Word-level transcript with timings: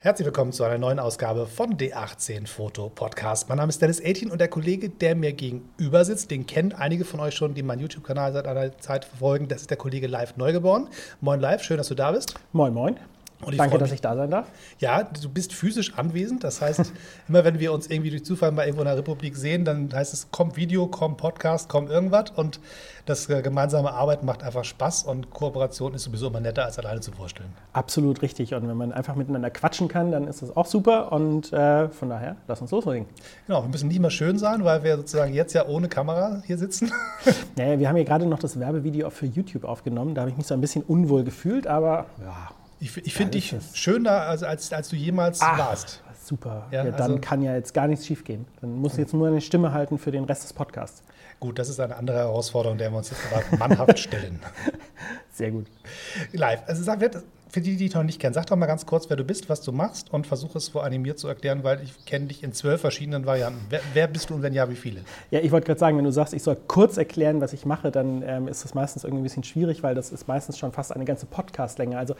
Herzlich 0.00 0.26
willkommen 0.26 0.52
zu 0.52 0.62
einer 0.62 0.78
neuen 0.78 1.00
Ausgabe 1.00 1.48
von 1.48 1.76
D18 1.76 2.46
Foto 2.46 2.88
Podcast. 2.88 3.48
Mein 3.48 3.58
Name 3.58 3.70
ist 3.70 3.82
Dennis 3.82 4.00
18 4.00 4.30
und 4.30 4.40
der 4.40 4.46
Kollege, 4.46 4.90
der 4.90 5.16
mir 5.16 5.32
gegenüber 5.32 6.04
sitzt, 6.04 6.30
den 6.30 6.46
kennen 6.46 6.72
einige 6.72 7.04
von 7.04 7.18
euch 7.18 7.34
schon, 7.34 7.54
die 7.54 7.64
meinen 7.64 7.80
YouTube-Kanal 7.80 8.32
seit 8.32 8.46
einer 8.46 8.78
Zeit 8.78 9.06
verfolgen. 9.06 9.48
Das 9.48 9.62
ist 9.62 9.70
der 9.70 9.76
Kollege 9.76 10.06
Live 10.06 10.36
Neugeboren. 10.36 10.86
Moin 11.20 11.40
Live, 11.40 11.64
schön, 11.64 11.78
dass 11.78 11.88
du 11.88 11.96
da 11.96 12.12
bist. 12.12 12.34
Moin, 12.52 12.72
moin. 12.72 12.96
Danke, 13.56 13.78
dass 13.78 13.92
ich 13.92 14.00
da 14.00 14.16
sein 14.16 14.30
darf. 14.30 14.48
Ja, 14.80 15.04
du 15.04 15.28
bist 15.28 15.52
physisch 15.52 15.94
anwesend. 15.96 16.42
Das 16.42 16.60
heißt, 16.60 16.92
immer 17.28 17.44
wenn 17.44 17.60
wir 17.60 17.72
uns 17.72 17.86
irgendwie 17.86 18.10
durch 18.10 18.24
Zufall 18.24 18.50
mal 18.50 18.64
irgendwo 18.64 18.82
in 18.82 18.88
der 18.88 18.96
Republik 18.96 19.36
sehen, 19.36 19.64
dann 19.64 19.90
heißt 19.92 20.12
es, 20.12 20.30
kommt 20.30 20.56
Video, 20.56 20.86
kommt 20.88 21.18
Podcast, 21.18 21.68
kommt 21.68 21.88
irgendwas. 21.88 22.30
Und 22.34 22.60
das 23.06 23.28
äh, 23.30 23.40
gemeinsame 23.40 23.92
Arbeiten 23.92 24.26
macht 24.26 24.42
einfach 24.42 24.64
Spaß 24.64 25.04
und 25.04 25.30
Kooperation 25.30 25.94
ist 25.94 26.02
sowieso 26.02 26.26
immer 26.26 26.40
netter, 26.40 26.64
als 26.64 26.78
alleine 26.78 27.00
zu 27.00 27.12
vorstellen. 27.12 27.50
Absolut 27.72 28.22
richtig. 28.22 28.54
Und 28.54 28.68
wenn 28.68 28.76
man 28.76 28.92
einfach 28.92 29.14
miteinander 29.14 29.50
quatschen 29.50 29.88
kann, 29.88 30.10
dann 30.10 30.26
ist 30.26 30.42
das 30.42 30.56
auch 30.56 30.66
super. 30.66 31.12
Und 31.12 31.52
äh, 31.52 31.88
von 31.88 32.10
daher, 32.10 32.36
lass 32.48 32.60
uns 32.60 32.72
loslegen. 32.72 33.06
Genau, 33.46 33.62
wir 33.62 33.68
müssen 33.68 33.88
nicht 33.88 34.00
mehr 34.00 34.10
schön 34.10 34.38
sein, 34.38 34.64
weil 34.64 34.82
wir 34.82 34.96
sozusagen 34.96 35.32
jetzt 35.32 35.52
ja 35.52 35.66
ohne 35.66 35.88
Kamera 35.88 36.42
hier 36.46 36.58
sitzen. 36.58 36.92
Naja, 37.56 37.78
wir 37.78 37.88
haben 37.88 37.96
hier 37.96 38.04
gerade 38.04 38.24
noch 38.26 38.38
das 38.38 38.58
Werbevideo 38.60 39.10
für 39.10 39.26
YouTube 39.26 39.64
aufgenommen. 39.64 40.14
Da 40.14 40.20
habe 40.22 40.30
ich 40.30 40.36
mich 40.36 40.46
so 40.46 40.54
ein 40.54 40.60
bisschen 40.60 40.82
unwohl 40.82 41.24
gefühlt, 41.24 41.66
aber 41.66 42.06
ja, 42.20 42.50
ich, 42.80 42.96
ich 42.96 43.14
finde 43.14 43.32
dich 43.32 43.54
schöner, 43.74 44.12
als, 44.12 44.42
als, 44.42 44.72
als 44.72 44.88
du 44.88 44.96
jemals 44.96 45.40
Ach, 45.40 45.58
warst. 45.58 46.02
Super. 46.22 46.66
Ja, 46.70 46.84
ja, 46.84 46.90
dann 46.90 47.12
also, 47.12 47.18
kann 47.20 47.42
ja 47.42 47.54
jetzt 47.54 47.72
gar 47.72 47.88
nichts 47.88 48.06
schief 48.06 48.22
gehen. 48.22 48.46
Dann 48.60 48.74
muss 48.74 48.92
ich 48.92 48.98
jetzt 48.98 49.14
nur 49.14 49.28
eine 49.28 49.40
Stimme 49.40 49.72
halten 49.72 49.98
für 49.98 50.10
den 50.10 50.24
Rest 50.24 50.44
des 50.44 50.52
Podcasts. 50.52 51.02
Gut, 51.40 51.58
das 51.58 51.68
ist 51.68 51.78
eine 51.78 51.96
andere 51.96 52.18
Herausforderung, 52.18 52.78
der 52.78 52.90
wir 52.90 52.98
uns 52.98 53.10
jetzt 53.10 53.28
gerade 53.28 53.56
mannhaft 53.56 53.98
stellen. 53.98 54.40
Sehr 55.32 55.52
gut. 55.52 55.66
Live. 56.32 56.62
Also 56.66 56.82
sag, 56.82 57.00
für 57.48 57.60
die, 57.60 57.76
die 57.76 57.86
dich 57.86 57.94
noch 57.94 58.02
nicht 58.02 58.20
kennen, 58.20 58.34
sag 58.34 58.46
doch 58.46 58.56
mal 58.56 58.66
ganz 58.66 58.84
kurz, 58.84 59.08
wer 59.08 59.16
du 59.16 59.24
bist, 59.24 59.48
was 59.48 59.62
du 59.62 59.72
machst 59.72 60.12
und 60.12 60.26
versuche 60.26 60.58
es 60.58 60.68
vor 60.68 60.84
animiert 60.84 61.18
zu 61.18 61.28
erklären, 61.28 61.64
weil 61.64 61.82
ich 61.82 62.04
kenne 62.04 62.26
dich 62.26 62.42
in 62.42 62.52
zwölf 62.52 62.80
verschiedenen 62.80 63.24
Varianten. 63.24 63.60
Wer, 63.70 63.80
wer, 63.94 64.06
bist 64.06 64.30
du 64.30 64.34
und 64.34 64.42
wenn 64.42 64.52
ja, 64.52 64.68
wie 64.68 64.76
viele? 64.76 65.00
Ja, 65.30 65.40
ich 65.40 65.50
wollte 65.50 65.66
gerade 65.66 65.80
sagen, 65.80 65.96
wenn 65.96 66.04
du 66.04 66.12
sagst, 66.12 66.34
ich 66.34 66.42
soll 66.42 66.56
kurz 66.66 66.96
erklären, 66.96 67.40
was 67.40 67.52
ich 67.52 67.64
mache, 67.64 67.90
dann 67.90 68.22
ähm, 68.26 68.48
ist 68.48 68.64
das 68.64 68.74
meistens 68.74 69.04
irgendwie 69.04 69.22
ein 69.22 69.24
bisschen 69.24 69.44
schwierig, 69.44 69.82
weil 69.82 69.94
das 69.94 70.12
ist 70.12 70.28
meistens 70.28 70.58
schon 70.58 70.72
fast 70.72 70.92
eine 70.92 71.04
ganze 71.04 71.26
Podcastlänge. 71.26 71.96
Also 71.96 72.16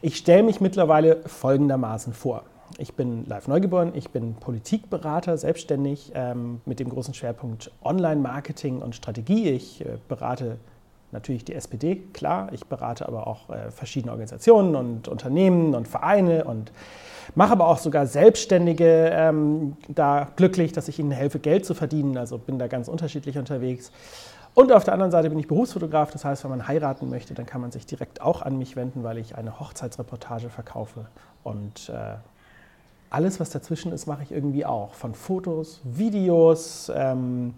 ich 0.00 0.16
stelle 0.16 0.42
mich 0.42 0.60
mittlerweile 0.60 1.20
folgendermaßen 1.26 2.14
vor. 2.14 2.44
Ich 2.78 2.94
bin 2.94 3.26
live 3.26 3.48
neugeboren, 3.48 3.92
ich 3.94 4.10
bin 4.10 4.34
Politikberater, 4.34 5.36
selbstständig 5.36 6.12
ähm, 6.14 6.60
mit 6.64 6.80
dem 6.80 6.88
großen 6.88 7.14
Schwerpunkt 7.14 7.70
Online-Marketing 7.84 8.80
und 8.80 8.94
Strategie. 8.94 9.50
Ich 9.50 9.84
äh, 9.84 9.98
berate 10.08 10.56
natürlich 11.12 11.44
die 11.44 11.54
SPD, 11.54 11.96
klar. 12.12 12.48
Ich 12.52 12.66
berate 12.66 13.06
aber 13.06 13.26
auch 13.26 13.50
äh, 13.50 13.70
verschiedene 13.70 14.12
Organisationen 14.12 14.74
und 14.74 15.08
Unternehmen 15.08 15.74
und 15.74 15.86
Vereine 15.86 16.44
und 16.44 16.72
mache 17.34 17.52
aber 17.52 17.68
auch 17.68 17.78
sogar 17.78 18.06
Selbstständige 18.06 19.10
ähm, 19.12 19.76
da 19.88 20.28
glücklich, 20.36 20.72
dass 20.72 20.88
ich 20.88 20.98
ihnen 20.98 21.10
helfe, 21.10 21.38
Geld 21.38 21.66
zu 21.66 21.74
verdienen. 21.74 22.16
Also 22.16 22.38
bin 22.38 22.58
da 22.58 22.66
ganz 22.66 22.88
unterschiedlich 22.88 23.38
unterwegs. 23.38 23.92
Und 24.54 24.70
auf 24.72 24.84
der 24.84 24.94
anderen 24.94 25.12
Seite 25.12 25.30
bin 25.30 25.38
ich 25.38 25.48
Berufsfotograf. 25.48 26.10
Das 26.10 26.24
heißt, 26.24 26.44
wenn 26.44 26.50
man 26.50 26.68
heiraten 26.68 27.08
möchte, 27.08 27.34
dann 27.34 27.46
kann 27.46 27.60
man 27.60 27.70
sich 27.70 27.86
direkt 27.86 28.20
auch 28.20 28.42
an 28.42 28.58
mich 28.58 28.76
wenden, 28.76 29.02
weil 29.02 29.18
ich 29.18 29.36
eine 29.36 29.60
Hochzeitsreportage 29.60 30.50
verkaufe. 30.50 31.06
Und 31.42 31.88
äh, 31.88 32.16
alles, 33.12 33.40
was 33.40 33.50
dazwischen 33.50 33.92
ist, 33.92 34.06
mache 34.06 34.22
ich 34.22 34.32
irgendwie 34.32 34.64
auch. 34.64 34.94
Von 34.94 35.14
Fotos, 35.14 35.80
Videos, 35.84 36.90
ähm, 36.94 37.54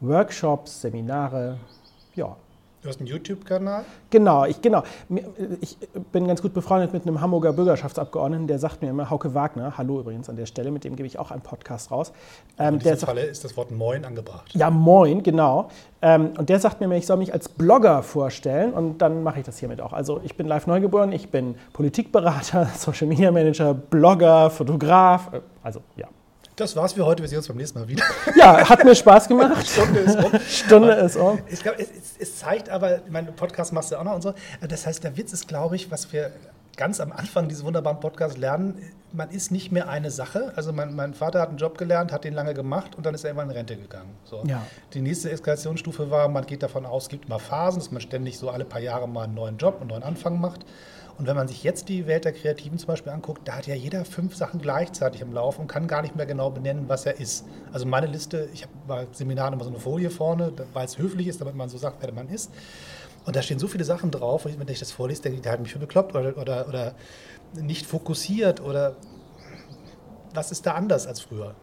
Workshops, 0.00 0.82
Seminare, 0.82 1.58
ja. 2.14 2.36
Du 2.82 2.88
hast 2.88 2.98
einen 2.98 3.06
YouTube-Kanal? 3.06 3.84
Genau, 4.10 4.44
ich, 4.44 4.60
genau. 4.60 4.82
Ich 5.60 5.78
bin 6.10 6.26
ganz 6.26 6.42
gut 6.42 6.52
befreundet 6.52 6.92
mit 6.92 7.06
einem 7.06 7.20
Hamburger 7.20 7.52
Bürgerschaftsabgeordneten, 7.52 8.48
der 8.48 8.58
sagt 8.58 8.82
mir 8.82 8.90
immer, 8.90 9.08
Hauke 9.08 9.34
Wagner, 9.34 9.78
hallo 9.78 10.00
übrigens 10.00 10.28
an 10.28 10.34
der 10.34 10.46
Stelle, 10.46 10.72
mit 10.72 10.82
dem 10.82 10.96
gebe 10.96 11.06
ich 11.06 11.16
auch 11.16 11.30
einen 11.30 11.42
Podcast 11.42 11.92
raus. 11.92 12.12
Ähm, 12.58 12.74
in 12.74 12.80
diesem 12.80 12.98
Falle 12.98 13.22
ist 13.22 13.44
das 13.44 13.56
Wort 13.56 13.70
Moin 13.70 14.04
angebracht. 14.04 14.52
Ja, 14.52 14.68
Moin, 14.68 15.22
genau. 15.22 15.68
Ähm, 16.02 16.32
und 16.36 16.48
der 16.48 16.58
sagt 16.58 16.80
mir 16.80 16.86
immer, 16.86 16.96
ich 16.96 17.06
soll 17.06 17.18
mich 17.18 17.32
als 17.32 17.48
Blogger 17.48 18.02
vorstellen 18.02 18.72
und 18.72 18.98
dann 18.98 19.22
mache 19.22 19.38
ich 19.38 19.46
das 19.46 19.58
hiermit 19.58 19.80
auch. 19.80 19.92
Also 19.92 20.20
ich 20.24 20.36
bin 20.36 20.48
live 20.48 20.66
neugeboren, 20.66 21.12
ich 21.12 21.30
bin 21.30 21.54
Politikberater, 21.72 22.66
Social 22.76 23.06
Media 23.06 23.30
Manager, 23.30 23.74
Blogger, 23.74 24.50
Fotograf, 24.50 25.32
äh, 25.32 25.40
also 25.62 25.82
ja. 25.94 26.08
Das 26.62 26.76
war's 26.76 26.92
für 26.92 27.04
heute. 27.04 27.24
Wir 27.24 27.28
sehen 27.28 27.38
uns 27.38 27.48
beim 27.48 27.56
nächsten 27.56 27.78
Mal 27.80 27.88
wieder. 27.88 28.04
Ja, 28.36 28.68
hat 28.68 28.84
mir 28.84 28.94
Spaß 28.94 29.26
gemacht. 29.26 29.66
Stunde 29.68 29.98
ist 29.98 30.16
um. 30.16 30.40
Stunde 30.48 30.92
ist 30.92 31.16
um. 31.16 31.40
Ich 31.48 31.60
glaube, 31.60 31.80
es, 31.80 31.88
es, 32.20 32.38
zeigt 32.38 32.68
aber, 32.70 33.00
mein 33.10 33.34
Podcast 33.34 33.72
machst 33.72 33.90
du 33.90 33.96
auch 33.96 34.04
noch 34.04 34.14
und 34.14 34.22
so. 34.22 34.32
Das 34.60 34.86
heißt, 34.86 35.02
der 35.02 35.16
Witz 35.16 35.32
ist, 35.32 35.48
glaube 35.48 35.74
ich, 35.74 35.90
was 35.90 36.12
wir 36.12 36.30
ganz 36.76 37.00
am 37.00 37.10
Anfang 37.10 37.48
dieses 37.48 37.64
wunderbaren 37.64 37.98
Podcasts 37.98 38.38
lernen, 38.38 38.80
man 39.12 39.30
ist 39.30 39.50
nicht 39.50 39.72
mehr 39.72 39.88
eine 39.88 40.12
Sache. 40.12 40.52
Also 40.54 40.72
mein, 40.72 40.94
mein, 40.94 41.14
Vater 41.14 41.40
hat 41.40 41.48
einen 41.48 41.58
Job 41.58 41.76
gelernt, 41.78 42.12
hat 42.12 42.22
den 42.22 42.32
lange 42.32 42.54
gemacht 42.54 42.94
und 42.96 43.04
dann 43.04 43.14
ist 43.14 43.24
er 43.24 43.30
irgendwann 43.30 43.50
in 43.50 43.56
Rente 43.56 43.76
gegangen. 43.76 44.10
So. 44.24 44.44
Ja. 44.46 44.62
Die 44.94 45.00
nächste 45.00 45.30
Eskalationsstufe 45.30 46.10
war, 46.12 46.28
man 46.28 46.46
geht 46.46 46.62
davon 46.62 46.86
aus, 46.86 47.04
es 47.04 47.08
gibt 47.08 47.26
immer 47.26 47.40
Phasen, 47.40 47.80
dass 47.80 47.90
man 47.90 48.00
ständig 48.00 48.38
so 48.38 48.50
alle 48.50 48.64
paar 48.64 48.80
Jahre 48.80 49.08
mal 49.08 49.24
einen 49.24 49.34
neuen 49.34 49.58
Job, 49.58 49.80
einen 49.80 49.90
neuen 49.90 50.04
Anfang 50.04 50.40
macht. 50.40 50.64
Und 51.18 51.26
wenn 51.26 51.36
man 51.36 51.46
sich 51.46 51.62
jetzt 51.62 51.88
die 51.88 52.06
Welt 52.06 52.24
der 52.24 52.32
Kreativen 52.32 52.78
zum 52.78 52.88
Beispiel 52.88 53.12
anguckt, 53.12 53.46
da 53.46 53.56
hat 53.56 53.66
ja 53.66 53.74
jeder 53.74 54.04
fünf 54.04 54.34
Sachen 54.34 54.60
gleichzeitig 54.60 55.22
am 55.22 55.32
Laufen 55.32 55.62
und 55.62 55.66
kann 55.68 55.86
gar 55.86 56.02
nicht 56.02 56.16
mehr 56.16 56.26
genau 56.26 56.50
benennen, 56.50 56.88
was 56.88 57.06
er 57.06 57.20
ist. 57.20 57.44
Also 57.72 57.86
meine 57.86 58.06
Liste, 58.06 58.48
ich 58.52 58.62
habe 58.62 58.72
bei 58.86 59.06
Seminaren 59.12 59.54
immer 59.54 59.64
so 59.64 59.70
eine 59.70 59.78
Folie 59.78 60.10
vorne, 60.10 60.52
weil 60.72 60.84
es 60.84 60.98
höflich 60.98 61.28
ist, 61.28 61.40
damit 61.40 61.54
man 61.54 61.68
so 61.68 61.78
sagt, 61.78 61.98
wer 62.00 62.12
man 62.12 62.28
ist. 62.28 62.50
Und 63.24 63.36
da 63.36 63.42
stehen 63.42 63.58
so 63.58 63.68
viele 63.68 63.84
Sachen 63.84 64.10
drauf, 64.10 64.46
und 64.46 64.58
wenn 64.58 64.68
ich 64.68 64.80
das 64.80 64.90
vorlese, 64.90 65.22
denke 65.22 65.36
ich, 65.36 65.42
der 65.42 65.52
hat 65.52 65.60
mich 65.60 65.72
für 65.72 65.78
bekloppt 65.78 66.16
oder, 66.16 66.36
oder, 66.36 66.66
oder 66.66 66.94
nicht 67.54 67.86
fokussiert 67.86 68.60
oder 68.60 68.96
was 70.34 70.50
ist 70.50 70.66
da 70.66 70.72
anders 70.72 71.06
als 71.06 71.20
früher? 71.20 71.54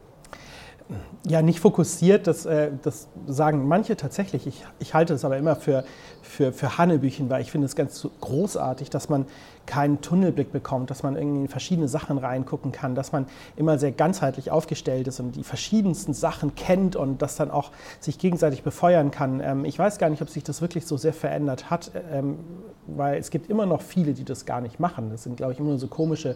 Ja, 1.28 1.42
nicht 1.42 1.60
fokussiert, 1.60 2.26
das, 2.28 2.46
äh, 2.46 2.72
das 2.82 3.08
sagen 3.28 3.68
manche 3.68 3.96
tatsächlich. 3.96 4.48
Ich, 4.48 4.66
ich 4.80 4.94
halte 4.94 5.14
es 5.14 5.24
aber 5.24 5.38
immer 5.38 5.56
für, 5.56 5.84
für, 6.22 6.52
für 6.52 6.78
Hanebüchen, 6.78 7.30
weil 7.30 7.42
ich 7.42 7.52
finde 7.52 7.66
es 7.66 7.76
ganz 7.76 8.08
großartig, 8.22 8.90
dass 8.90 9.10
man 9.10 9.28
keinen 9.68 10.02
Tunnelblick 10.02 10.52
bekommt, 10.52 10.90
dass 10.90 11.04
man 11.04 11.16
irgendwie 11.16 11.42
in 11.42 11.48
verschiedene 11.48 11.88
Sachen 11.88 12.18
reingucken 12.18 12.72
kann, 12.72 12.96
dass 12.96 13.12
man 13.12 13.28
immer 13.56 13.78
sehr 13.78 13.92
ganzheitlich 13.92 14.50
aufgestellt 14.50 15.08
ist 15.08 15.20
und 15.20 15.36
die 15.36 15.44
verschiedensten 15.44 16.14
Sachen 16.14 16.56
kennt 16.56 16.96
und 16.96 17.22
das 17.22 17.36
dann 17.36 17.52
auch 17.52 17.72
sich 18.00 18.18
gegenseitig 18.18 18.64
befeuern 18.64 19.12
kann. 19.12 19.42
Ähm, 19.42 19.66
ich 19.66 19.78
weiß 19.78 20.00
gar 20.00 20.10
nicht, 20.10 20.24
ob 20.24 20.30
sich 20.30 20.44
das 20.44 20.62
wirklich 20.62 20.88
so 20.88 20.98
sehr 20.98 21.14
verändert 21.14 21.70
hat, 21.70 21.92
ähm, 22.12 22.40
weil 22.88 23.20
es 23.20 23.30
gibt 23.30 23.50
immer 23.50 23.68
noch 23.68 23.82
viele, 23.82 24.14
die 24.14 24.24
das 24.24 24.46
gar 24.46 24.62
nicht 24.62 24.80
machen. 24.80 25.12
Das 25.12 25.24
sind, 25.24 25.38
glaube 25.38 25.54
ich, 25.54 25.60
immer 25.60 25.70
nur 25.70 25.80
so 25.80 25.88
komische 25.88 26.36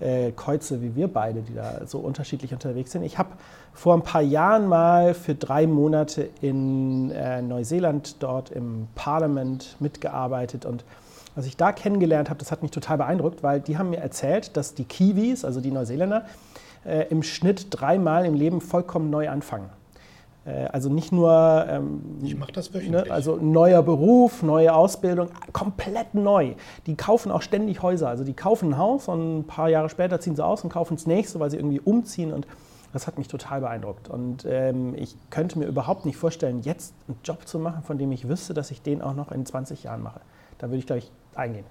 äh, 0.00 0.32
Kreuze 0.32 0.82
wie 0.82 0.96
wir 0.96 1.08
beide, 1.08 1.42
die 1.42 1.54
da 1.54 1.86
so 1.86 1.98
unterschiedlich 1.98 2.52
unterwegs 2.52 2.92
sind. 2.92 3.02
Ich 3.02 3.18
habe 3.18 3.30
vor 3.72 3.94
ein 3.94 4.02
paar 4.02 4.22
Jahren 4.22 4.66
mal 4.66 5.14
für 5.14 5.34
drei 5.34 5.66
Monate 5.66 6.28
in 6.40 7.10
äh, 7.10 7.42
Neuseeland 7.42 8.22
dort 8.22 8.50
im 8.50 8.88
Parlament 8.94 9.76
mitgearbeitet 9.80 10.64
und 10.64 10.84
was 11.36 11.46
ich 11.46 11.56
da 11.56 11.72
kennengelernt 11.72 12.28
habe, 12.28 12.38
das 12.38 12.50
hat 12.50 12.62
mich 12.62 12.72
total 12.72 12.98
beeindruckt, 12.98 13.42
weil 13.42 13.60
die 13.60 13.78
haben 13.78 13.90
mir 13.90 14.00
erzählt, 14.00 14.56
dass 14.56 14.74
die 14.74 14.84
Kiwis, 14.84 15.44
also 15.44 15.60
die 15.60 15.70
Neuseeländer, 15.70 16.24
äh, 16.84 17.06
im 17.08 17.22
Schnitt 17.22 17.68
dreimal 17.70 18.26
im 18.26 18.34
Leben 18.34 18.60
vollkommen 18.60 19.10
neu 19.10 19.28
anfangen. 19.28 19.70
Äh, 20.44 20.66
also 20.66 20.88
nicht 20.88 21.12
nur 21.12 21.66
ähm, 21.68 22.18
ich 22.22 22.36
mache 22.36 22.52
das 22.52 22.72
wöchentlich. 22.72 23.06
Ne, 23.06 23.10
also 23.10 23.36
neuer 23.36 23.82
Beruf, 23.82 24.42
neue 24.42 24.74
Ausbildung, 24.74 25.28
komplett 25.52 26.14
neu. 26.14 26.54
Die 26.86 26.96
kaufen 26.96 27.30
auch 27.30 27.42
ständig 27.42 27.82
Häuser. 27.82 28.08
Also 28.08 28.24
die 28.24 28.34
kaufen 28.34 28.70
ein 28.70 28.78
Haus 28.78 29.08
und 29.08 29.40
ein 29.40 29.46
paar 29.46 29.68
Jahre 29.68 29.88
später 29.88 30.20
ziehen 30.20 30.36
sie 30.36 30.44
aus 30.44 30.64
und 30.64 30.70
kaufen 30.70 30.96
das 30.96 31.06
nächste, 31.06 31.40
weil 31.40 31.50
sie 31.50 31.56
irgendwie 31.56 31.80
umziehen. 31.80 32.32
Und 32.32 32.46
das 32.92 33.06
hat 33.06 33.18
mich 33.18 33.28
total 33.28 33.60
beeindruckt. 33.60 34.08
Und 34.08 34.44
ähm, 34.48 34.94
ich 34.96 35.16
könnte 35.30 35.58
mir 35.58 35.66
überhaupt 35.66 36.06
nicht 36.06 36.16
vorstellen, 36.16 36.62
jetzt 36.62 36.94
einen 37.06 37.18
Job 37.22 37.46
zu 37.46 37.58
machen, 37.58 37.82
von 37.82 37.98
dem 37.98 38.10
ich 38.12 38.28
wüsste, 38.28 38.54
dass 38.54 38.70
ich 38.70 38.82
den 38.82 39.02
auch 39.02 39.14
noch 39.14 39.30
in 39.30 39.46
20 39.46 39.84
Jahren 39.84 40.02
mache. 40.02 40.20
Da 40.58 40.68
würde 40.68 40.78
ich, 40.78 40.86
glaube 40.86 40.98
ich, 40.98 41.10
eingehen. 41.34 41.64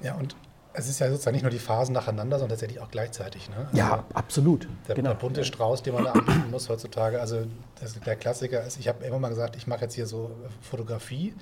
Ja, 0.00 0.14
und 0.16 0.36
es 0.74 0.88
ist 0.88 1.00
ja 1.00 1.10
sozusagen 1.10 1.34
nicht 1.34 1.42
nur 1.42 1.50
die 1.50 1.58
Phasen 1.58 1.92
nacheinander, 1.94 2.38
sondern 2.38 2.56
tatsächlich 2.56 2.80
auch 2.80 2.90
gleichzeitig. 2.90 3.48
Ne? 3.50 3.56
Also 3.66 3.76
ja, 3.76 4.04
absolut. 4.14 4.68
Der, 4.88 4.94
genau. 4.94 5.10
der 5.10 5.16
bunte 5.16 5.44
Strauß, 5.44 5.82
den 5.82 5.94
man 5.94 6.04
da 6.04 6.12
anbieten 6.12 6.50
muss 6.50 6.68
heutzutage. 6.68 7.20
Also 7.20 7.46
das, 7.80 7.98
der 8.00 8.16
Klassiker 8.16 8.64
ist, 8.64 8.78
ich 8.78 8.88
habe 8.88 9.04
immer 9.04 9.18
mal 9.18 9.28
gesagt, 9.28 9.56
ich 9.56 9.66
mache 9.66 9.82
jetzt 9.82 9.94
hier 9.94 10.06
so 10.06 10.30
Fotografie. 10.62 11.34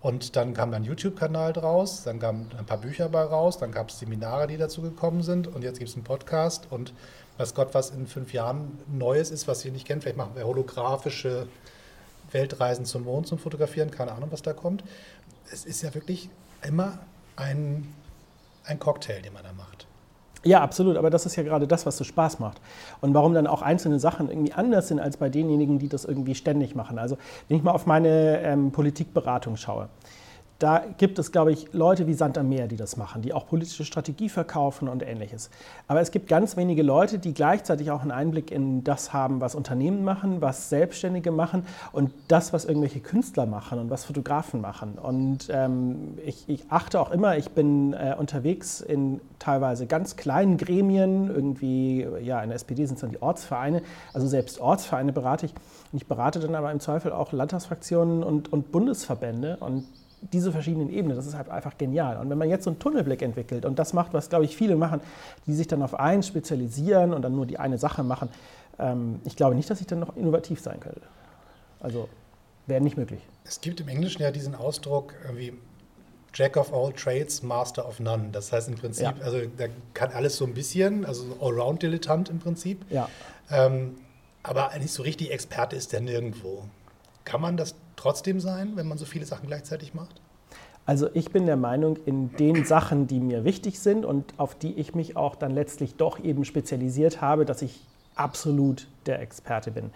Und 0.00 0.36
dann 0.36 0.54
kam 0.54 0.72
ein 0.74 0.84
YouTube-Kanal 0.84 1.52
draus, 1.52 2.04
dann 2.04 2.20
kamen 2.20 2.50
ein 2.56 2.66
paar 2.66 2.78
Bücher 2.78 3.08
bei 3.08 3.22
raus, 3.22 3.58
dann 3.58 3.72
gab 3.72 3.88
es 3.88 3.98
Seminare, 3.98 4.46
die 4.46 4.56
dazu 4.56 4.80
gekommen 4.80 5.24
sind 5.24 5.48
und 5.48 5.64
jetzt 5.64 5.80
gibt 5.80 5.90
es 5.90 5.96
einen 5.96 6.04
Podcast 6.04 6.68
und 6.70 6.94
weiß 7.36 7.54
Gott, 7.54 7.74
was 7.74 7.90
in 7.90 8.06
fünf 8.06 8.32
Jahren 8.32 8.78
Neues 8.86 9.32
ist, 9.32 9.48
was 9.48 9.64
ihr 9.64 9.72
nicht 9.72 9.88
kennt. 9.88 10.04
Vielleicht 10.04 10.16
machen 10.16 10.36
wir 10.36 10.46
holographische 10.46 11.48
Weltreisen 12.30 12.84
zum 12.84 13.04
Mond 13.04 13.26
zum 13.26 13.38
Fotografieren, 13.38 13.90
keine 13.90 14.12
Ahnung, 14.12 14.28
was 14.30 14.42
da 14.42 14.52
kommt. 14.52 14.84
Es 15.52 15.64
ist 15.64 15.82
ja 15.82 15.92
wirklich 15.94 16.30
immer 16.62 17.00
ein 17.34 17.92
ein 18.68 18.78
Cocktail, 18.78 19.20
den 19.22 19.32
man 19.32 19.42
da 19.42 19.52
macht. 19.52 19.86
Ja, 20.44 20.60
absolut, 20.60 20.96
aber 20.96 21.10
das 21.10 21.26
ist 21.26 21.34
ja 21.34 21.42
gerade 21.42 21.66
das, 21.66 21.84
was 21.84 21.96
so 21.96 22.04
Spaß 22.04 22.38
macht. 22.38 22.60
Und 23.00 23.12
warum 23.12 23.34
dann 23.34 23.46
auch 23.48 23.60
einzelne 23.60 23.98
Sachen 23.98 24.30
irgendwie 24.30 24.52
anders 24.52 24.88
sind 24.88 25.00
als 25.00 25.16
bei 25.16 25.28
denjenigen, 25.28 25.78
die 25.78 25.88
das 25.88 26.04
irgendwie 26.04 26.36
ständig 26.36 26.76
machen. 26.76 26.98
Also 26.98 27.18
wenn 27.48 27.56
ich 27.56 27.62
mal 27.64 27.72
auf 27.72 27.86
meine 27.86 28.40
ähm, 28.42 28.70
Politikberatung 28.70 29.56
schaue, 29.56 29.88
da 30.58 30.82
gibt 30.96 31.20
es, 31.20 31.30
glaube 31.30 31.52
ich, 31.52 31.72
Leute 31.72 32.08
wie 32.08 32.14
Sand 32.14 32.36
am 32.36 32.48
Meer, 32.48 32.66
die 32.66 32.74
das 32.74 32.96
machen, 32.96 33.22
die 33.22 33.32
auch 33.32 33.46
politische 33.46 33.84
Strategie 33.84 34.28
verkaufen 34.28 34.88
und 34.88 35.04
ähnliches. 35.06 35.50
Aber 35.86 36.00
es 36.00 36.10
gibt 36.10 36.28
ganz 36.28 36.56
wenige 36.56 36.82
Leute, 36.82 37.20
die 37.20 37.32
gleichzeitig 37.32 37.92
auch 37.92 38.02
einen 38.02 38.10
Einblick 38.10 38.50
in 38.50 38.82
das 38.82 39.12
haben, 39.12 39.40
was 39.40 39.54
Unternehmen 39.54 40.02
machen, 40.02 40.40
was 40.40 40.68
Selbstständige 40.68 41.30
machen 41.30 41.64
und 41.92 42.12
das, 42.26 42.52
was 42.52 42.64
irgendwelche 42.64 42.98
Künstler 42.98 43.46
machen 43.46 43.78
und 43.78 43.88
was 43.88 44.04
Fotografen 44.04 44.60
machen. 44.60 44.98
Und 44.98 45.48
ähm, 45.50 46.18
ich, 46.26 46.48
ich, 46.48 46.64
achte 46.70 47.00
auch 47.00 47.12
immer, 47.12 47.36
ich 47.36 47.50
bin 47.50 47.92
äh, 47.92 48.16
unterwegs 48.18 48.80
in 48.80 49.20
teilweise 49.38 49.86
ganz 49.86 50.16
kleinen 50.16 50.56
Gremien, 50.56 51.28
irgendwie, 51.28 52.04
ja, 52.20 52.42
in 52.42 52.48
der 52.48 52.56
SPD 52.56 52.84
sind 52.84 52.96
es 52.96 53.02
dann 53.02 53.10
die 53.10 53.22
Ortsvereine, 53.22 53.82
also 54.12 54.26
selbst 54.26 54.60
Ortsvereine 54.60 55.12
berate 55.12 55.46
ich. 55.46 55.52
Und 55.92 56.02
ich 56.02 56.06
berate 56.08 56.40
dann 56.40 56.56
aber 56.56 56.72
im 56.72 56.80
Zweifel 56.80 57.12
auch 57.12 57.30
Landtagsfraktionen 57.30 58.24
und, 58.24 58.52
und 58.52 58.72
Bundesverbände 58.72 59.58
und 59.60 59.84
diese 60.20 60.52
verschiedenen 60.52 60.90
Ebenen, 60.90 61.16
das 61.16 61.26
ist 61.26 61.34
halt 61.34 61.48
einfach 61.48 61.78
genial. 61.78 62.18
Und 62.18 62.30
wenn 62.30 62.38
man 62.38 62.48
jetzt 62.48 62.64
so 62.64 62.70
einen 62.70 62.78
Tunnelblick 62.78 63.22
entwickelt 63.22 63.64
und 63.64 63.78
das 63.78 63.92
macht, 63.92 64.12
was, 64.12 64.28
glaube 64.28 64.44
ich, 64.44 64.56
viele 64.56 64.76
machen, 64.76 65.00
die 65.46 65.54
sich 65.54 65.66
dann 65.66 65.82
auf 65.82 65.98
eins 65.98 66.26
spezialisieren 66.26 67.12
und 67.12 67.22
dann 67.22 67.34
nur 67.34 67.46
die 67.46 67.58
eine 67.58 67.78
Sache 67.78 68.02
machen, 68.02 68.28
ähm, 68.78 69.20
ich 69.24 69.36
glaube 69.36 69.54
nicht, 69.54 69.68
dass 69.70 69.80
ich 69.80 69.86
dann 69.86 70.00
noch 70.00 70.16
innovativ 70.16 70.60
sein 70.60 70.80
könnte. 70.80 71.02
Also 71.80 72.08
wäre 72.66 72.80
nicht 72.80 72.96
möglich. 72.96 73.20
Es 73.44 73.60
gibt 73.60 73.80
im 73.80 73.88
Englischen 73.88 74.22
ja 74.22 74.30
diesen 74.30 74.54
Ausdruck 74.54 75.14
wie 75.34 75.54
Jack 76.34 76.56
of 76.56 76.72
all 76.72 76.92
trades, 76.92 77.42
Master 77.42 77.86
of 77.86 78.00
none. 78.00 78.28
Das 78.32 78.52
heißt 78.52 78.68
im 78.68 78.74
Prinzip, 78.74 79.04
ja. 79.04 79.14
also 79.24 79.40
der 79.46 79.70
kann 79.94 80.12
alles 80.12 80.36
so 80.36 80.44
ein 80.44 80.54
bisschen, 80.54 81.04
also 81.04 81.24
Allround-Dilettant 81.40 82.28
im 82.28 82.38
Prinzip. 82.38 82.84
Ja. 82.90 83.08
Ähm, 83.50 83.96
aber 84.42 84.70
nicht 84.78 84.92
so 84.92 85.02
richtig 85.02 85.30
Experte 85.30 85.76
ist 85.76 85.92
der 85.92 86.00
nirgendwo. 86.00 86.64
Kann 87.28 87.42
man 87.42 87.58
das 87.58 87.74
trotzdem 87.96 88.40
sein, 88.40 88.72
wenn 88.76 88.88
man 88.88 88.96
so 88.96 89.04
viele 89.04 89.26
Sachen 89.26 89.48
gleichzeitig 89.48 89.92
macht? 89.92 90.22
Also 90.86 91.10
ich 91.12 91.30
bin 91.30 91.44
der 91.44 91.58
Meinung, 91.58 91.98
in 92.06 92.34
den 92.36 92.64
Sachen, 92.64 93.06
die 93.06 93.20
mir 93.20 93.44
wichtig 93.44 93.80
sind 93.80 94.06
und 94.06 94.32
auf 94.38 94.54
die 94.54 94.72
ich 94.72 94.94
mich 94.94 95.14
auch 95.14 95.34
dann 95.36 95.50
letztlich 95.50 95.96
doch 95.96 96.18
eben 96.24 96.46
spezialisiert 96.46 97.20
habe, 97.20 97.44
dass 97.44 97.60
ich 97.60 97.80
absolut 98.18 98.86
der 99.06 99.20
Experte 99.20 99.70
bin. 99.70 99.90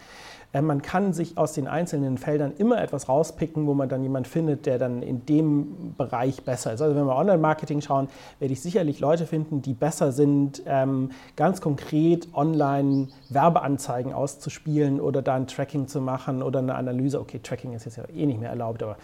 Äh, 0.52 0.62
man 0.62 0.82
kann 0.82 1.12
sich 1.12 1.38
aus 1.38 1.52
den 1.52 1.66
einzelnen 1.66 2.18
Feldern 2.18 2.52
immer 2.56 2.80
etwas 2.80 3.08
rauspicken, 3.08 3.66
wo 3.66 3.74
man 3.74 3.88
dann 3.88 4.02
jemanden 4.02 4.28
findet, 4.28 4.66
der 4.66 4.78
dann 4.78 5.02
in 5.02 5.24
dem 5.26 5.94
Bereich 5.96 6.42
besser 6.44 6.72
ist. 6.72 6.82
Also 6.82 6.96
wenn 6.96 7.06
wir 7.06 7.16
Online-Marketing 7.16 7.80
schauen, 7.80 8.08
werde 8.38 8.52
ich 8.52 8.60
sicherlich 8.60 9.00
Leute 9.00 9.26
finden, 9.26 9.62
die 9.62 9.74
besser 9.74 10.12
sind, 10.12 10.62
ähm, 10.66 11.10
ganz 11.36 11.60
konkret 11.60 12.28
online 12.34 13.08
Werbeanzeigen 13.28 14.12
auszuspielen 14.12 15.00
oder 15.00 15.22
da 15.22 15.34
ein 15.34 15.46
Tracking 15.46 15.88
zu 15.88 16.00
machen 16.00 16.42
oder 16.42 16.60
eine 16.60 16.74
Analyse. 16.74 17.20
Okay, 17.20 17.40
Tracking 17.42 17.72
ist 17.72 17.84
jetzt 17.84 17.96
ja 17.96 18.04
eh 18.14 18.26
nicht 18.26 18.40
mehr 18.40 18.50
erlaubt, 18.50 18.82
aber, 18.82 18.96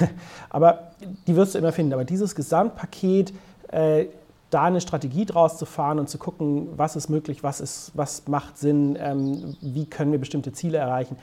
aber 0.50 0.90
die 1.26 1.36
wirst 1.36 1.54
du 1.54 1.58
immer 1.58 1.72
finden. 1.72 1.92
Aber 1.92 2.04
dieses 2.04 2.34
Gesamtpaket, 2.34 3.32
äh, 3.68 4.06
da 4.50 4.64
eine 4.64 4.80
Strategie 4.80 5.24
draus 5.24 5.58
zu 5.58 5.66
fahren 5.66 5.98
und 5.98 6.08
zu 6.08 6.18
gucken, 6.18 6.68
was 6.76 6.96
ist 6.96 7.08
möglich, 7.08 7.42
was, 7.42 7.60
ist, 7.60 7.92
was 7.94 8.28
macht 8.28 8.58
Sinn, 8.58 8.96
ähm, 9.00 9.56
wie 9.60 9.86
können 9.86 10.12
wir 10.12 10.18
bestimmte 10.18 10.52
Ziele 10.52 10.78
erreichen. 10.78 11.16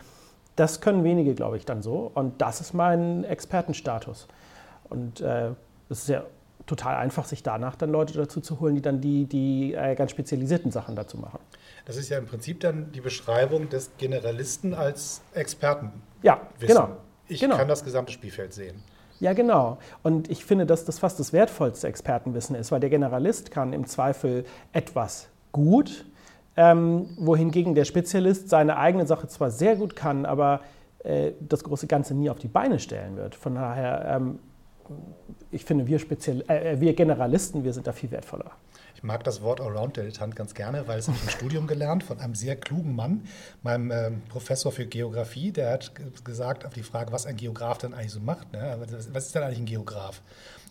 Das 0.55 0.81
können 0.81 1.03
wenige, 1.03 1.33
glaube 1.33 1.57
ich, 1.57 1.65
dann 1.65 1.81
so. 1.81 2.11
Und 2.13 2.41
das 2.41 2.61
ist 2.61 2.73
mein 2.73 3.23
Expertenstatus. 3.23 4.27
Und 4.89 5.21
äh, 5.21 5.51
es 5.89 6.01
ist 6.01 6.09
ja 6.09 6.23
total 6.65 6.95
einfach, 6.95 7.25
sich 7.25 7.43
danach 7.43 7.75
dann 7.75 7.91
Leute 7.91 8.13
dazu 8.13 8.39
zu 8.39 8.59
holen, 8.59 8.75
die 8.75 8.81
dann 8.81 9.01
die, 9.01 9.25
die 9.25 9.73
äh, 9.73 9.95
ganz 9.95 10.11
spezialisierten 10.11 10.71
Sachen 10.71 10.95
dazu 10.95 11.17
machen. 11.17 11.39
Das 11.85 11.97
ist 11.97 12.09
ja 12.09 12.17
im 12.17 12.25
Prinzip 12.25 12.59
dann 12.61 12.91
die 12.91 13.01
Beschreibung 13.01 13.69
des 13.69 13.91
Generalisten 13.97 14.73
als 14.73 15.21
Experten. 15.33 15.91
Ja, 16.21 16.41
genau. 16.59 16.97
Ich 17.27 17.39
genau. 17.41 17.57
kann 17.57 17.67
das 17.67 17.83
gesamte 17.83 18.11
Spielfeld 18.11 18.53
sehen. 18.53 18.81
Ja, 19.23 19.31
genau. 19.31 19.77
Und 20.03 20.29
ich 20.29 20.43
finde, 20.43 20.65
dass 20.65 20.83
das 20.83 20.99
fast 20.99 21.17
das 21.17 21.31
wertvollste 21.31 21.87
Expertenwissen 21.87 22.57
ist, 22.57 22.73
weil 22.73 22.81
der 22.81 22.89
Generalist 22.89 23.51
kann 23.51 23.71
im 23.71 23.87
Zweifel 23.87 24.43
etwas 24.73 25.29
gut, 25.53 26.03
ähm, 26.57 27.07
wohingegen 27.17 27.73
der 27.73 27.85
Spezialist 27.85 28.49
seine 28.49 28.75
eigene 28.75 29.07
Sache 29.07 29.29
zwar 29.29 29.49
sehr 29.49 29.77
gut 29.77 29.95
kann, 29.95 30.25
aber 30.25 30.59
äh, 31.05 31.31
das 31.39 31.63
große 31.63 31.87
Ganze 31.87 32.13
nie 32.13 32.29
auf 32.29 32.37
die 32.37 32.49
Beine 32.49 32.79
stellen 32.79 33.15
wird. 33.15 33.33
Von 33.35 33.55
daher, 33.55 34.17
ähm, 34.17 34.39
ich 35.51 35.63
finde, 35.63 35.87
wir, 35.87 35.99
Spezial 35.99 36.43
äh, 36.49 36.81
wir 36.81 36.93
Generalisten, 36.93 37.63
wir 37.63 37.71
sind 37.71 37.87
da 37.87 37.93
viel 37.93 38.11
wertvoller. 38.11 38.51
Ich 39.03 39.07
mag 39.07 39.21
das 39.25 39.41
Wort 39.41 39.59
Allround-Dilettant 39.59 40.33
ganz 40.33 40.53
gerne, 40.53 40.87
weil 40.87 40.97
es 40.97 41.09
habe 41.09 41.17
ich 41.17 41.23
im 41.23 41.29
Studium 41.29 41.67
gelernt 41.67 42.05
von 42.05 42.21
einem 42.21 42.35
sehr 42.35 42.55
klugen 42.55 42.95
Mann, 42.95 43.25
meinem 43.61 43.91
äh, 43.91 44.11
Professor 44.29 44.71
für 44.71 44.85
Geografie. 44.85 45.51
Der 45.51 45.73
hat 45.73 45.91
gesagt 46.23 46.65
auf 46.65 46.73
die 46.73 46.83
Frage, 46.83 47.11
was 47.11 47.25
ein 47.25 47.35
Geograf 47.35 47.79
denn 47.79 47.93
eigentlich 47.93 48.13
so 48.13 48.21
macht. 48.21 48.53
Ne? 48.53 48.77
Was 49.11 49.25
ist 49.25 49.35
denn 49.35 49.43
eigentlich 49.43 49.59
ein 49.59 49.65
Geograf? 49.65 50.21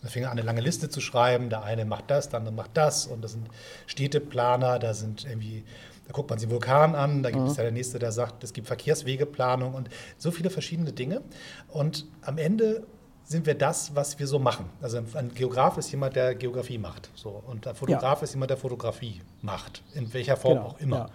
Da 0.00 0.08
fing 0.08 0.22
er 0.22 0.30
an, 0.30 0.38
eine 0.38 0.46
lange 0.46 0.62
Liste 0.62 0.88
zu 0.88 1.02
schreiben. 1.02 1.50
Der 1.50 1.62
eine 1.62 1.84
macht 1.84 2.10
das, 2.10 2.30
der 2.30 2.38
andere 2.38 2.54
macht 2.54 2.70
das. 2.72 3.06
Und 3.06 3.22
das 3.22 3.32
sind 3.32 3.48
Städteplaner, 3.86 4.78
da 4.78 4.94
sind 4.94 5.26
irgendwie 5.26 5.62
da 6.06 6.12
guckt 6.12 6.30
man 6.30 6.38
sich 6.38 6.48
Vulkan 6.48 6.94
an, 6.94 7.22
da 7.22 7.30
gibt 7.30 7.42
mhm. 7.42 7.50
es 7.50 7.58
ja 7.58 7.64
der 7.64 7.72
nächste, 7.72 7.98
der 7.98 8.12
sagt, 8.12 8.42
es 8.42 8.54
gibt 8.54 8.66
Verkehrswegeplanung 8.66 9.74
und 9.74 9.90
so 10.16 10.30
viele 10.30 10.48
verschiedene 10.48 10.92
Dinge. 10.92 11.20
Und 11.68 12.06
am 12.22 12.38
Ende 12.38 12.86
sind 13.24 13.46
wir 13.46 13.54
das, 13.54 13.94
was 13.94 14.18
wir 14.18 14.26
so 14.26 14.38
machen. 14.38 14.66
Also 14.80 14.98
ein 14.98 15.32
Geograf 15.34 15.78
ist 15.78 15.90
jemand, 15.90 16.16
der 16.16 16.34
Geografie 16.34 16.78
macht. 16.78 17.10
So. 17.14 17.42
Und 17.46 17.66
ein 17.66 17.74
Fotograf 17.74 18.20
ja. 18.20 18.24
ist 18.24 18.34
jemand, 18.34 18.50
der 18.50 18.58
Fotografie 18.58 19.20
macht. 19.40 19.82
In 19.94 20.12
welcher 20.12 20.36
Form 20.36 20.58
genau. 20.58 20.68
auch 20.68 20.80
immer. 20.80 20.96
Ja. 20.96 21.10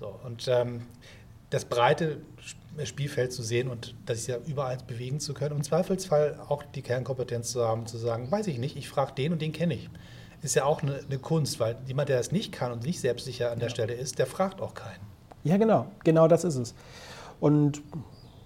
So. 0.00 0.20
Und 0.24 0.46
ähm, 0.48 0.82
das 1.50 1.64
breite 1.64 2.18
Spielfeld 2.82 3.32
zu 3.32 3.42
sehen 3.42 3.68
und 3.68 3.94
das 4.06 4.26
ja 4.26 4.36
überall 4.46 4.78
bewegen 4.86 5.20
zu 5.20 5.34
können. 5.34 5.52
Und 5.52 5.58
im 5.58 5.64
Zweifelsfall 5.64 6.40
auch 6.48 6.62
die 6.74 6.82
Kernkompetenz 6.82 7.52
zu 7.52 7.64
haben, 7.64 7.86
zu 7.86 7.98
sagen, 7.98 8.30
weiß 8.30 8.48
ich 8.48 8.58
nicht, 8.58 8.76
ich 8.76 8.88
frage 8.88 9.12
den 9.14 9.32
und 9.32 9.40
den 9.40 9.52
kenne 9.52 9.74
ich. 9.74 9.88
Ist 10.42 10.56
ja 10.56 10.64
auch 10.64 10.82
eine, 10.82 10.96
eine, 10.98 11.18
Kunst, 11.18 11.58
weil 11.60 11.76
jemand, 11.86 12.10
der 12.10 12.20
es 12.20 12.32
nicht 12.32 12.52
kann 12.52 12.70
und 12.72 12.84
nicht 12.84 13.00
selbstsicher 13.00 13.50
an 13.50 13.60
der 13.60 13.68
ja. 13.68 13.74
Stelle 13.74 13.94
ist, 13.94 14.18
der 14.18 14.26
fragt 14.26 14.60
auch 14.60 14.74
keinen. 14.74 15.00
Ja, 15.42 15.56
genau. 15.56 15.86
Genau 16.02 16.28
das 16.28 16.44
ist 16.44 16.56
es. 16.56 16.74
Und 17.40 17.80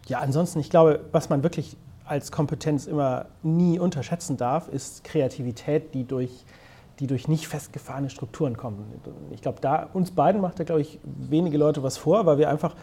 ja, 0.06 0.20
ansonsten, 0.20 0.60
ich 0.60 0.70
glaube, 0.70 1.04
was 1.10 1.28
man 1.28 1.42
wirklich 1.42 1.76
als 2.08 2.32
Kompetenz 2.32 2.86
immer 2.86 3.26
nie 3.42 3.78
unterschätzen 3.78 4.36
darf, 4.36 4.68
ist 4.68 5.04
Kreativität, 5.04 5.94
die 5.94 6.04
durch, 6.04 6.44
die 6.98 7.06
durch 7.06 7.28
nicht 7.28 7.48
festgefahrene 7.48 8.10
Strukturen 8.10 8.56
kommt. 8.56 8.80
Ich 9.30 9.42
glaube, 9.42 9.60
da 9.60 9.88
uns 9.92 10.10
beiden 10.10 10.40
macht 10.40 10.58
da, 10.58 10.64
glaube 10.64 10.80
ich, 10.80 10.98
wenige 11.04 11.58
Leute 11.58 11.82
was 11.82 11.96
vor, 11.96 12.26
weil 12.26 12.38
wir 12.38 12.48
einfach 12.48 12.74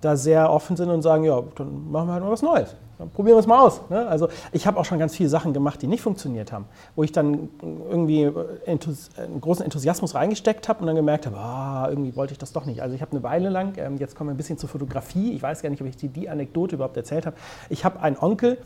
da 0.00 0.16
sehr 0.16 0.50
offen 0.50 0.76
sind 0.76 0.90
und 0.90 1.02
sagen, 1.02 1.24
ja, 1.24 1.42
dann 1.56 1.90
machen 1.90 2.08
wir 2.08 2.14
halt 2.14 2.24
mal 2.24 2.30
was 2.30 2.42
Neues. 2.42 2.74
Dann 3.00 3.08
probieren 3.10 3.36
wir 3.36 3.40
es 3.40 3.46
mal 3.46 3.60
aus. 3.60 3.80
Ne? 3.88 4.06
Also 4.06 4.28
ich 4.52 4.66
habe 4.66 4.78
auch 4.78 4.84
schon 4.84 4.98
ganz 4.98 5.16
viele 5.16 5.30
Sachen 5.30 5.54
gemacht, 5.54 5.80
die 5.80 5.86
nicht 5.86 6.02
funktioniert 6.02 6.52
haben, 6.52 6.66
wo 6.96 7.02
ich 7.02 7.12
dann 7.12 7.48
irgendwie 7.62 8.30
Enthus 8.66 9.08
einen 9.16 9.40
großen 9.40 9.64
Enthusiasmus 9.64 10.14
reingesteckt 10.14 10.68
habe 10.68 10.80
und 10.80 10.86
dann 10.86 10.96
gemerkt 10.96 11.24
habe, 11.24 11.38
ah, 11.38 11.86
irgendwie 11.88 12.14
wollte 12.14 12.32
ich 12.32 12.38
das 12.38 12.52
doch 12.52 12.66
nicht. 12.66 12.82
Also 12.82 12.94
ich 12.94 13.00
habe 13.00 13.12
eine 13.12 13.22
Weile 13.22 13.48
lang, 13.48 13.72
ähm, 13.78 13.96
jetzt 13.96 14.16
kommen 14.16 14.28
wir 14.28 14.34
ein 14.34 14.36
bisschen 14.36 14.58
zur 14.58 14.68
Fotografie, 14.68 15.32
ich 15.32 15.42
weiß 15.42 15.62
gar 15.62 15.70
nicht, 15.70 15.80
ob 15.80 15.88
ich 15.88 15.96
dir 15.96 16.10
die 16.10 16.28
Anekdote 16.28 16.74
überhaupt 16.74 16.96
erzählt 16.98 17.24
habe. 17.24 17.36
Ich 17.70 17.86
habe 17.86 18.00
einen 18.00 18.18
Onkel, 18.18 18.58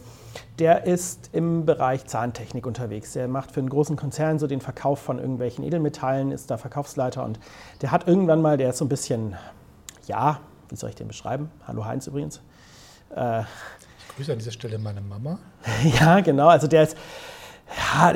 der 0.58 0.84
ist 0.84 1.30
im 1.32 1.64
Bereich 1.64 2.06
Zahntechnik 2.06 2.66
unterwegs. 2.66 3.12
Der 3.12 3.28
macht 3.28 3.52
für 3.52 3.60
einen 3.60 3.70
großen 3.70 3.94
Konzern 3.94 4.40
so 4.40 4.48
den 4.48 4.60
Verkauf 4.60 4.98
von 4.98 5.20
irgendwelchen 5.20 5.64
Edelmetallen, 5.64 6.32
ist 6.32 6.50
da 6.50 6.56
Verkaufsleiter 6.56 7.24
und 7.24 7.38
der 7.82 7.92
hat 7.92 8.08
irgendwann 8.08 8.42
mal, 8.42 8.56
der 8.56 8.70
ist 8.70 8.78
so 8.78 8.84
ein 8.84 8.88
bisschen, 8.88 9.36
ja, 10.08 10.40
wie 10.74 10.78
soll 10.78 10.90
ich 10.90 10.96
den 10.96 11.06
beschreiben? 11.06 11.50
Hallo 11.68 11.84
Heinz 11.84 12.08
übrigens. 12.08 12.40
Äh, 13.14 13.42
ich 13.42 14.16
grüße 14.16 14.32
an 14.32 14.38
dieser 14.38 14.50
Stelle 14.50 14.76
meine 14.78 15.00
Mama. 15.00 15.38
ja, 16.00 16.18
genau. 16.18 16.48
Also 16.48 16.66
der 16.66 16.82
ist, 16.82 16.96
ja, 17.76 18.14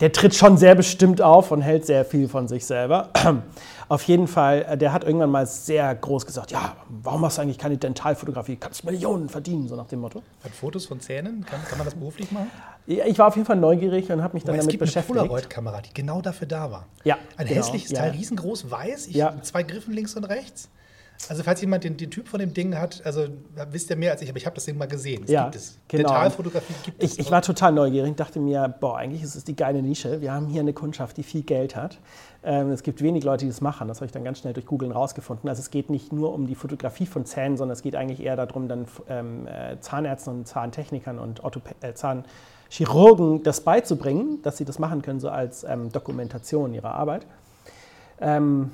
der 0.00 0.12
tritt 0.12 0.34
schon 0.34 0.58
sehr 0.58 0.74
bestimmt 0.74 1.22
auf 1.22 1.50
und 1.50 1.62
hält 1.62 1.86
sehr 1.86 2.04
viel 2.04 2.28
von 2.28 2.46
sich 2.46 2.66
selber. 2.66 3.08
Auf 3.88 4.02
jeden 4.04 4.28
Fall, 4.28 4.66
äh, 4.68 4.78
der 4.78 4.92
hat 4.92 5.04
irgendwann 5.04 5.30
mal 5.30 5.46
sehr 5.46 5.94
groß 5.94 6.26
gesagt, 6.26 6.50
ja, 6.50 6.76
warum 6.88 7.20
machst 7.22 7.38
du 7.38 7.42
eigentlich 7.42 7.58
keine 7.58 7.76
Dentalfotografie? 7.76 8.56
Kannst 8.56 8.84
Millionen 8.84 9.28
verdienen, 9.28 9.68
so 9.68 9.76
nach 9.76 9.86
dem 9.86 10.00
Motto. 10.00 10.22
Hat 10.42 10.52
Fotos 10.52 10.86
von 10.86 11.00
Zähnen? 11.00 11.44
Kann, 11.44 11.62
kann 11.64 11.78
man 11.78 11.86
das 11.86 11.94
beruflich 11.94 12.30
machen? 12.32 12.50
Ja, 12.86 13.06
ich 13.06 13.18
war 13.18 13.28
auf 13.28 13.36
jeden 13.36 13.46
Fall 13.46 13.56
neugierig 13.56 14.10
und 14.10 14.22
habe 14.22 14.34
mich 14.34 14.44
dann 14.44 14.54
damit 14.54 14.66
es 14.66 14.70
gibt 14.70 14.80
beschäftigt. 14.80 15.18
Eine 15.18 15.28
Polaroid-Kamera, 15.28 15.80
die 15.82 15.94
genau 15.94 16.20
dafür 16.20 16.48
da 16.48 16.70
war. 16.70 16.86
Ja, 17.04 17.18
Ein 17.36 17.46
genau, 17.46 17.60
hässliches 17.60 17.92
Teil, 17.92 18.10
riesengroß, 18.12 18.70
weiß, 18.70 19.06
ich, 19.06 19.16
ja. 19.16 19.34
zwei 19.42 19.62
Griffen 19.62 19.94
links 19.94 20.14
und 20.16 20.24
rechts. 20.24 20.70
Also 21.28 21.42
falls 21.42 21.60
jemand 21.60 21.84
den, 21.84 21.96
den, 21.96 22.10
Typ 22.10 22.28
von 22.28 22.38
dem 22.38 22.52
Ding 22.52 22.76
hat, 22.76 23.00
also 23.04 23.26
wisst 23.70 23.88
ihr 23.88 23.96
mehr 23.96 24.12
als 24.12 24.20
ich, 24.20 24.28
aber 24.28 24.36
ich 24.36 24.44
habe 24.44 24.54
das 24.54 24.64
Ding 24.64 24.76
mal 24.76 24.88
gesehen. 24.88 25.22
Das 25.22 25.30
ja, 25.30 25.44
gibt 25.44 25.56
es. 25.56 25.78
Genau. 25.88 26.08
Dentalfotografie 26.08 26.74
gibt 26.84 27.02
es. 27.02 27.12
Ich, 27.12 27.18
ich 27.18 27.30
war 27.30 27.40
total 27.40 27.72
neugierig, 27.72 28.14
dachte 28.16 28.40
mir, 28.40 28.68
boah, 28.80 28.98
eigentlich 28.98 29.22
ist 29.22 29.34
es 29.34 29.44
die 29.44 29.56
geile 29.56 29.80
Nische. 29.80 30.20
Wir 30.20 30.32
haben 30.32 30.48
hier 30.48 30.60
eine 30.60 30.74
Kundschaft, 30.74 31.16
die 31.16 31.22
viel 31.22 31.42
Geld 31.42 31.76
hat. 31.76 31.98
Ähm, 32.42 32.70
es 32.70 32.82
gibt 32.82 33.00
wenig 33.00 33.24
Leute, 33.24 33.46
die 33.46 33.50
das 33.50 33.62
machen. 33.62 33.88
Das 33.88 33.98
habe 33.98 34.06
ich 34.06 34.12
dann 34.12 34.24
ganz 34.24 34.40
schnell 34.40 34.52
durch 34.52 34.66
Googlen 34.66 34.92
rausgefunden. 34.92 35.48
Also 35.48 35.60
es 35.60 35.70
geht 35.70 35.88
nicht 35.88 36.12
nur 36.12 36.34
um 36.34 36.46
die 36.46 36.54
Fotografie 36.54 37.06
von 37.06 37.24
Zähnen, 37.24 37.56
sondern 37.56 37.72
es 37.74 37.82
geht 37.82 37.96
eigentlich 37.96 38.20
eher 38.20 38.36
darum, 38.36 38.68
dann 38.68 38.86
ähm, 39.08 39.46
äh, 39.46 39.80
Zahnärzten 39.80 40.32
und 40.34 40.46
Zahntechnikern 40.46 41.18
und 41.18 41.42
Orthopä 41.42 41.74
äh, 41.80 41.94
Zahnchirurgen 41.94 43.42
das 43.42 43.62
beizubringen, 43.62 44.42
dass 44.42 44.58
sie 44.58 44.66
das 44.66 44.78
machen 44.78 45.00
können, 45.00 45.20
so 45.20 45.30
als 45.30 45.64
ähm, 45.64 45.90
Dokumentation 45.90 46.74
ihrer 46.74 46.92
Arbeit. 46.92 47.26
Ähm, 48.20 48.72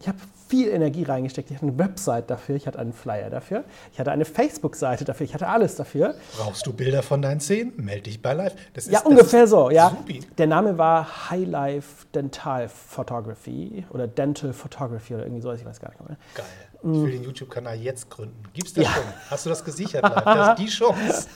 Ich 0.00 0.08
habe 0.08 0.18
viel 0.48 0.68
Energie 0.68 1.04
reingesteckt. 1.04 1.50
Ich 1.50 1.56
hatte 1.56 1.66
eine 1.66 1.78
Website 1.78 2.30
dafür, 2.30 2.56
ich 2.56 2.66
hatte 2.66 2.78
einen 2.78 2.92
Flyer 2.92 3.30
dafür, 3.30 3.64
ich 3.92 3.98
hatte 3.98 4.12
eine 4.12 4.24
Facebook-Seite 4.24 5.04
dafür, 5.04 5.24
ich 5.24 5.34
hatte 5.34 5.48
alles 5.48 5.76
dafür. 5.76 6.14
Brauchst 6.36 6.66
du 6.66 6.72
Bilder 6.72 7.02
von 7.02 7.22
deinen 7.22 7.40
Zähnen? 7.40 7.72
Melde 7.76 8.02
dich 8.02 8.20
bei 8.20 8.34
Live. 8.34 8.54
Das 8.74 8.86
ja, 8.86 8.98
ist, 8.98 9.06
ungefähr 9.06 9.46
so. 9.46 9.70
Ja. 9.70 9.90
Supi. 9.90 10.20
Der 10.38 10.46
Name 10.46 10.78
war 10.78 11.30
High 11.30 11.46
Life 11.46 12.06
Dental 12.14 12.68
Photography 12.68 13.84
oder 13.90 14.06
Dental 14.06 14.52
Photography 14.52 15.14
oder 15.14 15.24
irgendwie 15.24 15.42
sowas, 15.42 15.60
ich 15.60 15.66
weiß 15.66 15.80
gar 15.80 15.90
nicht 15.90 16.08
mehr. 16.08 16.18
Geil. 16.34 16.44
Ich 16.86 17.02
will 17.02 17.12
den 17.12 17.24
YouTube-Kanal 17.24 17.76
jetzt 17.76 18.10
gründen. 18.10 18.42
Gibt's 18.52 18.74
das 18.74 18.84
ja. 18.84 18.90
schon? 18.90 19.04
Hast 19.30 19.46
du 19.46 19.50
das 19.50 19.64
gesichert? 19.64 20.02
Live? 20.02 20.24
Das 20.24 20.48
ist 20.50 20.58
die 20.58 20.66
Chance. 20.66 21.28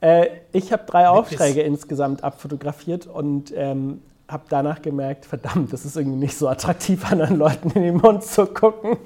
äh, 0.00 0.28
ich 0.52 0.72
habe 0.72 0.84
drei 0.86 1.08
Aufträge 1.08 1.62
insgesamt 1.62 2.22
abfotografiert 2.22 3.08
und 3.08 3.52
ähm, 3.56 4.02
habe 4.28 4.44
danach 4.48 4.82
gemerkt, 4.82 5.24
verdammt, 5.26 5.72
das 5.72 5.84
ist 5.84 5.96
irgendwie 5.96 6.18
nicht 6.18 6.36
so 6.36 6.48
attraktiv, 6.48 7.10
anderen 7.10 7.36
Leuten 7.36 7.70
in 7.70 7.82
den 7.82 7.96
Mund 7.96 8.24
zu 8.24 8.46
gucken. 8.46 8.96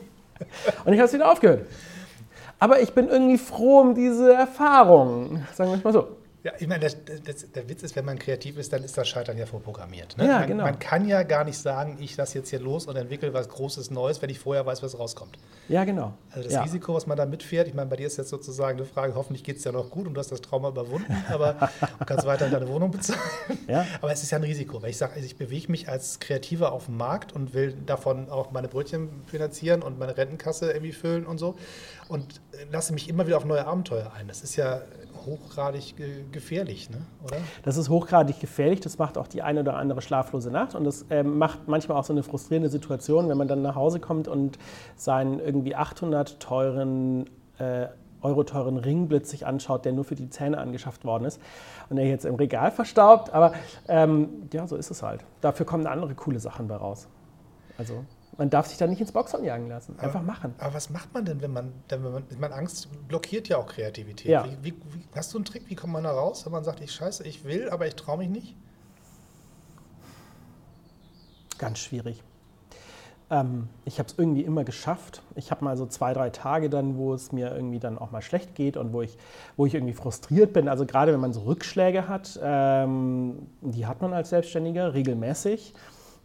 Und 0.85 0.93
ich 0.93 0.99
habe 0.99 1.07
es 1.07 1.13
wieder 1.13 1.31
aufgehört. 1.31 1.67
Aber 2.59 2.81
ich 2.81 2.93
bin 2.93 3.09
irgendwie 3.09 3.39
froh 3.39 3.81
um 3.81 3.95
diese 3.95 4.33
Erfahrung, 4.33 5.45
sagen 5.55 5.71
wir 5.71 5.79
es 5.79 5.85
mal 5.85 5.93
so. 5.93 6.09
Ja, 6.43 6.53
ich 6.59 6.67
meine, 6.67 6.81
das, 6.81 6.97
das, 7.25 7.53
der 7.53 7.69
Witz 7.69 7.83
ist, 7.83 7.97
wenn 7.97 8.07
man 8.07 8.19
kreativ 8.19 8.57
ist, 8.57 8.73
dann 8.73 8.83
ist 8.83 8.97
das 8.97 9.07
Scheitern 9.07 9.37
ja 9.37 9.45
vorprogrammiert. 9.45 10.17
Ne? 10.17 10.27
Ja, 10.27 10.39
man, 10.39 10.49
genau. 10.49 10.65
man 10.65 10.79
kann 10.79 11.07
ja 11.07 11.23
gar 11.23 11.45
nicht 11.45 11.59
sagen, 11.59 11.99
ich 12.01 12.17
lasse 12.17 12.39
jetzt 12.39 12.49
hier 12.49 12.61
los 12.61 12.87
und 12.87 12.97
entwickle 12.97 13.35
was 13.35 13.49
Großes 13.51 13.91
Neues, 13.91 14.23
wenn 14.23 14.31
ich 14.31 14.39
vorher 14.39 14.65
weiß, 14.65 14.83
was 14.83 14.99
rauskommt. 14.99 15.39
Ja, 15.69 15.85
genau. 15.85 16.15
Also 16.31 16.45
das 16.45 16.55
ja. 16.55 16.63
Risiko, 16.63 16.95
was 16.95 17.07
man 17.07 17.19
da 17.19 17.27
mitfährt, 17.27 17.69
ich 17.69 17.75
meine, 17.75 17.91
bei 17.91 17.97
dir 17.97 18.07
ist 18.07 18.17
jetzt 18.17 18.31
sozusagen 18.31 18.79
eine 18.79 18.87
Frage, 18.87 19.15
hoffentlich 19.15 19.45
geht 19.45 19.59
es 19.59 19.65
ja 19.65 19.73
noch 19.73 19.91
gut 19.91 20.07
und 20.07 20.15
du 20.15 20.19
hast 20.19 20.33
das 20.33 20.41
Trauma 20.41 20.71
überwunden, 20.71 21.15
aber 21.29 21.71
du 21.99 22.05
kannst 22.07 22.25
weiter 22.25 22.49
deine 22.49 22.69
Wohnung 22.69 22.91
bezahlen. 22.91 23.21
Ja. 23.69 23.87
Aber 24.01 24.11
es 24.11 24.23
ist 24.23 24.31
ja 24.31 24.39
ein 24.39 24.45
Risiko, 24.45 24.81
weil 24.83 24.91
ich 24.91 24.97
sage, 24.97 25.13
also 25.15 25.27
ich 25.27 25.37
bewege 25.37 25.71
mich 25.71 25.89
als 25.91 26.21
Kreativer 26.21 26.73
auf 26.73 26.87
dem 26.87 26.97
Markt 26.97 27.35
und 27.35 27.53
will 27.53 27.75
davon 27.85 28.31
auch 28.31 28.51
meine 28.51 28.69
Brötchen 28.69 29.11
finanzieren 29.27 29.83
und 29.83 29.99
meine 29.99 30.17
Rentenkasse 30.17 30.73
irgendwie 30.73 30.93
füllen 30.93 31.27
und 31.27 31.37
so 31.37 31.57
und 32.09 32.41
lasse 32.73 32.93
mich 32.93 33.09
immer 33.09 33.27
wieder 33.27 33.37
auf 33.37 33.45
neue 33.45 33.67
Abenteuer 33.67 34.13
ein. 34.17 34.27
Das 34.27 34.43
ist 34.43 34.57
ja 34.57 34.83
hochgradig 35.27 35.95
gefährlich, 36.33 36.91
ne? 36.91 36.99
oder? 37.25 37.37
Das 37.63 37.77
ist 37.77 37.89
hochgradig 37.89 38.41
gefährlich. 38.41 38.81
Das 38.81 38.99
macht 38.99 39.19
auch 39.19 39.27
die 39.27 39.43
eine 39.43 39.61
oder 39.61 39.77
andere 39.77 40.03
schlaflose 40.03 40.51
Nacht. 40.51 40.75
Und 40.75 40.85
das 40.85 41.03
äh, 41.11 41.23
macht 41.23 41.69
manchmal 41.69 41.99
auch 41.99 42.05
so 42.05 42.13
eine 42.13 42.23
frustrierende 42.23 42.69
Situation, 42.69 43.29
wenn 43.29 43.39
man 43.39 43.49
dann 43.49 43.63
nach 43.63 43.75
Hause 43.75 44.01
kommt 44.01 44.29
und 44.29 44.59
seinen 44.97 45.41
irgendwie 45.41 45.75
800 45.75 46.41
teuren 46.41 47.29
äh, 47.59 47.89
Euro 48.23 48.45
teuren 48.45 48.77
Ringblitz 48.77 49.31
sich 49.31 49.47
anschaut, 49.47 49.85
der 49.85 49.93
nur 49.93 50.05
für 50.05 50.15
die 50.15 50.29
Zähne 50.29 50.59
angeschafft 50.59 51.05
worden 51.05 51.25
ist 51.25 51.41
und 51.89 51.97
der 51.97 52.07
jetzt 52.07 52.25
im 52.25 52.35
Regal 52.35 52.71
verstaubt. 52.71 53.33
Aber 53.33 53.55
ähm, 53.89 54.49
ja, 54.53 54.67
so 54.67 54.77
ist 54.77 54.91
es 54.91 55.03
halt. 55.03 55.25
Dafür 55.41 55.67
kommen 55.67 55.87
andere 55.87 56.15
coole 56.15 56.39
Sachen 56.39 56.69
bei 56.69 56.77
raus. 56.77 57.09
Also 57.79 58.05
man 58.37 58.49
darf 58.51 58.67
sich 58.67 58.79
da 58.79 58.87
nicht 58.87 59.01
ins 59.01 59.13
Boxhorn 59.13 59.45
jagen 59.45 59.69
lassen. 59.69 59.99
Einfach 59.99 60.17
aber, 60.17 60.25
machen. 60.25 60.55
Aber 60.59 60.75
was 60.75 60.91
macht 60.91 61.13
man 61.13 61.25
denn, 61.25 61.41
wenn 61.43 61.53
man, 61.53 61.73
wenn 61.89 62.03
man, 62.03 62.25
man 62.39 62.53
Angst 62.53 62.89
blockiert 63.09 63.49
ja 63.49 63.59
auch 63.59 63.67
Kreativität. 63.67 64.31
Ja. 64.31 64.47
Wie, 64.63 64.73
wie, 64.73 64.75
hast 65.15 65.35
du 65.35 65.39
einen 65.39 65.45
Trick, 65.45 65.65
wie 65.69 65.75
kommt 65.75 65.93
man 65.93 66.05
da 66.05 66.13
raus, 66.13 66.45
wenn 66.47 66.53
man 66.53 66.65
sagt, 66.65 66.81
ich 66.81 66.93
scheiße, 66.93 67.25
ich 67.27 67.45
will, 67.45 67.69
aber 67.71 67.87
ich 67.87 67.97
traue 67.97 68.19
mich 68.19 68.29
nicht? 68.29 68.57
Ganz 71.59 71.79
schwierig. 71.79 72.23
Ähm, 73.31 73.69
ich 73.85 73.99
habe 73.99 74.09
es 74.09 74.19
irgendwie 74.19 74.43
immer 74.43 74.65
geschafft. 74.65 75.23
Ich 75.37 75.51
habe 75.51 75.65
mal 75.65 75.77
so 75.77 75.87
zwei, 75.87 76.15
drei 76.15 76.31
Tage 76.31 76.71
dann, 76.71 76.97
wo 76.97 77.15
es 77.15 77.33
mir 77.33 77.55
irgendwie 77.55 77.79
dann 77.79 77.99
auch 77.99 78.11
mal 78.11 78.23
schlecht 78.23 78.55
geht 78.55 78.77
und 78.77 78.93
wo 78.93 79.03
ich, 79.03 79.19
wo 79.57 79.67
ich 79.67 79.75
irgendwie 79.75 79.93
frustriert 79.93 80.53
bin. 80.53 80.69
Also 80.69 80.87
gerade 80.87 81.13
wenn 81.13 81.21
man 81.21 81.33
so 81.33 81.43
Rückschläge 81.43 82.09
hat, 82.09 82.41
ähm, 82.43 83.47
die 83.61 83.87
hat 83.87 84.01
man 84.03 84.13
als 84.13 84.31
Selbstständiger 84.31 84.95
regelmäßig 84.95 85.75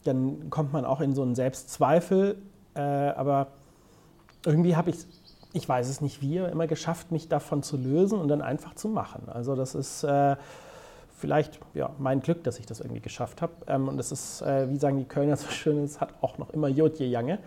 dann 0.05 0.49
kommt 0.49 0.71
man 0.71 0.85
auch 0.85 1.01
in 1.01 1.13
so 1.13 1.21
einen 1.21 1.35
Selbstzweifel. 1.35 2.37
Äh, 2.75 2.79
aber 2.79 3.47
irgendwie 4.45 4.75
habe 4.75 4.91
ich, 4.91 4.97
ich 5.53 5.67
weiß 5.67 5.89
es 5.89 6.01
nicht 6.01 6.21
wie, 6.21 6.37
immer 6.37 6.67
geschafft, 6.67 7.11
mich 7.11 7.27
davon 7.27 7.63
zu 7.63 7.77
lösen 7.77 8.19
und 8.19 8.27
dann 8.27 8.41
einfach 8.41 8.75
zu 8.75 8.87
machen. 8.87 9.23
Also 9.27 9.55
das 9.55 9.75
ist 9.75 10.03
äh, 10.03 10.35
vielleicht 11.17 11.59
ja, 11.73 11.89
mein 11.97 12.19
Glück, 12.19 12.43
dass 12.43 12.59
ich 12.59 12.65
das 12.65 12.81
irgendwie 12.81 13.01
geschafft 13.01 13.41
habe. 13.41 13.53
Ähm, 13.67 13.87
und 13.87 13.97
das 13.97 14.11
ist, 14.11 14.41
äh, 14.41 14.69
wie 14.69 14.77
sagen 14.77 14.97
die 14.97 15.05
Kölner 15.05 15.35
so 15.37 15.47
schön, 15.49 15.83
es 15.83 15.99
hat 15.99 16.13
auch 16.21 16.37
noch 16.37 16.51
immer 16.51 16.67
Jodje 16.67 17.07
Jange. 17.07 17.39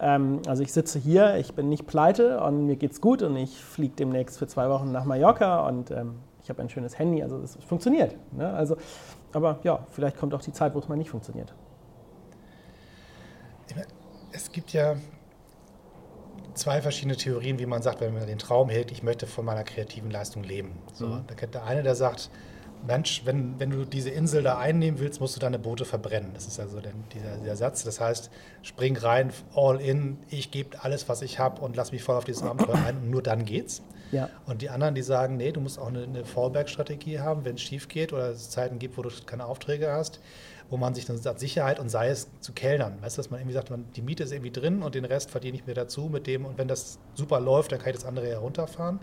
Ähm, 0.00 0.40
also 0.46 0.62
ich 0.62 0.72
sitze 0.72 0.98
hier, 0.98 1.36
ich 1.36 1.54
bin 1.54 1.68
nicht 1.68 1.86
pleite 1.86 2.40
und 2.40 2.66
mir 2.66 2.76
geht's 2.76 3.00
gut 3.00 3.22
und 3.22 3.36
ich 3.36 3.62
fliege 3.62 3.94
demnächst 3.96 4.38
für 4.38 4.46
zwei 4.46 4.70
Wochen 4.70 4.92
nach 4.92 5.04
Mallorca 5.04 5.66
und 5.66 5.90
ähm, 5.90 6.14
ich 6.42 6.48
habe 6.48 6.62
ein 6.62 6.70
schönes 6.70 6.98
Handy, 6.98 7.22
also 7.22 7.36
es 7.42 7.56
funktioniert. 7.56 8.14
Ne? 8.32 8.48
Also, 8.50 8.76
aber 9.34 9.58
ja, 9.64 9.80
vielleicht 9.90 10.16
kommt 10.16 10.32
auch 10.32 10.40
die 10.40 10.52
Zeit, 10.52 10.74
wo 10.74 10.78
es 10.78 10.88
mal 10.88 10.96
nicht 10.96 11.10
funktioniert 11.10 11.52
es 14.32 14.52
gibt 14.52 14.72
ja 14.72 14.96
zwei 16.54 16.82
verschiedene 16.82 17.16
Theorien, 17.16 17.58
wie 17.58 17.66
man 17.66 17.82
sagt, 17.82 18.00
wenn 18.00 18.14
man 18.14 18.26
den 18.26 18.38
Traum 18.38 18.68
hält, 18.68 18.90
ich 18.90 19.02
möchte 19.02 19.26
von 19.26 19.44
meiner 19.44 19.64
kreativen 19.64 20.10
Leistung 20.10 20.42
leben. 20.42 20.78
So, 20.92 21.06
mhm. 21.06 21.24
Da 21.26 21.34
kennt 21.34 21.54
der 21.54 21.64
eine, 21.64 21.82
der 21.82 21.94
sagt, 21.94 22.30
Mensch, 22.86 23.22
wenn, 23.24 23.58
wenn 23.58 23.70
du 23.70 23.84
diese 23.84 24.10
Insel 24.10 24.42
da 24.42 24.58
einnehmen 24.58 25.00
willst, 25.00 25.20
musst 25.20 25.34
du 25.34 25.40
deine 25.40 25.58
Boote 25.58 25.84
verbrennen. 25.84 26.30
Das 26.34 26.46
ist 26.46 26.60
also 26.60 26.80
der, 26.80 26.92
dieser, 27.12 27.36
dieser 27.38 27.56
Satz. 27.56 27.82
Das 27.84 28.00
heißt, 28.00 28.30
spring 28.62 28.96
rein, 28.96 29.32
all 29.54 29.80
in, 29.80 30.18
ich 30.28 30.50
gebe 30.50 30.82
alles, 30.82 31.08
was 31.08 31.22
ich 31.22 31.38
habe 31.38 31.60
und 31.60 31.76
lass 31.76 31.90
mich 31.90 32.02
voll 32.02 32.16
auf 32.16 32.24
dieses 32.24 32.42
Abenteuer 32.42 32.76
ein 32.86 32.98
und 32.98 33.10
nur 33.10 33.22
dann 33.22 33.44
geht's. 33.44 33.82
Ja. 34.12 34.30
Und 34.46 34.62
die 34.62 34.70
anderen, 34.70 34.94
die 34.94 35.02
sagen, 35.02 35.36
nee, 35.36 35.52
du 35.52 35.60
musst 35.60 35.78
auch 35.78 35.88
eine, 35.88 36.04
eine 36.04 36.24
Fallback-Strategie 36.24 37.18
haben, 37.18 37.44
wenn 37.44 37.56
es 37.56 37.62
schief 37.62 37.88
geht 37.88 38.12
oder 38.12 38.30
es 38.30 38.48
Zeiten 38.48 38.78
gibt, 38.78 38.96
wo 38.96 39.02
du 39.02 39.10
keine 39.26 39.44
Aufträge 39.44 39.92
hast, 39.92 40.20
wo 40.70 40.76
man 40.76 40.94
sich 40.94 41.06
dann 41.06 41.16
sagt, 41.16 41.40
Sicherheit 41.40 41.80
und 41.80 41.88
sei 41.88 42.08
es 42.08 42.28
zu 42.40 42.52
Kellnern. 42.52 43.00
Weißt 43.00 43.16
du, 43.16 43.22
dass 43.22 43.30
man 43.30 43.40
irgendwie 43.40 43.54
sagt, 43.54 43.70
man, 43.70 43.86
die 43.96 44.02
Miete 44.02 44.24
ist 44.24 44.32
irgendwie 44.32 44.50
drin 44.50 44.82
und 44.82 44.94
den 44.94 45.04
Rest 45.04 45.30
verdiene 45.30 45.56
ich 45.56 45.66
mir 45.66 45.74
dazu 45.74 46.02
mit 46.02 46.26
dem 46.26 46.44
und 46.44 46.58
wenn 46.58 46.68
das 46.68 46.98
super 47.14 47.40
läuft, 47.40 47.72
dann 47.72 47.78
kann 47.78 47.90
ich 47.90 47.96
das 47.96 48.04
andere 48.04 48.26
herunterfahren. 48.26 49.00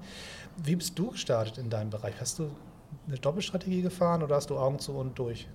Wie 0.58 0.76
bist 0.76 0.98
du 0.98 1.12
gestartet 1.12 1.58
in 1.58 1.70
deinem 1.70 1.90
Bereich? 1.90 2.14
Hast 2.20 2.40
du 2.40 2.50
eine 3.08 3.18
Doppelstrategie 3.18 3.82
gefahren 3.82 4.24
oder 4.24 4.36
hast 4.36 4.50
du 4.50 4.58
Augen 4.58 4.80
zu 4.80 4.94
und 4.94 5.18
durch? 5.18 5.48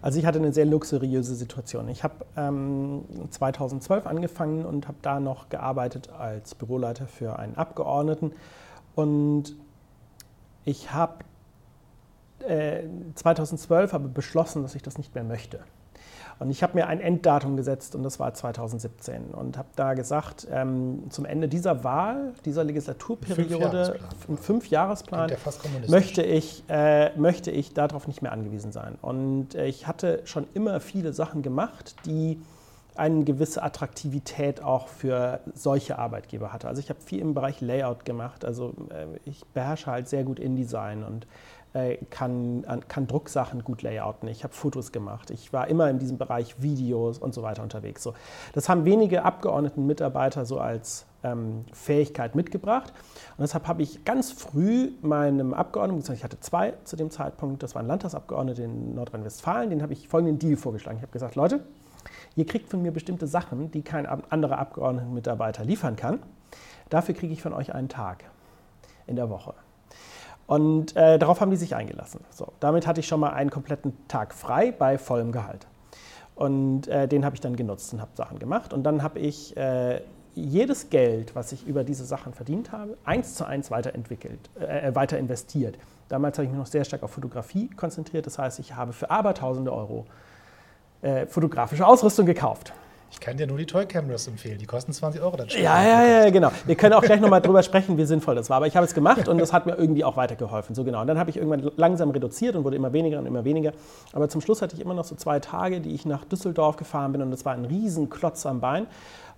Also 0.00 0.18
ich 0.18 0.24
hatte 0.24 0.38
eine 0.38 0.52
sehr 0.52 0.64
luxuriöse 0.64 1.34
Situation. 1.34 1.88
Ich 1.88 2.02
habe 2.02 2.24
ähm, 2.36 3.04
2012 3.30 4.06
angefangen 4.06 4.64
und 4.64 4.88
habe 4.88 4.98
da 5.02 5.20
noch 5.20 5.48
gearbeitet 5.48 6.10
als 6.10 6.54
Büroleiter 6.54 7.06
für 7.06 7.38
einen 7.38 7.56
Abgeordneten 7.56 8.32
und 8.94 9.56
ich 10.64 10.92
habe 10.92 11.24
2012 13.14 13.90
äh, 13.90 13.94
habe 13.94 14.08
beschlossen, 14.08 14.62
dass 14.62 14.74
ich 14.74 14.82
das 14.82 14.98
nicht 14.98 15.14
mehr 15.14 15.24
möchte. 15.24 15.60
Und 16.40 16.50
ich 16.50 16.62
habe 16.62 16.74
mir 16.74 16.86
ein 16.86 17.00
Enddatum 17.00 17.56
gesetzt 17.56 17.94
und 17.96 18.04
das 18.04 18.20
war 18.20 18.32
2017 18.32 19.30
und 19.30 19.58
habe 19.58 19.68
da 19.74 19.94
gesagt, 19.94 20.46
ähm, 20.50 21.10
zum 21.10 21.24
Ende 21.24 21.48
dieser 21.48 21.82
Wahl, 21.82 22.32
dieser 22.44 22.62
Legislaturperiode, 22.62 23.98
im 24.28 24.38
Fünfjahresplan, 24.38 25.30
Fünf 25.30 25.88
möchte, 25.88 26.22
ich, 26.22 26.62
äh, 26.68 27.16
möchte 27.18 27.50
ich 27.50 27.74
darauf 27.74 28.06
nicht 28.06 28.22
mehr 28.22 28.30
angewiesen 28.30 28.70
sein. 28.70 28.96
Und 29.02 29.56
äh, 29.56 29.66
ich 29.66 29.88
hatte 29.88 30.20
schon 30.24 30.46
immer 30.54 30.80
viele 30.80 31.12
Sachen 31.12 31.42
gemacht, 31.42 31.96
die 32.06 32.40
eine 32.94 33.24
gewisse 33.24 33.62
Attraktivität 33.62 34.62
auch 34.62 34.88
für 34.88 35.40
solche 35.54 35.98
Arbeitgeber 35.98 36.52
hatte. 36.52 36.66
Also 36.66 36.80
ich 36.80 36.90
habe 36.90 37.00
viel 37.00 37.20
im 37.20 37.32
Bereich 37.32 37.60
Layout 37.60 38.04
gemacht, 38.04 38.44
also 38.44 38.74
äh, 38.90 39.06
ich 39.24 39.44
beherrsche 39.54 39.86
halt 39.90 40.08
sehr 40.08 40.24
gut 40.24 40.40
InDesign 40.40 41.04
und 41.04 41.26
kann, 42.10 42.64
kann 42.88 43.06
Drucksachen 43.06 43.62
gut 43.62 43.82
layouten. 43.82 44.28
Ich 44.28 44.42
habe 44.44 44.54
Fotos 44.54 44.92
gemacht. 44.92 45.30
Ich 45.30 45.52
war 45.52 45.68
immer 45.68 45.88
in 45.90 45.98
diesem 45.98 46.18
Bereich 46.18 46.60
Videos 46.62 47.18
und 47.18 47.34
so 47.34 47.42
weiter 47.42 47.62
unterwegs. 47.62 48.02
So, 48.02 48.14
das 48.52 48.68
haben 48.68 48.84
wenige 48.84 49.24
Abgeordneten 49.24 49.86
Mitarbeiter 49.86 50.44
so 50.44 50.58
als 50.58 51.06
ähm, 51.22 51.64
Fähigkeit 51.72 52.34
mitgebracht. 52.34 52.92
Und 53.36 53.42
deshalb 53.42 53.66
habe 53.68 53.82
ich 53.82 54.04
ganz 54.04 54.32
früh 54.32 54.92
meinem 55.02 55.54
Abgeordneten, 55.54 56.12
ich 56.12 56.24
hatte 56.24 56.40
zwei 56.40 56.74
zu 56.84 56.96
dem 56.96 57.10
Zeitpunkt, 57.10 57.62
das 57.62 57.74
waren 57.74 57.86
Landtagsabgeordnete 57.86 58.62
in 58.62 58.94
Nordrhein-Westfalen, 58.94 59.70
den 59.70 59.82
habe 59.82 59.92
ich 59.92 60.08
folgenden 60.08 60.38
Deal 60.38 60.56
vorgeschlagen. 60.56 60.98
Ich 60.98 61.02
habe 61.02 61.12
gesagt, 61.12 61.34
Leute, 61.34 61.60
ihr 62.36 62.46
kriegt 62.46 62.68
von 62.68 62.82
mir 62.82 62.92
bestimmte 62.92 63.26
Sachen, 63.26 63.70
die 63.70 63.82
kein 63.82 64.06
anderer 64.06 64.58
Abgeordnetenmitarbeiter 64.58 65.64
liefern 65.64 65.96
kann. 65.96 66.20
Dafür 66.88 67.14
kriege 67.14 67.32
ich 67.32 67.42
von 67.42 67.52
euch 67.52 67.74
einen 67.74 67.88
Tag 67.88 68.24
in 69.06 69.16
der 69.16 69.28
Woche. 69.28 69.54
Und 70.48 70.96
äh, 70.96 71.18
darauf 71.18 71.42
haben 71.42 71.50
die 71.50 71.58
sich 71.58 71.76
eingelassen. 71.76 72.20
So, 72.30 72.52
damit 72.58 72.86
hatte 72.86 73.00
ich 73.00 73.06
schon 73.06 73.20
mal 73.20 73.34
einen 73.34 73.50
kompletten 73.50 73.92
Tag 74.08 74.32
frei 74.32 74.72
bei 74.72 74.96
vollem 74.96 75.30
Gehalt. 75.30 75.66
Und 76.34 76.88
äh, 76.88 77.06
den 77.06 77.26
habe 77.26 77.36
ich 77.36 77.42
dann 77.42 77.54
genutzt 77.54 77.92
und 77.92 78.00
habe 78.00 78.12
Sachen 78.14 78.38
gemacht. 78.38 78.72
Und 78.72 78.82
dann 78.84 79.02
habe 79.02 79.18
ich 79.18 79.54
äh, 79.58 80.00
jedes 80.34 80.88
Geld, 80.88 81.34
was 81.34 81.52
ich 81.52 81.66
über 81.66 81.84
diese 81.84 82.06
Sachen 82.06 82.32
verdient 82.32 82.72
habe, 82.72 82.96
eins 83.04 83.34
zu 83.34 83.44
eins 83.44 83.70
weiterentwickelt, 83.70 84.40
äh, 84.58 84.94
weiter 84.94 85.18
investiert. 85.18 85.76
Damals 86.08 86.38
habe 86.38 86.46
ich 86.46 86.50
mich 86.50 86.58
noch 86.58 86.66
sehr 86.66 86.84
stark 86.84 87.02
auf 87.02 87.10
Fotografie 87.10 87.68
konzentriert. 87.68 88.24
Das 88.24 88.38
heißt, 88.38 88.58
ich 88.58 88.74
habe 88.74 88.94
für 88.94 89.10
Abertausende 89.10 89.70
Euro 89.70 90.06
äh, 91.02 91.26
fotografische 91.26 91.86
Ausrüstung 91.86 92.24
gekauft. 92.24 92.72
Ich 93.10 93.20
kann 93.20 93.36
dir 93.36 93.46
nur 93.46 93.58
die 93.58 93.66
Toy 93.66 93.86
Cameras 93.86 94.28
empfehlen. 94.28 94.58
Die 94.58 94.66
kosten 94.66 94.92
20 94.92 95.20
Euro. 95.22 95.36
Dann 95.36 95.48
ja, 95.48 95.82
ja, 95.82 96.04
ja, 96.04 96.30
genau. 96.30 96.50
Wir 96.66 96.76
können 96.76 96.92
auch 96.92 97.02
gleich 97.02 97.20
nochmal 97.20 97.40
drüber 97.40 97.62
sprechen, 97.62 97.96
wie 97.96 98.04
sinnvoll 98.04 98.34
das 98.34 98.50
war. 98.50 98.58
Aber 98.58 98.66
ich 98.66 98.76
habe 98.76 98.86
es 98.86 98.94
gemacht 98.94 99.28
und 99.28 99.38
das 99.38 99.52
hat 99.52 99.66
mir 99.66 99.76
irgendwie 99.76 100.04
auch 100.04 100.16
weitergeholfen. 100.16 100.74
So 100.74 100.84
genau. 100.84 101.00
Und 101.00 101.06
dann 101.06 101.18
habe 101.18 101.30
ich 101.30 101.36
irgendwann 101.36 101.70
langsam 101.76 102.10
reduziert 102.10 102.54
und 102.54 102.64
wurde 102.64 102.76
immer 102.76 102.92
weniger 102.92 103.18
und 103.18 103.26
immer 103.26 103.44
weniger. 103.44 103.72
Aber 104.12 104.28
zum 104.28 104.40
Schluss 104.40 104.62
hatte 104.62 104.76
ich 104.76 104.82
immer 104.82 104.94
noch 104.94 105.04
so 105.04 105.14
zwei 105.14 105.40
Tage, 105.40 105.80
die 105.80 105.94
ich 105.94 106.04
nach 106.04 106.24
Düsseldorf 106.24 106.76
gefahren 106.76 107.12
bin 107.12 107.22
und 107.22 107.30
das 107.30 107.44
war 107.44 107.54
ein 107.54 107.64
Riesenklotz 107.64 108.44
am 108.46 108.60
Bein. 108.60 108.86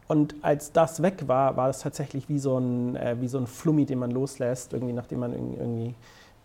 Und 0.09 0.35
als 0.43 0.73
das 0.73 1.03
weg 1.03 1.29
war, 1.29 1.57
war 1.57 1.69
es 1.69 1.79
tatsächlich 1.79 2.29
wie 2.29 2.41
so 2.41 2.59
ein, 2.59 2.97
äh, 2.97 3.17
wie 3.21 3.29
so 3.29 3.39
ein 3.39 3.47
Flummi, 3.47 3.87
den 3.87 4.01
man 4.01 4.11
loslässt, 4.11 4.73
irgendwie 4.73 4.93
nachdem 4.93 5.21
man 5.21 5.33
irgendwie 5.33 5.95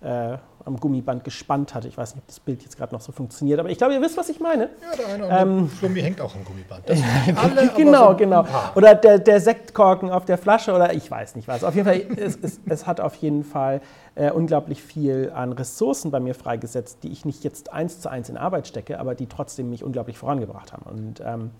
äh, 0.01 0.37
am 0.65 0.77
Gummiband 0.77 1.23
gespannt 1.23 1.73
hatte. 1.73 1.87
Ich 1.87 1.97
weiß 1.97 2.15
nicht, 2.15 2.23
ob 2.23 2.27
das 2.27 2.39
Bild 2.39 2.63
jetzt 2.63 2.77
gerade 2.77 2.93
noch 2.93 3.01
so 3.01 3.11
funktioniert, 3.11 3.59
aber 3.59 3.69
ich 3.69 3.77
glaube, 3.77 3.93
ihr 3.93 4.01
wisst, 4.01 4.17
was 4.17 4.29
ich 4.29 4.39
meine. 4.39 4.69
Ja, 4.81 4.95
der 4.97 5.27
eine 5.27 5.41
ähm, 5.41 5.69
Flummi 5.69 6.01
hängt 6.01 6.19
auch 6.19 6.33
am 6.35 6.43
Gummiband. 6.43 6.83
alle, 7.37 7.69
genau, 7.75 8.11
so 8.11 8.17
genau. 8.17 8.45
Oder 8.75 8.95
der, 8.95 9.19
der, 9.19 9.39
Sektkorken 9.39 10.09
auf 10.09 10.25
der 10.25 10.37
Flasche 10.37 10.73
oder 10.73 10.93
ich 10.93 11.09
weiß 11.09 11.35
nicht 11.35 11.47
was. 11.47 11.63
Auf 11.63 11.75
jeden 11.75 11.87
Fall, 11.87 12.01
es, 12.17 12.37
es, 12.41 12.59
es 12.65 12.87
hat 12.87 12.99
auf 12.99 13.15
jeden 13.15 13.43
Fall 13.43 13.81
äh, 14.15 14.31
unglaublich 14.31 14.81
viel 14.81 15.31
an 15.33 15.53
Ressourcen 15.53 16.11
bei 16.11 16.19
mir 16.19 16.33
freigesetzt, 16.33 16.99
die 17.03 17.11
ich 17.11 17.25
nicht 17.25 17.43
jetzt 17.43 17.71
eins 17.71 18.01
zu 18.01 18.09
eins 18.09 18.29
in 18.29 18.37
Arbeit 18.37 18.67
stecke, 18.67 18.99
aber 18.99 19.15
die 19.15 19.27
trotzdem 19.27 19.69
mich 19.69 19.83
unglaublich 19.83 20.17
vorangebracht 20.17 20.73
haben. 20.73 20.83
Und 20.83 21.21
ähm, 21.23 21.51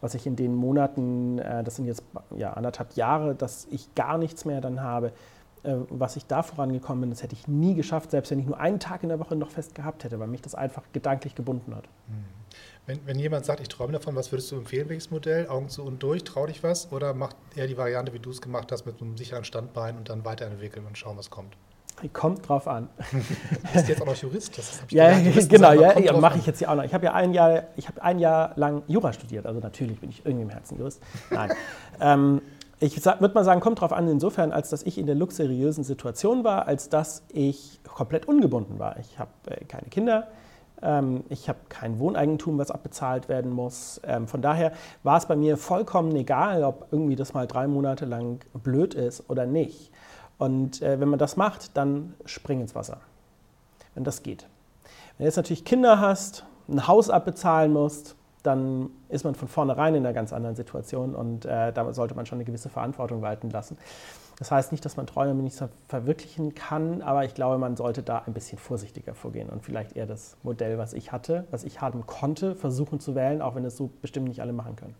was 0.00 0.14
ich 0.14 0.26
in 0.26 0.36
den 0.36 0.54
Monaten, 0.54 1.38
äh, 1.38 1.62
das 1.64 1.76
sind 1.76 1.86
jetzt 1.86 2.02
ja, 2.36 2.52
anderthalb 2.52 2.94
Jahre, 2.94 3.34
dass 3.34 3.66
ich 3.70 3.94
gar 3.94 4.18
nichts 4.18 4.44
mehr 4.44 4.60
dann 4.60 4.82
habe, 4.82 5.12
was 5.62 6.16
ich 6.16 6.26
da 6.26 6.42
vorangekommen 6.42 7.02
bin, 7.02 7.10
das 7.10 7.22
hätte 7.22 7.34
ich 7.34 7.46
nie 7.48 7.74
geschafft, 7.74 8.10
selbst 8.10 8.30
wenn 8.30 8.38
ich 8.38 8.46
nur 8.46 8.58
einen 8.58 8.80
Tag 8.80 9.02
in 9.02 9.08
der 9.08 9.18
Woche 9.18 9.36
noch 9.36 9.50
fest 9.50 9.74
gehabt 9.74 10.04
hätte, 10.04 10.18
weil 10.18 10.28
mich 10.28 10.42
das 10.42 10.54
einfach 10.54 10.82
gedanklich 10.92 11.34
gebunden 11.34 11.74
hat. 11.74 11.84
Hm. 12.08 12.24
Wenn, 12.86 13.06
wenn 13.06 13.18
jemand 13.18 13.44
sagt, 13.44 13.60
ich 13.60 13.68
träume 13.68 13.92
davon, 13.92 14.16
was 14.16 14.32
würdest 14.32 14.50
du 14.50 14.56
empfehlen, 14.56 14.88
welches 14.88 15.10
Modell? 15.10 15.48
Augen 15.48 15.68
zu 15.68 15.84
und 15.84 16.02
durch, 16.02 16.24
trau 16.24 16.46
dich 16.46 16.62
was? 16.62 16.90
Oder 16.90 17.14
macht 17.14 17.36
er 17.54 17.66
die 17.66 17.76
Variante, 17.76 18.12
wie 18.12 18.18
du 18.18 18.30
es 18.30 18.40
gemacht 18.40 18.72
hast, 18.72 18.86
mit 18.86 19.00
einem 19.00 19.16
sicheren 19.16 19.44
Standbein 19.44 19.96
und 19.96 20.08
dann 20.08 20.24
weiterentwickeln 20.24 20.86
und 20.86 20.98
schauen, 20.98 21.16
was 21.16 21.30
kommt? 21.30 21.56
Kommt 22.14 22.48
drauf 22.48 22.66
an. 22.66 22.88
du 23.12 23.72
bist 23.74 23.88
jetzt 23.88 24.00
auch 24.00 24.06
noch 24.06 24.16
Jurist. 24.16 24.56
Das 24.56 24.80
ja, 24.90 25.18
gelernt, 25.18 25.48
genau, 25.50 25.72
ja, 25.72 25.98
ja 25.98 26.16
mache 26.16 26.38
ich 26.38 26.46
jetzt 26.46 26.60
ja 26.60 26.70
auch 26.70 26.76
noch. 26.76 26.84
Ich 26.84 26.94
habe 26.94 27.04
ja 27.04 27.12
ein 27.12 27.34
Jahr, 27.34 27.64
ich 27.76 27.86
habe 27.88 28.02
ein 28.02 28.18
Jahr 28.18 28.52
lang 28.56 28.82
Jura 28.88 29.12
studiert, 29.12 29.46
also 29.46 29.60
natürlich 29.60 30.00
bin 30.00 30.08
ich 30.08 30.24
irgendwie 30.24 30.44
im 30.44 30.50
Herzen 30.50 30.78
Jurist. 30.78 31.02
Nein. 31.28 31.52
ähm, 32.00 32.40
ich 32.80 33.04
würde 33.04 33.34
mal 33.34 33.44
sagen, 33.44 33.60
kommt 33.60 33.80
drauf 33.80 33.92
an, 33.92 34.08
insofern, 34.08 34.52
als 34.52 34.70
dass 34.70 34.82
ich 34.82 34.96
in 34.96 35.06
der 35.06 35.14
luxuriösen 35.14 35.84
Situation 35.84 36.44
war, 36.44 36.66
als 36.66 36.88
dass 36.88 37.22
ich 37.28 37.80
komplett 37.84 38.26
ungebunden 38.26 38.78
war. 38.78 38.98
Ich 38.98 39.18
habe 39.18 39.30
äh, 39.46 39.64
keine 39.66 39.88
Kinder, 39.88 40.28
ähm, 40.82 41.24
ich 41.28 41.48
habe 41.48 41.58
kein 41.68 41.98
Wohneigentum, 41.98 42.56
was 42.56 42.70
abbezahlt 42.70 43.28
werden 43.28 43.52
muss. 43.52 44.00
Ähm, 44.04 44.26
von 44.26 44.40
daher 44.40 44.72
war 45.02 45.18
es 45.18 45.26
bei 45.26 45.36
mir 45.36 45.58
vollkommen 45.58 46.14
egal, 46.16 46.64
ob 46.64 46.88
irgendwie 46.90 47.16
das 47.16 47.34
mal 47.34 47.46
drei 47.46 47.66
Monate 47.66 48.06
lang 48.06 48.40
blöd 48.54 48.94
ist 48.94 49.28
oder 49.28 49.44
nicht. 49.44 49.92
Und 50.38 50.80
äh, 50.80 50.98
wenn 50.98 51.08
man 51.08 51.18
das 51.18 51.36
macht, 51.36 51.76
dann 51.76 52.14
spring 52.24 52.62
ins 52.62 52.74
Wasser, 52.74 52.98
wenn 53.94 54.04
das 54.04 54.22
geht. 54.22 54.46
Wenn 55.18 55.24
du 55.24 55.28
jetzt 55.28 55.36
natürlich 55.36 55.66
Kinder 55.66 56.00
hast, 56.00 56.46
ein 56.66 56.88
Haus 56.88 57.10
abbezahlen 57.10 57.74
musst, 57.74 58.16
dann 58.42 58.90
ist 59.08 59.24
man 59.24 59.34
von 59.34 59.48
vornherein 59.48 59.94
in 59.94 60.04
einer 60.04 60.14
ganz 60.14 60.32
anderen 60.32 60.56
Situation 60.56 61.14
und 61.14 61.44
äh, 61.44 61.72
da 61.72 61.92
sollte 61.92 62.14
man 62.14 62.26
schon 62.26 62.36
eine 62.36 62.44
gewisse 62.44 62.68
Verantwortung 62.68 63.22
walten 63.22 63.50
lassen. 63.50 63.76
Das 64.38 64.50
heißt 64.50 64.72
nicht, 64.72 64.84
dass 64.86 64.96
man 64.96 65.06
Träume 65.06 65.34
nicht 65.42 65.62
verwirklichen 65.88 66.54
kann, 66.54 67.02
aber 67.02 67.26
ich 67.26 67.34
glaube, 67.34 67.58
man 67.58 67.76
sollte 67.76 68.02
da 68.02 68.22
ein 68.26 68.32
bisschen 68.32 68.58
vorsichtiger 68.58 69.14
vorgehen 69.14 69.50
und 69.50 69.62
vielleicht 69.62 69.96
eher 69.96 70.06
das 70.06 70.38
Modell, 70.42 70.78
was 70.78 70.94
ich 70.94 71.12
hatte, 71.12 71.46
was 71.50 71.62
ich 71.62 71.82
haben 71.82 72.06
konnte, 72.06 72.54
versuchen 72.54 73.00
zu 73.00 73.14
wählen, 73.14 73.42
auch 73.42 73.54
wenn 73.54 73.66
es 73.66 73.76
so 73.76 73.90
bestimmt 74.00 74.28
nicht 74.28 74.40
alle 74.40 74.54
machen 74.54 74.76
können. 74.76 74.94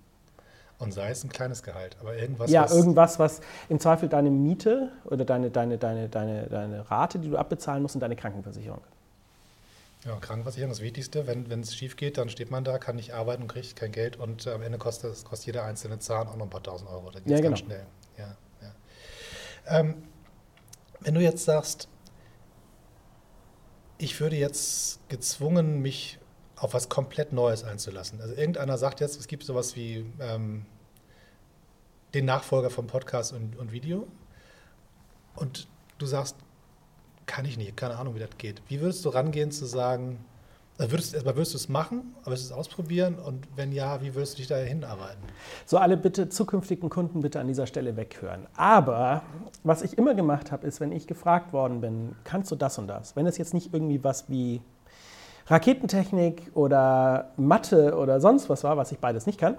Und 0.79 0.93
sei 0.93 1.11
es 1.11 1.25
ein 1.25 1.31
kleines 1.31 1.63
Gehalt, 1.63 1.97
aber 2.01 2.17
irgendwas. 2.17 2.51
Ja, 2.51 2.65
was 2.65 2.75
irgendwas, 2.75 3.19
was 3.19 3.41
im 3.69 3.79
Zweifel 3.79 4.09
deine 4.09 4.31
Miete 4.31 4.91
oder 5.05 5.25
deine, 5.25 5.51
deine, 5.51 5.79
deine, 5.79 6.09
deine, 6.09 6.47
deine 6.47 6.91
Rate, 6.91 7.19
die 7.19 7.29
du 7.31 7.37
abbezahlen 7.37 7.83
musst, 7.83 7.95
und 7.95 8.01
deine 8.01 8.17
Krankenversicherung. 8.17 8.81
Ja, 10.05 10.17
Krankenversicherung 10.17 10.71
ist 10.71 10.79
das 10.79 10.85
Wichtigste. 10.85 11.27
Wenn 11.27 11.61
es 11.61 11.75
schief 11.75 11.97
geht, 11.97 12.17
dann 12.17 12.31
steht 12.31 12.51
man 12.51 12.65
da, 12.65 12.79
kann 12.79 12.97
nicht 12.97 13.13
arbeiten 13.13 13.43
und 13.43 13.49
kriegt 13.49 13.77
kein 13.77 13.93
Geld 13.93 14.17
und 14.17 14.47
äh, 14.47 14.53
am 14.53 14.63
Ende 14.63 14.79
kostet, 14.79 15.25
kostet 15.25 15.47
jeder 15.47 15.65
einzelne 15.65 15.99
Zahn 15.99 16.27
auch 16.27 16.37
noch 16.37 16.47
ein 16.47 16.51
paar 16.51 16.63
tausend 16.63 16.89
Euro. 16.89 17.11
Da 17.11 17.19
geht 17.19 17.27
es 17.27 17.31
ja, 17.33 17.37
genau. 17.37 17.49
ganz 17.49 17.59
schnell. 17.59 17.87
Ja, 18.17 18.37
ja. 18.63 18.75
Ähm, 19.67 20.03
wenn 21.01 21.15
du 21.15 21.21
jetzt 21.21 21.45
sagst, 21.45 21.89
ich 23.99 24.19
würde 24.21 24.37
jetzt 24.37 25.07
gezwungen, 25.11 25.83
mich 25.83 26.19
auf 26.57 26.73
was 26.73 26.89
komplett 26.89 27.33
Neues 27.33 27.65
einzulassen. 27.65 28.21
Also 28.21 28.35
irgendeiner 28.35 28.79
sagt 28.79 29.01
jetzt, 29.01 29.19
es 29.19 29.27
gibt 29.27 29.45
sowas 29.45 29.77
wie 29.77 30.07
ähm, 30.21 30.65
den 32.15 32.25
Nachfolger 32.25 32.71
vom 32.71 32.87
Podcast 32.87 33.33
und, 33.35 33.57
und 33.57 33.73
Video. 33.73 34.09
Und 35.37 35.69
du 35.99 36.07
sagst, 36.07 36.37
kann 37.31 37.45
ich 37.45 37.57
nicht, 37.57 37.77
keine 37.77 37.97
Ahnung, 37.97 38.17
wie 38.17 38.19
das 38.19 38.37
geht. 38.39 38.61
Wie 38.67 38.81
würdest 38.81 39.05
du 39.05 39.11
rangehen 39.11 39.53
zu 39.53 39.65
sagen, 39.65 40.19
also 40.79 40.91
würdest, 40.91 41.15
erstmal 41.15 41.37
würdest 41.37 41.55
du 41.55 41.59
es 41.59 41.69
machen, 41.69 42.17
würdest 42.25 42.51
du 42.51 42.55
es 42.55 42.59
ausprobieren 42.59 43.21
und 43.25 43.47
wenn 43.55 43.71
ja, 43.71 44.03
wie 44.03 44.17
würdest 44.17 44.33
du 44.33 44.37
dich 44.39 44.49
da 44.49 44.57
hinarbeiten? 44.57 45.23
So, 45.65 45.79
alle 45.79 45.97
bitte 45.97 46.29
zukünftigen 46.29 46.91
Kunden 46.91 47.21
bitte 47.21 47.39
an 47.39 47.47
dieser 47.47 47.69
Stelle 47.69 47.97
weghören. 47.97 48.49
Aber 48.57 49.23
was 49.63 49.83
ich 49.83 49.97
immer 49.97 50.15
gemacht 50.15 50.51
habe, 50.51 50.67
ist, 50.67 50.81
wenn 50.81 50.91
ich 50.91 51.07
gefragt 51.07 51.53
worden 51.53 51.81
bin, 51.81 52.17
kannst 52.25 52.51
du 52.51 52.57
das 52.57 52.79
und 52.79 52.89
das? 52.89 53.15
Wenn 53.15 53.27
es 53.27 53.39
jetzt 53.39 53.55
nicht 53.55 53.73
irgendwie 53.73 54.03
was 54.03 54.29
wie 54.29 54.61
Raketentechnik 55.47 56.51
oder 56.55 57.31
Mathe 57.37 57.97
oder 57.97 58.21
sonst 58.21 58.49
was 58.51 58.65
war, 58.65 58.77
was 58.77 58.91
ich 58.91 58.99
beides 58.99 59.27
nicht 59.27 59.39
kann, 59.39 59.57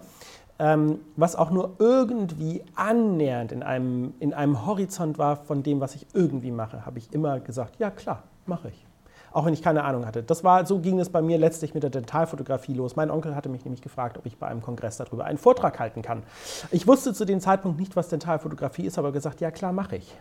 ähm, 0.62 1.00
was 1.16 1.36
auch 1.36 1.50
nur 1.50 1.72
irgendwie 1.80 2.64
annähernd 2.76 3.52
in 3.52 3.64
einem, 3.64 4.14
in 4.20 4.32
einem 4.36 4.64
Horizont 4.68 5.18
war 5.18 5.38
von 5.38 5.64
dem, 5.64 5.80
was 5.80 5.96
ich 5.96 6.06
irgendwie 6.14 6.52
mache, 6.52 6.86
habe 6.86 7.00
ich 7.00 7.12
immer 7.14 7.40
gesagt, 7.40 7.80
ja 7.80 7.90
klar, 7.90 8.22
mache 8.46 8.68
ich. 8.68 8.86
Auch 9.32 9.46
wenn 9.46 9.56
ich 9.56 9.64
keine 9.64 9.84
Ahnung 9.86 10.06
hatte. 10.06 10.22
Das 10.22 10.44
war, 10.44 10.68
so 10.68 10.78
ging 10.78 11.00
es 11.00 11.10
bei 11.10 11.24
mir 11.24 11.40
letztlich 11.40 11.74
mit 11.74 11.82
der 11.82 11.90
Dentalfotografie 11.90 12.76
los. 12.76 12.96
Mein 12.96 13.10
Onkel 13.10 13.36
hatte 13.36 13.50
mich 13.50 13.66
nämlich 13.66 13.82
gefragt, 13.82 14.20
ob 14.20 14.28
ich 14.28 14.38
bei 14.38 14.46
einem 14.46 14.62
Kongress 14.62 14.98
darüber 14.98 15.26
einen 15.26 15.40
Vortrag 15.40 15.80
halten 15.80 16.04
kann. 16.04 16.22
Ich 16.70 16.86
wusste 16.86 17.14
zu 17.14 17.26
dem 17.26 17.40
Zeitpunkt 17.40 17.80
nicht, 17.80 17.96
was 17.96 18.10
Dentalfotografie 18.10 18.86
ist, 18.86 19.00
aber 19.00 19.12
gesagt, 19.12 19.42
ja 19.42 19.50
klar, 19.50 19.74
mache 19.74 19.96
ich. 19.96 20.16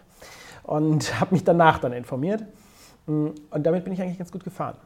Und 0.63 1.21
habe 1.21 1.35
mich 1.35 1.45
danach 1.45 1.81
dann 1.81 1.93
informiert. 1.93 2.45
Und 3.07 3.35
damit 3.51 3.85
bin 3.85 3.93
ich 3.93 4.01
eigentlich 4.01 4.19
ganz 4.19 4.33
gut 4.33 4.45
gefahren 4.45 4.77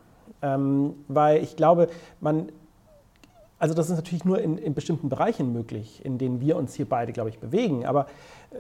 ähm, 0.45 0.95
weil 1.09 1.43
ich 1.43 1.57
glaube, 1.57 1.89
man, 2.21 2.53
also 3.65 3.73
das 3.73 3.89
ist 3.89 3.97
natürlich 3.97 4.27
nur 4.27 4.43
in, 4.43 4.59
in, 4.59 4.75
bestimmten 4.75 5.09
Bereichen 5.09 5.51
möglich, 5.55 6.05
in 6.05 6.19
denen 6.19 6.39
wir 6.39 6.57
uns 6.57 6.75
hier 6.75 6.87
beide, 6.87 7.15
glaube 7.15 7.31
ich, 7.31 7.39
bewegen, 7.39 7.87
aber 7.87 8.09
äh, 8.51 8.59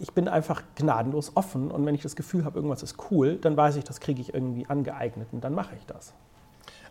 ich 0.00 0.10
bin 0.12 0.26
einfach 0.26 0.62
gnadenlos 0.74 1.32
offen 1.34 1.70
und 1.70 1.84
wenn 1.84 1.94
ich 1.94 2.00
das 2.00 2.16
Gefühl 2.16 2.46
habe, 2.46 2.56
irgendwas 2.56 2.82
ist 2.82 2.96
cool, 3.10 3.36
dann 3.36 3.58
weiß 3.58 3.76
ich, 3.76 3.84
das 3.84 4.00
kriege 4.00 4.22
ich 4.22 4.32
irgendwie 4.32 4.64
angeeignet 4.64 5.28
und 5.32 5.44
dann 5.44 5.52
mache 5.52 5.74
ich 5.78 5.84
das. 5.84 6.14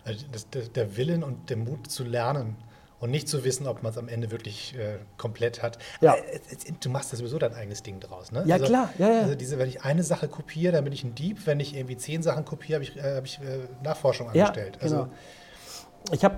Also 0.04 0.24
das, 0.30 0.50
der, 0.50 0.62
der 0.68 0.96
Willen 0.96 1.24
und 1.24 1.50
der 1.50 1.56
Mut 1.56 1.90
zu 1.90 2.04
lernen, 2.04 2.54
und 3.00 3.10
nicht 3.10 3.28
zu 3.28 3.42
wissen, 3.42 3.66
ob 3.66 3.82
man 3.82 3.90
es 3.90 3.98
am 3.98 4.08
Ende 4.08 4.30
wirklich 4.30 4.76
äh, 4.78 4.98
komplett 5.16 5.60
hat. 5.60 5.76
Ja. 6.00 6.14
Äh, 6.14 6.38
du 6.78 6.88
machst 6.88 7.10
ja 7.10 7.18
sowieso 7.18 7.36
dein 7.36 7.52
eigenes 7.52 7.82
Ding 7.82 7.98
draus, 7.98 8.30
ne? 8.30 8.44
Ja, 8.46 8.54
also, 8.54 8.66
klar. 8.66 8.90
Ja, 8.96 9.10
ja. 9.10 9.20
Also 9.22 9.34
diese, 9.34 9.58
wenn 9.58 9.68
ich 9.68 9.82
eine 9.82 10.04
Sache 10.04 10.28
kopiere, 10.28 10.74
dann 10.74 10.84
bin 10.84 10.92
ich 10.92 11.02
ein 11.02 11.16
Dieb. 11.16 11.44
Wenn 11.44 11.58
ich 11.58 11.74
irgendwie 11.74 11.96
zehn 11.96 12.22
Sachen 12.22 12.44
kopiere, 12.44 12.74
habe 12.74 12.84
ich, 12.84 12.96
äh, 12.96 13.16
hab 13.16 13.24
ich 13.24 13.40
äh, 13.40 13.66
Nachforschung 13.82 14.28
angestellt. 14.28 14.78
Ja, 14.80 14.86
genau. 14.86 15.08
Ich 16.10 16.24
habe 16.24 16.36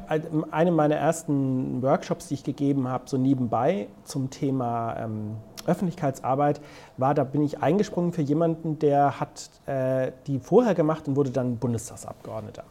eine 0.51 0.71
meiner 0.71 0.97
ersten 0.97 1.83
Workshops, 1.83 2.29
die 2.29 2.35
ich 2.35 2.45
gegeben 2.45 2.89
habe, 2.89 3.05
so 3.07 3.17
nebenbei 3.17 3.89
zum 4.05 4.31
Thema 4.31 4.97
ähm, 4.99 5.37
Öffentlichkeitsarbeit, 5.67 6.61
war, 6.97 7.15
da 7.15 7.25
bin 7.25 7.43
ich 7.43 7.63
eingesprungen 7.63 8.13
für 8.13 8.23
jemanden, 8.23 8.79
der 8.79 9.19
hat 9.21 9.51
äh, 9.67 10.13
die 10.27 10.39
vorher 10.39 10.75
gemacht 10.75 11.09
und 11.09 11.17
wurde 11.17 11.31
dann 11.31 11.57
Bundestagsabgeordneter. 11.57 12.65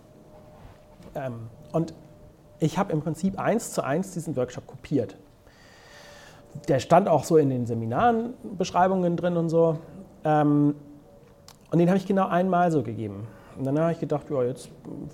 Ähm, 1.15 1.49
und 1.71 1.93
ich 2.60 2.77
habe 2.77 2.93
im 2.93 3.01
Prinzip 3.01 3.39
eins 3.39 3.71
zu 3.71 3.84
eins 3.84 4.12
diesen 4.12 4.36
Workshop 4.36 4.67
kopiert. 4.67 5.17
Der 6.67 6.79
stand 6.79 7.10
auch 7.10 7.23
so 7.23 7.38
in 7.38 7.49
den 7.49 7.65
Seminarenbeschreibungen 7.65 9.17
drin 9.17 9.38
und 9.38 9.49
so. 9.49 9.79
Ähm, 10.23 10.75
und 11.71 11.79
den 11.79 11.89
habe 11.89 11.97
ich 11.97 12.06
genau 12.06 12.27
einmal 12.27 12.71
so 12.71 12.84
gegeben. 12.84 13.27
Und 13.57 13.65
dann 13.65 13.79
habe 13.79 13.91
ich 13.91 13.99
gedacht, 13.99 14.29
ja, 14.29 14.43
jetzt 14.43 14.69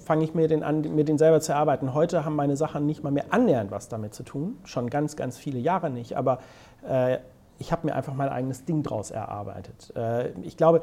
fange 0.06 0.24
ich 0.24 0.34
mir 0.34 0.48
den 0.48 0.64
an, 0.64 0.82
mir 0.82 1.04
den 1.04 1.18
selber 1.18 1.42
zu 1.42 1.52
erarbeiten. 1.52 1.94
Heute 1.94 2.26
haben 2.26 2.36
meine 2.36 2.56
Sachen 2.56 2.86
nicht 2.86 3.04
mal 3.04 3.12
mehr 3.12 3.26
annähernd 3.32 3.72
was 3.72 3.90
damit 3.90 4.14
zu 4.14 4.24
tun. 4.24 4.58
Schon 4.64 4.90
ganz, 4.90 5.16
ganz 5.16 5.38
viele 5.38 5.60
Jahre 5.60 5.90
nicht. 5.90 6.16
Aber 6.18 6.40
äh, 6.88 7.18
ich 7.58 7.72
habe 7.72 7.88
mir 7.88 7.96
einfach 7.96 8.14
mein 8.14 8.30
eigenes 8.30 8.66
Ding 8.66 8.84
draus 8.84 9.12
erarbeitet. 9.12 9.94
Äh, 9.96 10.30
ich 10.42 10.58
glaube, 10.58 10.82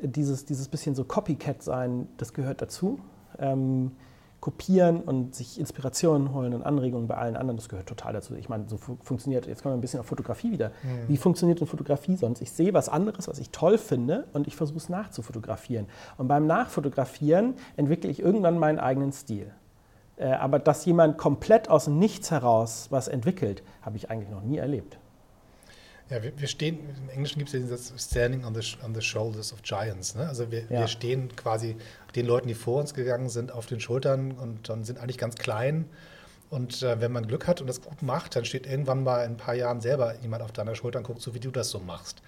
dieses, 0.00 0.44
dieses 0.44 0.68
bisschen 0.68 0.94
so 0.94 1.04
Copycat 1.04 1.62
sein, 1.62 2.08
das 2.16 2.32
gehört 2.32 2.62
dazu. 2.62 3.00
Ähm, 3.38 3.92
kopieren 4.46 5.00
und 5.00 5.34
sich 5.34 5.58
Inspirationen 5.58 6.32
holen 6.32 6.54
und 6.54 6.62
Anregungen 6.62 7.08
bei 7.08 7.16
allen 7.16 7.36
anderen, 7.36 7.56
das 7.56 7.68
gehört 7.68 7.88
total 7.88 8.12
dazu. 8.12 8.36
Ich 8.36 8.48
meine, 8.48 8.68
so 8.68 8.76
fu 8.76 8.96
funktioniert, 9.02 9.48
jetzt 9.48 9.64
kommen 9.64 9.72
wir 9.72 9.76
ein 9.76 9.80
bisschen 9.80 9.98
auf 9.98 10.06
Fotografie 10.06 10.52
wieder. 10.52 10.68
Mhm. 10.68 11.08
Wie 11.08 11.16
funktioniert 11.16 11.58
denn 11.58 11.66
Fotografie 11.66 12.14
sonst? 12.14 12.40
Ich 12.40 12.52
sehe 12.52 12.72
was 12.72 12.88
anderes, 12.88 13.26
was 13.26 13.40
ich 13.40 13.50
toll 13.50 13.76
finde 13.76 14.28
und 14.34 14.46
ich 14.46 14.54
versuche 14.54 14.78
es 14.78 14.88
nachzufotografieren. 14.88 15.88
Und 16.16 16.28
beim 16.28 16.46
Nachfotografieren 16.46 17.54
entwickle 17.76 18.08
ich 18.08 18.20
irgendwann 18.20 18.56
meinen 18.56 18.78
eigenen 18.78 19.10
Stil. 19.10 19.50
Äh, 20.14 20.28
aber 20.28 20.60
dass 20.60 20.84
jemand 20.84 21.18
komplett 21.18 21.68
aus 21.68 21.86
dem 21.86 21.98
Nichts 21.98 22.30
heraus 22.30 22.86
was 22.90 23.08
entwickelt, 23.08 23.64
habe 23.82 23.96
ich 23.96 24.12
eigentlich 24.12 24.30
noch 24.30 24.42
nie 24.42 24.58
erlebt. 24.58 24.96
Ja, 26.08 26.22
wir, 26.22 26.38
wir, 26.38 26.46
stehen, 26.46 26.78
im 27.02 27.08
Englischen 27.08 27.38
gibt 27.38 27.48
es 27.48 27.54
ja 27.54 27.58
den 27.58 27.68
Satz 27.68 27.92
Standing 27.98 28.44
on 28.44 28.54
the, 28.54 28.60
on 28.84 28.94
the 28.94 29.00
shoulders 29.00 29.52
of 29.52 29.62
giants. 29.62 30.14
Ne? 30.14 30.26
Also 30.28 30.52
wir, 30.52 30.60
ja. 30.62 30.80
wir, 30.80 30.88
stehen 30.88 31.34
quasi 31.34 31.76
den 32.14 32.26
Leuten, 32.26 32.46
die 32.46 32.54
vor 32.54 32.78
uns 32.80 32.94
gegangen 32.94 33.28
sind, 33.28 33.50
auf 33.50 33.66
den 33.66 33.80
Schultern 33.80 34.32
und 34.32 34.68
dann 34.68 34.84
sind 34.84 34.98
eigentlich 35.00 35.18
ganz 35.18 35.34
klein. 35.34 35.86
Und 36.48 36.82
äh, 36.82 37.00
wenn 37.00 37.10
man 37.10 37.26
Glück 37.26 37.48
hat 37.48 37.60
und 37.60 37.66
das 37.66 37.80
gut 37.80 38.02
macht, 38.02 38.36
dann 38.36 38.44
steht 38.44 38.66
irgendwann 38.66 39.02
mal 39.02 39.24
in 39.24 39.32
ein 39.32 39.36
paar 39.36 39.54
Jahren 39.54 39.80
selber 39.80 40.14
jemand 40.20 40.44
auf 40.44 40.52
deiner 40.52 40.76
Schulter 40.76 41.00
und 41.00 41.04
guckt 41.04 41.20
so, 41.20 41.34
wie 41.34 41.40
du 41.40 41.50
das 41.50 41.70
so 41.70 41.80
machst. 41.80 42.22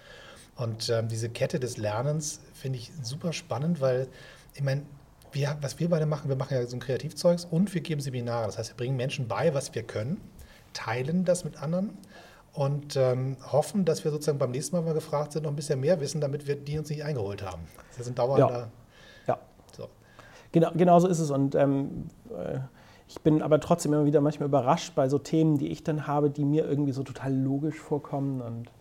Und 0.57 0.91
ähm, 0.91 1.07
diese 1.07 1.29
Kette 1.29 1.61
des 1.61 1.77
Lernens 1.77 2.41
finde 2.55 2.81
ich 2.81 2.91
super 3.03 3.33
spannend, 3.33 3.81
weil 3.81 4.09
ich 4.55 4.63
meine, 4.63 4.83
wir, 5.31 5.57
was 5.61 5.79
wir 5.79 5.89
beide 5.89 6.07
machen, 6.07 6.29
wir 6.29 6.37
machen 6.37 6.55
ja 6.55 6.67
so 6.67 6.77
ein 6.77 6.81
Kreativzeugs 6.81 7.45
und 7.45 7.73
wir 7.75 7.81
geben 7.81 8.01
Seminare. 8.01 8.47
Das 8.47 8.59
heißt, 8.59 8.71
wir 8.71 8.77
bringen 8.77 8.97
Menschen 8.97 9.29
bei, 9.29 9.55
was 9.55 9.73
wir 9.77 9.85
können, 9.85 10.21
teilen 10.73 11.25
das 11.25 11.45
mit 11.45 11.63
anderen 11.63 11.97
und 12.59 12.97
ähm, 12.97 13.37
hoffen, 13.53 13.85
dass 13.85 14.03
wir 14.03 14.11
sozusagen 14.11 14.39
beim 14.39 14.51
nächsten 14.51 14.75
Mal, 14.75 14.81
wenn 14.81 14.89
wir 14.89 14.95
gefragt 14.95 15.31
sind, 15.31 15.45
noch 15.45 15.51
ein 15.51 15.55
bisschen 15.55 15.79
mehr 15.79 16.01
wissen, 16.01 16.21
damit 16.21 16.49
wir 16.49 16.57
die 16.57 16.77
uns 16.77 16.91
nicht 16.91 17.05
eingeholt 17.05 17.49
haben. 17.49 17.63
Das 17.91 18.01
ist 18.01 18.09
ein 18.09 18.17
dauernder. 18.17 18.71
Ja. 19.29 19.35
ja. 19.35 19.39
So. 19.77 19.87
Genau, 20.51 20.73
genau 20.75 20.99
so 20.99 21.07
ist 21.07 21.21
es. 21.21 21.31
Und 21.31 21.55
ähm, 21.55 22.09
äh, 22.31 22.59
ich 23.07 23.21
bin 23.21 23.43
aber 23.43 23.61
trotzdem 23.61 23.93
immer 23.93 24.07
wieder 24.07 24.21
manchmal 24.21 24.49
überrascht 24.49 24.97
bei 24.97 25.09
so 25.09 25.21
Themen, 25.21 25.59
die 25.59 25.69
ich 25.69 25.85
dann 25.85 26.09
habe, 26.09 26.31
die 26.31 26.45
mir 26.45 26.65
irgendwie 26.65 26.91
so 26.91 27.05
total 27.05 27.33
logisch 27.33 27.79
vorkommen 27.79 28.41
und 28.41 28.73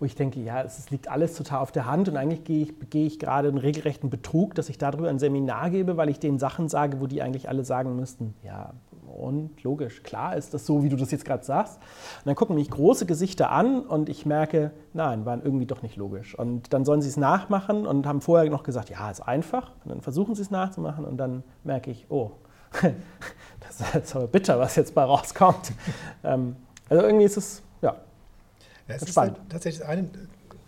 wo 0.00 0.04
ich 0.04 0.16
denke, 0.16 0.40
ja, 0.40 0.60
es 0.60 0.90
liegt 0.90 1.06
alles 1.06 1.36
total 1.36 1.60
auf 1.60 1.70
der 1.70 1.86
Hand 1.86 2.08
und 2.08 2.16
eigentlich 2.16 2.42
gehe 2.42 2.62
ich, 2.64 2.76
begehe 2.76 3.06
ich 3.06 3.20
gerade 3.20 3.46
einen 3.46 3.58
regelrechten 3.58 4.10
Betrug, 4.10 4.56
dass 4.56 4.68
ich 4.68 4.78
darüber 4.78 5.08
ein 5.08 5.20
Seminar 5.20 5.70
gebe, 5.70 5.96
weil 5.96 6.08
ich 6.08 6.18
denen 6.18 6.40
Sachen 6.40 6.68
sage, 6.68 7.00
wo 7.00 7.06
die 7.06 7.22
eigentlich 7.22 7.48
alle 7.48 7.64
sagen 7.64 7.94
müssten, 7.94 8.34
ja, 8.42 8.72
und 9.12 9.62
logisch, 9.62 10.02
klar 10.02 10.36
ist 10.36 10.54
das 10.54 10.66
so, 10.66 10.82
wie 10.82 10.88
du 10.88 10.96
das 10.96 11.10
jetzt 11.10 11.24
gerade 11.24 11.44
sagst. 11.44 11.76
Und 11.76 12.26
dann 12.26 12.34
gucken 12.34 12.56
mich 12.56 12.70
große 12.70 13.06
Gesichter 13.06 13.50
an 13.50 13.80
und 13.80 14.08
ich 14.08 14.26
merke, 14.26 14.72
nein, 14.92 15.24
waren 15.26 15.42
irgendwie 15.42 15.66
doch 15.66 15.82
nicht 15.82 15.96
logisch. 15.96 16.38
Und 16.38 16.72
dann 16.72 16.84
sollen 16.84 17.02
sie 17.02 17.08
es 17.08 17.16
nachmachen 17.16 17.86
und 17.86 18.06
haben 18.06 18.20
vorher 18.20 18.50
noch 18.50 18.62
gesagt, 18.62 18.90
ja, 18.90 19.10
ist 19.10 19.20
einfach. 19.20 19.72
Und 19.84 19.90
dann 19.90 20.00
versuchen 20.00 20.34
sie 20.34 20.42
es 20.42 20.50
nachzumachen 20.50 21.04
und 21.04 21.16
dann 21.16 21.42
merke 21.64 21.90
ich, 21.90 22.06
oh, 22.08 22.32
das 23.60 23.80
ist 23.80 23.94
jetzt 23.94 24.16
aber 24.16 24.26
bitter, 24.26 24.58
was 24.58 24.76
jetzt 24.76 24.94
bei 24.94 25.04
rauskommt. 25.04 25.72
Ähm, 26.24 26.56
also 26.88 27.04
irgendwie 27.04 27.24
ist 27.24 27.36
es, 27.36 27.62
ja, 27.80 27.96
es 28.86 29.02
ist. 29.02 29.16
Halt 29.16 29.36
tatsächlich 29.48 29.84
eine, 29.84 30.08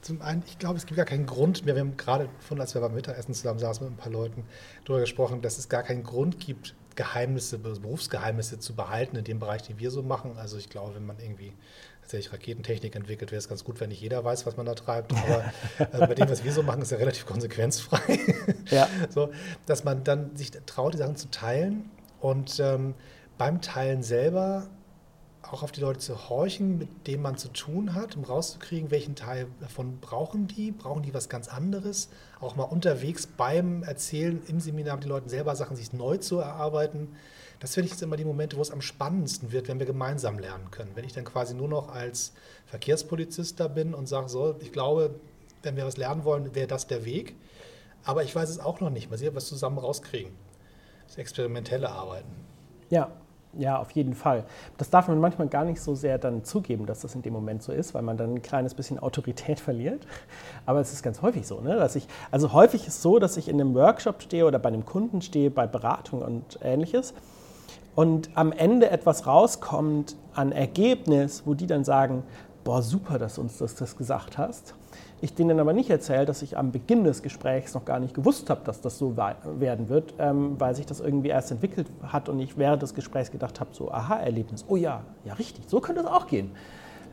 zum 0.00 0.20
einen, 0.20 0.42
ich 0.46 0.58
glaube, 0.58 0.76
es 0.76 0.86
gibt 0.86 0.96
gar 0.96 1.06
keinen 1.06 1.26
Grund 1.26 1.64
mehr. 1.64 1.74
Wir 1.74 1.80
haben 1.80 1.96
gerade 1.96 2.28
von, 2.40 2.60
als 2.60 2.74
wir 2.74 2.80
beim 2.80 2.94
Mittagessen 2.94 3.34
zusammen 3.34 3.58
saßen 3.58 3.86
mit 3.86 3.94
ein 3.94 3.96
paar 3.96 4.12
Leuten, 4.12 4.44
darüber 4.84 5.00
gesprochen, 5.00 5.40
dass 5.40 5.58
es 5.58 5.68
gar 5.68 5.82
keinen 5.82 6.02
Grund 6.02 6.38
gibt, 6.40 6.74
Geheimnisse, 6.94 7.58
Berufsgeheimnisse 7.58 8.58
zu 8.58 8.74
behalten 8.74 9.16
in 9.16 9.24
dem 9.24 9.38
Bereich, 9.38 9.62
den 9.62 9.78
wir 9.78 9.90
so 9.90 10.02
machen. 10.02 10.36
Also 10.36 10.56
ich 10.56 10.68
glaube, 10.68 10.94
wenn 10.94 11.06
man 11.06 11.18
irgendwie 11.18 11.52
tatsächlich 12.02 12.32
Raketentechnik 12.32 12.94
entwickelt, 12.94 13.32
wäre 13.32 13.38
es 13.38 13.48
ganz 13.48 13.64
gut, 13.64 13.80
wenn 13.80 13.88
nicht 13.88 14.00
jeder 14.00 14.22
weiß, 14.22 14.46
was 14.46 14.56
man 14.56 14.66
da 14.66 14.74
treibt. 14.74 15.12
Aber 15.12 15.44
äh, 15.78 16.06
bei 16.06 16.14
dem, 16.14 16.28
was 16.28 16.44
wir 16.44 16.52
so 16.52 16.62
machen, 16.62 16.82
ist 16.82 16.92
ja 16.92 16.98
relativ 16.98 17.26
konsequenzfrei. 17.26 18.20
Ja. 18.70 18.88
so, 19.08 19.30
dass 19.66 19.84
man 19.84 20.04
dann 20.04 20.36
sich 20.36 20.50
traut, 20.66 20.94
die 20.94 20.98
Sachen 20.98 21.16
zu 21.16 21.30
teilen 21.30 21.90
und 22.20 22.60
ähm, 22.60 22.94
beim 23.38 23.60
Teilen 23.60 24.02
selber 24.02 24.68
auch 25.50 25.62
auf 25.62 25.72
die 25.72 25.80
Leute 25.80 25.98
zu 26.00 26.28
horchen, 26.28 26.78
mit 26.78 27.06
denen 27.06 27.22
man 27.22 27.36
zu 27.36 27.48
tun 27.48 27.94
hat, 27.94 28.16
um 28.16 28.24
rauszukriegen, 28.24 28.90
welchen 28.90 29.14
Teil 29.14 29.46
davon 29.60 29.98
brauchen 30.00 30.46
die, 30.46 30.70
brauchen 30.70 31.02
die 31.02 31.14
was 31.14 31.28
ganz 31.28 31.48
anderes. 31.48 32.08
Auch 32.40 32.56
mal 32.56 32.64
unterwegs 32.64 33.26
beim 33.26 33.82
Erzählen 33.82 34.42
im 34.48 34.60
Seminar 34.60 34.96
mit 34.96 35.04
den 35.04 35.10
Leuten 35.10 35.28
selber 35.28 35.54
Sachen 35.56 35.76
sich 35.76 35.92
neu 35.92 36.16
zu 36.16 36.38
erarbeiten. 36.38 37.14
Das 37.60 37.74
finde 37.74 37.86
ich 37.86 37.92
jetzt 37.92 38.02
immer 38.02 38.16
die 38.16 38.24
Momente, 38.24 38.56
wo 38.56 38.62
es 38.62 38.70
am 38.70 38.80
spannendsten 38.80 39.52
wird, 39.52 39.68
wenn 39.68 39.78
wir 39.78 39.86
gemeinsam 39.86 40.38
lernen 40.38 40.70
können. 40.70 40.90
Wenn 40.94 41.04
ich 41.04 41.12
dann 41.12 41.24
quasi 41.24 41.54
nur 41.54 41.68
noch 41.68 41.88
als 41.88 42.32
Verkehrspolizist 42.66 43.60
da 43.60 43.68
bin 43.68 43.94
und 43.94 44.06
sage, 44.06 44.28
so, 44.28 44.56
ich 44.60 44.72
glaube, 44.72 45.14
wenn 45.62 45.76
wir 45.76 45.86
was 45.86 45.96
lernen 45.96 46.24
wollen, 46.24 46.54
wäre 46.54 46.66
das 46.66 46.86
der 46.86 47.04
Weg. 47.04 47.36
Aber 48.04 48.22
ich 48.22 48.34
weiß 48.34 48.50
es 48.50 48.58
auch 48.58 48.80
noch 48.80 48.90
nicht. 48.90 49.10
Mal 49.10 49.16
sehen, 49.16 49.34
was 49.34 49.46
zusammen 49.46 49.78
rauskriegen. 49.78 50.32
Das 51.06 51.16
experimentelle 51.16 51.90
Arbeiten. 51.90 52.32
Ja, 52.90 53.12
ja, 53.58 53.78
auf 53.78 53.90
jeden 53.92 54.14
Fall. 54.14 54.44
Das 54.78 54.90
darf 54.90 55.08
man 55.08 55.20
manchmal 55.20 55.48
gar 55.48 55.64
nicht 55.64 55.80
so 55.80 55.94
sehr 55.94 56.18
dann 56.18 56.44
zugeben, 56.44 56.86
dass 56.86 57.00
das 57.00 57.14
in 57.14 57.22
dem 57.22 57.32
Moment 57.32 57.62
so 57.62 57.72
ist, 57.72 57.94
weil 57.94 58.02
man 58.02 58.16
dann 58.16 58.34
ein 58.34 58.42
kleines 58.42 58.74
bisschen 58.74 58.98
Autorität 58.98 59.60
verliert. 59.60 60.06
Aber 60.66 60.80
es 60.80 60.92
ist 60.92 61.02
ganz 61.02 61.22
häufig 61.22 61.46
so, 61.46 61.60
ne? 61.60 61.76
dass 61.76 61.96
ich, 61.96 62.06
also 62.30 62.52
häufig 62.52 62.86
ist 62.86 63.02
so, 63.02 63.18
dass 63.18 63.36
ich 63.36 63.48
in 63.48 63.60
einem 63.60 63.74
Workshop 63.74 64.22
stehe 64.22 64.46
oder 64.46 64.58
bei 64.58 64.68
einem 64.68 64.84
Kunden 64.84 65.22
stehe, 65.22 65.50
bei 65.50 65.66
Beratung 65.66 66.22
und 66.22 66.58
ähnliches 66.62 67.14
und 67.94 68.30
am 68.34 68.52
Ende 68.52 68.90
etwas 68.90 69.26
rauskommt 69.26 70.16
an 70.34 70.52
Ergebnis, 70.52 71.42
wo 71.44 71.54
die 71.54 71.66
dann 71.66 71.84
sagen, 71.84 72.24
boah, 72.64 72.82
super, 72.82 73.18
dass 73.18 73.38
uns 73.38 73.58
das, 73.58 73.74
das 73.76 73.96
gesagt 73.96 74.38
hast 74.38 74.74
ich 75.20 75.34
denen 75.34 75.58
aber 75.58 75.72
nicht 75.72 75.90
erzählt, 75.90 76.28
dass 76.28 76.42
ich 76.42 76.56
am 76.56 76.72
Beginn 76.72 77.04
des 77.04 77.22
Gesprächs 77.22 77.74
noch 77.74 77.84
gar 77.84 77.98
nicht 77.98 78.14
gewusst 78.14 78.50
habe, 78.50 78.60
dass 78.64 78.80
das 78.80 78.98
so 78.98 79.16
werden 79.16 79.88
wird, 79.88 80.14
ähm, 80.18 80.58
weil 80.58 80.74
sich 80.74 80.86
das 80.86 81.00
irgendwie 81.00 81.28
erst 81.28 81.50
entwickelt 81.50 81.86
hat 82.02 82.28
und 82.28 82.40
ich 82.40 82.58
während 82.58 82.82
des 82.82 82.94
Gesprächs 82.94 83.30
gedacht 83.30 83.60
habe, 83.60 83.70
so 83.72 83.90
Aha-Erlebnis, 83.90 84.64
oh 84.68 84.76
ja, 84.76 85.02
ja 85.24 85.34
richtig, 85.34 85.64
so 85.68 85.80
könnte 85.80 86.02
es 86.02 86.06
auch 86.06 86.26
gehen. 86.26 86.50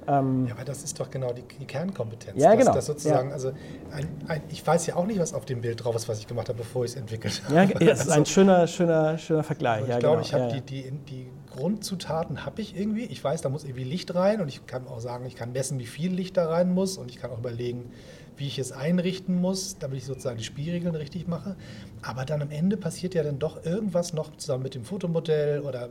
Ähm, 0.08 0.48
ja, 0.48 0.56
aber 0.56 0.66
das 0.66 0.84
ist 0.84 1.00
doch 1.00 1.10
genau 1.10 1.32
die, 1.32 1.44
die 1.60 1.66
Kernkompetenz. 1.66 2.42
Ja, 2.42 2.50
dass, 2.50 2.60
genau. 2.60 2.74
Das 2.74 2.86
sozusagen, 2.88 3.30
ja. 3.30 3.34
also 3.34 3.52
ein, 3.92 4.08
ein, 4.28 4.42
ich 4.50 4.66
weiß 4.66 4.88
ja 4.88 4.96
auch 4.96 5.06
nicht, 5.06 5.20
was 5.20 5.34
auf 5.34 5.46
dem 5.46 5.62
Bild 5.62 5.84
drauf 5.84 5.96
ist, 5.96 6.10
was 6.10 6.20
ich 6.20 6.28
gemacht 6.28 6.50
habe, 6.50 6.58
bevor 6.58 6.86
ich 6.86 6.92
es 6.92 6.98
entwickelt 6.98 7.42
habe. 7.46 7.56
Ja, 7.56 7.66
das 7.66 8.02
ist 8.02 8.10
ein 8.10 8.26
schöner, 8.26 8.66
schöner, 8.68 9.18
schöner 9.18 9.44
Vergleich. 9.44 9.84
Also 9.84 9.86
ich 9.86 9.94
ja, 9.94 10.00
glaube, 10.00 10.24
genau. 10.24 10.28
ich 10.28 10.34
habe 10.34 10.54
die, 10.54 10.62
die, 10.62 10.92
die 10.92 11.28
Grundzutaten 11.52 12.46
habe 12.46 12.62
ich 12.62 12.76
irgendwie. 12.76 13.06
Ich 13.06 13.24
weiß, 13.24 13.42
da 13.42 13.50
muss 13.50 13.64
irgendwie 13.64 13.84
Licht 13.84 14.14
rein 14.16 14.42
und 14.42 14.48
ich 14.48 14.66
kann 14.66 14.88
auch 14.88 15.00
sagen, 15.00 15.26
ich 15.26 15.36
kann 15.36 15.52
messen, 15.52 15.80
wie 15.80 15.86
viel 15.86 16.12
Licht 16.12 16.38
da 16.38 16.50
rein 16.50 16.74
muss 16.74 16.98
und 16.98 17.10
ich 17.12 17.18
kann 17.18 17.32
auch 17.32 17.40
überlegen, 17.40 17.92
wie 18.38 18.48
ich 18.48 18.58
es 18.58 18.72
einrichten 18.72 19.40
muss, 19.40 19.78
damit 19.78 20.00
ich 20.00 20.06
sozusagen 20.06 20.38
die 20.38 20.44
Spielregeln 20.44 20.96
richtig 20.96 21.28
mache. 21.28 21.56
Aber 22.02 22.26
dann 22.26 22.42
am 22.42 22.50
Ende 22.50 22.78
passiert 22.78 23.14
ja 23.14 23.24
dann 23.24 23.40
doch 23.40 23.64
irgendwas 23.66 24.14
noch 24.14 24.36
zusammen 24.38 24.64
mit 24.64 24.76
dem 24.76 24.84
Fotomodell 24.84 25.60
oder 25.62 25.90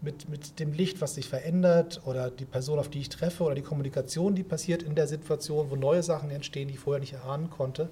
mit, 0.00 0.28
mit 0.28 0.58
dem 0.58 0.72
Licht, 0.72 1.00
was 1.00 1.14
sich 1.14 1.28
verändert 1.28 2.02
oder 2.04 2.30
die 2.30 2.44
Person, 2.44 2.78
auf 2.78 2.88
die 2.88 3.00
ich 3.00 3.08
treffe 3.08 3.44
oder 3.44 3.54
die 3.54 3.62
Kommunikation, 3.62 4.34
die 4.34 4.42
passiert 4.42 4.82
in 4.82 4.94
der 4.94 5.06
Situation, 5.06 5.70
wo 5.70 5.76
neue 5.76 6.02
Sachen 6.02 6.30
entstehen, 6.30 6.68
die 6.68 6.74
ich 6.74 6.80
vorher 6.80 7.00
nicht 7.00 7.14
erahnen 7.14 7.50
konnte. 7.50 7.88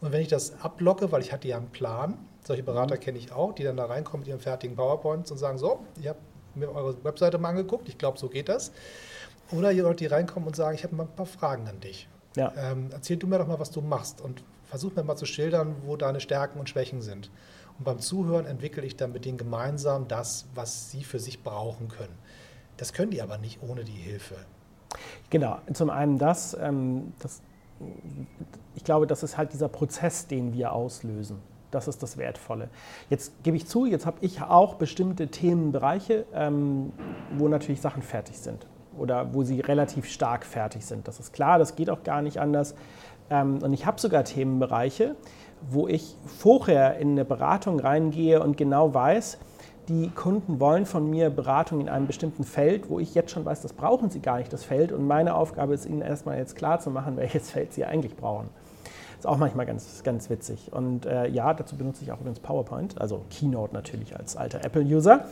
Und 0.00 0.12
wenn 0.12 0.20
ich 0.20 0.28
das 0.28 0.60
ablocke, 0.60 1.12
weil 1.12 1.20
ich 1.20 1.32
hatte 1.32 1.48
ja 1.48 1.56
einen 1.56 1.70
Plan, 1.70 2.18
solche 2.44 2.62
Berater 2.62 2.96
mhm. 2.96 3.00
kenne 3.00 3.18
ich 3.18 3.32
auch, 3.32 3.52
die 3.52 3.62
dann 3.62 3.76
da 3.76 3.84
reinkommen 3.84 4.20
mit 4.22 4.28
ihren 4.28 4.40
fertigen 4.40 4.76
PowerPoints 4.76 5.30
und 5.30 5.38
sagen, 5.38 5.58
so, 5.58 5.80
ich 6.00 6.08
habe 6.08 6.18
mir 6.56 6.74
eure 6.74 7.02
Webseite 7.04 7.38
mal 7.38 7.50
angeguckt, 7.50 7.88
ich 7.88 7.98
glaube, 7.98 8.18
so 8.18 8.28
geht 8.28 8.48
das. 8.48 8.72
Oder 9.50 9.72
ihr 9.72 9.82
Leute, 9.82 9.98
die 9.98 10.06
reinkommen 10.06 10.46
und 10.46 10.56
sagen, 10.56 10.74
ich 10.74 10.84
habe 10.84 10.94
mal 10.94 11.04
ein 11.04 11.14
paar 11.14 11.26
Fragen 11.26 11.68
an 11.68 11.80
dich. 11.80 12.08
Ja. 12.36 12.52
Ähm, 12.56 12.88
erzähl 12.92 13.16
du 13.16 13.26
mir 13.26 13.38
doch 13.38 13.46
mal, 13.46 13.58
was 13.58 13.70
du 13.70 13.80
machst 13.82 14.20
und 14.20 14.42
versuch 14.64 14.94
mir 14.94 15.02
mal 15.02 15.16
zu 15.16 15.26
schildern, 15.26 15.76
wo 15.84 15.96
deine 15.96 16.20
Stärken 16.20 16.58
und 16.58 16.68
Schwächen 16.68 17.02
sind. 17.02 17.30
Und 17.78 17.84
beim 17.84 17.98
Zuhören 17.98 18.46
entwickle 18.46 18.84
ich 18.84 18.96
dann 18.96 19.12
mit 19.12 19.24
denen 19.24 19.36
gemeinsam 19.36 20.08
das, 20.08 20.46
was 20.54 20.90
sie 20.90 21.04
für 21.04 21.18
sich 21.18 21.42
brauchen 21.42 21.88
können. 21.88 22.16
Das 22.78 22.92
können 22.92 23.10
die 23.10 23.20
aber 23.20 23.38
nicht 23.38 23.62
ohne 23.62 23.84
die 23.84 23.92
Hilfe. 23.92 24.36
Genau, 25.30 25.58
zum 25.72 25.90
einen 25.90 26.18
das, 26.18 26.56
ähm, 26.58 27.12
das 27.18 27.42
ich 28.74 28.84
glaube, 28.84 29.06
das 29.06 29.22
ist 29.22 29.36
halt 29.36 29.52
dieser 29.52 29.68
Prozess, 29.68 30.26
den 30.26 30.52
wir 30.54 30.72
auslösen. 30.72 31.38
Das 31.72 31.88
ist 31.88 32.02
das 32.02 32.18
Wertvolle. 32.18 32.68
Jetzt 33.10 33.42
gebe 33.42 33.56
ich 33.56 33.66
zu, 33.66 33.86
jetzt 33.86 34.06
habe 34.06 34.18
ich 34.20 34.42
auch 34.42 34.74
bestimmte 34.74 35.28
Themenbereiche, 35.28 36.26
ähm, 36.34 36.92
wo 37.36 37.48
natürlich 37.48 37.80
Sachen 37.80 38.02
fertig 38.02 38.38
sind 38.38 38.66
oder 38.96 39.34
wo 39.34 39.42
sie 39.42 39.60
relativ 39.60 40.06
stark 40.06 40.44
fertig 40.44 40.84
sind. 40.84 41.08
Das 41.08 41.18
ist 41.18 41.32
klar, 41.32 41.58
das 41.58 41.74
geht 41.74 41.90
auch 41.90 42.04
gar 42.04 42.22
nicht 42.22 42.38
anders. 42.38 42.74
Ähm, 43.30 43.58
und 43.62 43.72
ich 43.72 43.86
habe 43.86 44.00
sogar 44.00 44.24
Themenbereiche, 44.24 45.16
wo 45.70 45.88
ich 45.88 46.16
vorher 46.26 46.98
in 46.98 47.12
eine 47.12 47.24
Beratung 47.24 47.80
reingehe 47.80 48.42
und 48.42 48.56
genau 48.56 48.92
weiß, 48.92 49.38
die 49.88 50.10
Kunden 50.10 50.60
wollen 50.60 50.86
von 50.86 51.08
mir 51.08 51.30
Beratung 51.30 51.80
in 51.80 51.88
einem 51.88 52.06
bestimmten 52.06 52.44
Feld, 52.44 52.88
wo 52.88 53.00
ich 53.00 53.14
jetzt 53.14 53.32
schon 53.32 53.44
weiß, 53.44 53.62
das 53.62 53.72
brauchen 53.72 54.10
sie 54.10 54.20
gar 54.20 54.38
nicht, 54.38 54.52
das 54.52 54.62
Feld. 54.62 54.92
Und 54.92 55.06
meine 55.06 55.34
Aufgabe 55.34 55.74
ist, 55.74 55.86
ihnen 55.86 56.02
erstmal 56.02 56.38
jetzt 56.38 56.54
klar 56.54 56.78
zu 56.80 56.90
machen, 56.90 57.16
welches 57.16 57.50
Feld 57.50 57.72
sie 57.72 57.84
eigentlich 57.84 58.14
brauchen. 58.14 58.50
Ist 59.22 59.26
auch 59.28 59.38
manchmal 59.38 59.66
ganz, 59.66 60.02
ganz 60.02 60.30
witzig. 60.30 60.72
Und 60.72 61.06
äh, 61.06 61.28
ja, 61.28 61.54
dazu 61.54 61.76
benutze 61.76 62.02
ich 62.02 62.10
auch 62.10 62.18
übrigens 62.18 62.40
PowerPoint, 62.40 63.00
also 63.00 63.24
Keynote 63.30 63.72
natürlich 63.72 64.16
als 64.18 64.36
alter 64.36 64.64
Apple-User. 64.64 65.26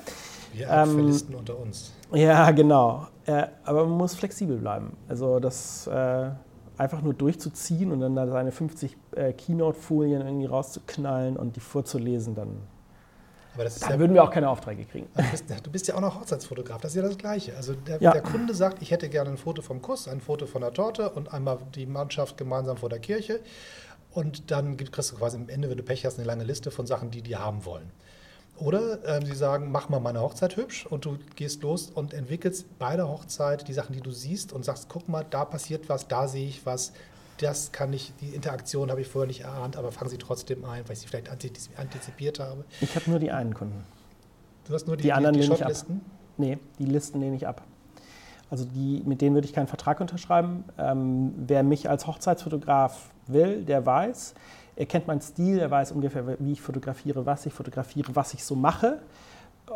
Wir 0.53 0.71
Apfelisten 0.73 1.33
ähm, 1.33 1.41
unter 1.41 1.59
uns. 1.59 1.93
Ja, 2.13 2.53
genau. 2.53 3.09
Äh, 3.27 3.49
aber 3.65 3.87
man 3.87 3.99
muss 3.99 4.15
flexibel 4.15 4.59
bleiben. 4.59 4.97
Also 5.09 5.41
das 5.41 5.89
äh, 5.89 6.31
einfach 6.77 7.03
nur 7.03 7.15
durchzuziehen 7.15 7.91
und 7.91 7.99
dann 7.99 8.15
da 8.15 8.29
seine 8.29 8.53
50 8.53 8.97
äh, 9.17 9.33
Keynote-Folien 9.33 10.25
irgendwie 10.25 10.47
rauszuknallen 10.47 11.37
und 11.37 11.57
die 11.57 11.61
vorzulesen, 11.61 12.37
dann, 12.37 12.59
dann 13.57 13.91
ja, 13.91 13.99
würden 13.99 14.15
wir 14.15 14.23
auch 14.23 14.31
keine 14.31 14.49
Aufträge 14.49 14.85
kriegen. 14.85 15.09
Du 15.15 15.31
bist, 15.31 15.45
du 15.63 15.71
bist, 15.71 15.89
ja 15.89 15.97
auch 15.97 16.01
noch 16.01 16.21
Hochzeitsfotograf, 16.21 16.81
das 16.81 16.93
ist 16.93 16.97
ja 16.97 17.03
das 17.03 17.19
Gleiche. 17.19 17.57
Also 17.57 17.75
der, 17.75 18.01
ja. 18.01 18.13
der, 18.13 18.23
Kunde 18.23 18.55
sagt, 18.55 18.81
ich 18.83 18.91
hätte 18.91 19.09
gerne 19.09 19.31
ein 19.31 19.39
Foto 19.39 19.63
vom 19.63 19.83
Kuss, 19.83 20.09
ein 20.09 20.21
Foto 20.21 20.47
von 20.47 20.61
der 20.63 20.73
Torte 20.73 21.11
und 21.11 21.33
einmal 21.33 21.59
die 21.75 21.87
Mannschaft 21.87 22.37
gemeinsam 22.37 22.77
vor 22.77 22.89
der 22.89 23.01
Kirche. 23.01 23.41
Und 24.13 24.51
dann 24.51 24.77
kriegst 24.77 25.13
du 25.13 25.17
quasi 25.17 25.37
am 25.37 25.49
Ende, 25.49 25.71
wenn 25.71 25.77
du 25.77 25.83
Pech 25.83 26.05
hast, 26.05 26.19
eine 26.19 26.27
lange 26.27 26.45
Liste 26.45 26.71
von 26.71 26.87
Sachen, 26.87 27.11
die 27.11 27.23
die 27.23 27.37
haben 27.37 27.65
wollen. 27.65 27.91
Oder 28.61 28.99
ähm, 29.07 29.25
sie 29.25 29.35
sagen, 29.35 29.71
mach 29.71 29.89
mal 29.89 30.01
meine 30.01 30.21
Hochzeit 30.21 30.57
hübsch 30.57 30.85
und 30.85 31.07
du 31.07 31.19
gehst 31.35 31.63
los 31.63 31.91
und 31.91 32.13
entwickelst 32.13 32.79
bei 32.79 32.95
der 32.95 33.09
Hochzeit 33.09 33.67
die 33.67 33.73
Sachen, 33.73 33.95
die 33.95 34.03
du 34.03 34.11
siehst 34.11 34.53
und 34.53 34.65
sagst, 34.65 34.89
guck 34.91 35.09
mal, 35.09 35.25
da 35.29 35.47
passiert 35.47 35.89
was, 35.89 36.09
da 36.09 36.29
sehe 36.29 36.47
ich 36.47 36.67
was, 36.67 36.93
das 37.43 37.73
kann 37.73 37.93
ich, 37.93 38.13
die 38.21 38.35
Interaktion 38.35 38.91
habe 38.91 39.01
ich 39.01 39.09
vorher 39.09 39.27
nicht 39.27 39.43
erahnt, 39.43 39.77
aber 39.77 39.93
fangen 39.93 40.11
sie 40.11 40.19
trotzdem 40.19 40.65
ein, 40.65 40.83
weil 40.87 40.93
ich 40.93 41.01
sie 41.01 41.09
vielleicht 41.09 41.31
antizipiert 41.31 42.39
habe. 42.39 42.65
Ich 42.81 42.95
habe 42.95 43.09
nur 43.09 43.19
die 43.19 43.31
einen 43.31 43.55
Kunden. 43.55 43.85
Du 44.67 44.75
hast 44.75 44.87
nur 44.87 44.97
die, 44.97 45.05
die 45.05 45.13
anderen 45.13 45.35
die, 45.35 45.41
die 45.41 45.47
Shotlisten? 45.47 46.01
Nee, 46.37 46.59
die 46.79 46.85
Listen 46.85 47.21
lehne 47.21 47.37
ich 47.37 47.47
ab. 47.47 47.63
Also 48.51 48.65
die, 48.65 49.03
mit 49.07 49.21
denen 49.21 49.35
würde 49.35 49.47
ich 49.47 49.55
keinen 49.55 49.69
Vertrag 49.69 50.01
unterschreiben. 50.01 50.65
Ähm, 50.77 51.33
wer 51.37 51.63
mich 51.63 51.89
als 51.89 52.07
Hochzeitsfotograf 52.07 53.11
will, 53.27 53.65
der 53.65 53.87
weiß, 53.87 54.35
er 54.77 54.87
kennt 54.87 55.07
meinen 55.07 55.21
Stil, 55.21 55.59
er 55.59 55.71
weiß 55.71 55.93
ungefähr, 55.93 56.37
wie 56.39 56.53
ich 56.53 56.61
fotografiere, 56.61 57.27
was 57.27 57.47
ich 57.47 57.53
fotografiere, 57.53 58.15
was 58.17 58.35
ich 58.35 58.45
so 58.45 58.57
mache. 58.57 59.01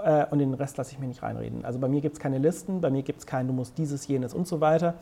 Äh, 0.02 0.26
und 0.30 0.38
den 0.38 0.54
Rest 0.54 0.76
lasse 0.76 0.92
ich 0.92 0.98
mir 0.98 1.06
nicht 1.06 1.22
reinreden. 1.22 1.64
Also 1.64 1.78
bei 1.78 1.88
mir 1.88 2.00
gibt 2.00 2.16
es 2.16 2.20
keine 2.20 2.38
Listen, 2.38 2.80
bei 2.80 2.90
mir 2.90 3.02
gibt 3.02 3.20
es 3.20 3.26
kein, 3.26 3.46
du 3.46 3.52
musst 3.52 3.78
dieses, 3.78 4.06
jenes 4.06 4.34
und 4.34 4.48
so 4.48 4.60
weiter. 4.60 4.94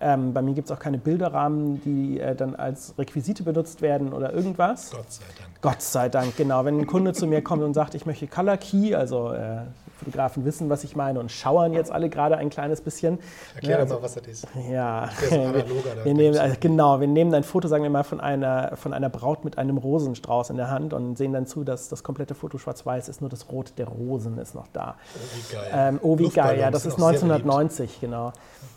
Ähm, 0.00 0.32
bei 0.32 0.42
mir 0.42 0.54
gibt 0.54 0.70
es 0.70 0.76
auch 0.76 0.80
keine 0.80 0.98
Bilderrahmen, 0.98 1.80
die 1.82 2.20
äh, 2.20 2.34
dann 2.34 2.54
als 2.54 2.94
Requisite 2.98 3.42
benutzt 3.42 3.82
werden 3.82 4.12
oder 4.12 4.32
irgendwas. 4.32 4.90
Gott 4.90 5.12
sei 5.12 5.24
Dank. 5.38 5.60
Gott 5.60 5.82
sei 5.82 6.08
Dank, 6.08 6.36
genau. 6.36 6.64
Wenn 6.64 6.78
ein 6.78 6.86
Kunde 6.86 7.12
zu 7.12 7.26
mir 7.26 7.42
kommt 7.42 7.62
und 7.62 7.74
sagt, 7.74 7.94
ich 7.94 8.06
möchte 8.06 8.26
Color 8.26 8.56
Key, 8.58 8.94
also 8.94 9.32
äh, 9.32 9.62
Fotografen 10.04 10.44
wissen, 10.44 10.70
was 10.70 10.84
ich 10.84 10.96
meine 10.96 11.20
und 11.20 11.32
schauern 11.32 11.72
jetzt 11.72 11.90
alle 11.90 12.08
gerade 12.08 12.36
ein 12.36 12.50
kleines 12.50 12.80
bisschen. 12.80 13.18
Erklär 13.54 13.76
ja, 13.76 13.82
also, 13.82 13.94
mal, 13.94 14.02
was 14.02 14.14
das 14.14 14.26
ist. 14.26 14.46
Ja, 14.70 15.10
so 15.28 15.30
wir, 15.54 15.64
wir 16.04 16.14
nehmen, 16.14 16.38
also, 16.38 16.56
genau, 16.60 17.00
wir 17.00 17.08
nehmen 17.08 17.34
ein 17.34 17.44
Foto, 17.44 17.68
sagen 17.68 17.82
wir 17.82 17.90
mal, 17.90 18.04
von 18.04 18.20
einer, 18.20 18.76
von 18.76 18.92
einer 18.92 19.08
Braut 19.08 19.44
mit 19.44 19.58
einem 19.58 19.78
Rosenstrauß 19.78 20.50
in 20.50 20.56
der 20.56 20.70
Hand 20.70 20.92
und 20.92 21.16
sehen 21.16 21.32
dann 21.32 21.46
zu, 21.46 21.64
dass 21.64 21.88
das 21.88 22.02
komplette 22.02 22.34
Foto 22.34 22.58
schwarz-weiß 22.58 23.08
ist, 23.08 23.20
nur 23.20 23.30
das 23.30 23.50
Rot 23.50 23.72
der 23.78 23.88
Rosen 23.88 24.38
ist 24.38 24.54
noch 24.54 24.66
da. 24.72 24.96
Oh, 25.14 25.18
wie 25.34 25.54
geil. 25.54 25.70
Ähm, 25.72 26.00
oh, 26.02 26.18
wie 26.18 26.28
geil, 26.28 26.58
ja, 26.58 26.70
das 26.70 26.86
ist 26.86 26.94
1990, 26.94 28.00
genau. 28.00 28.32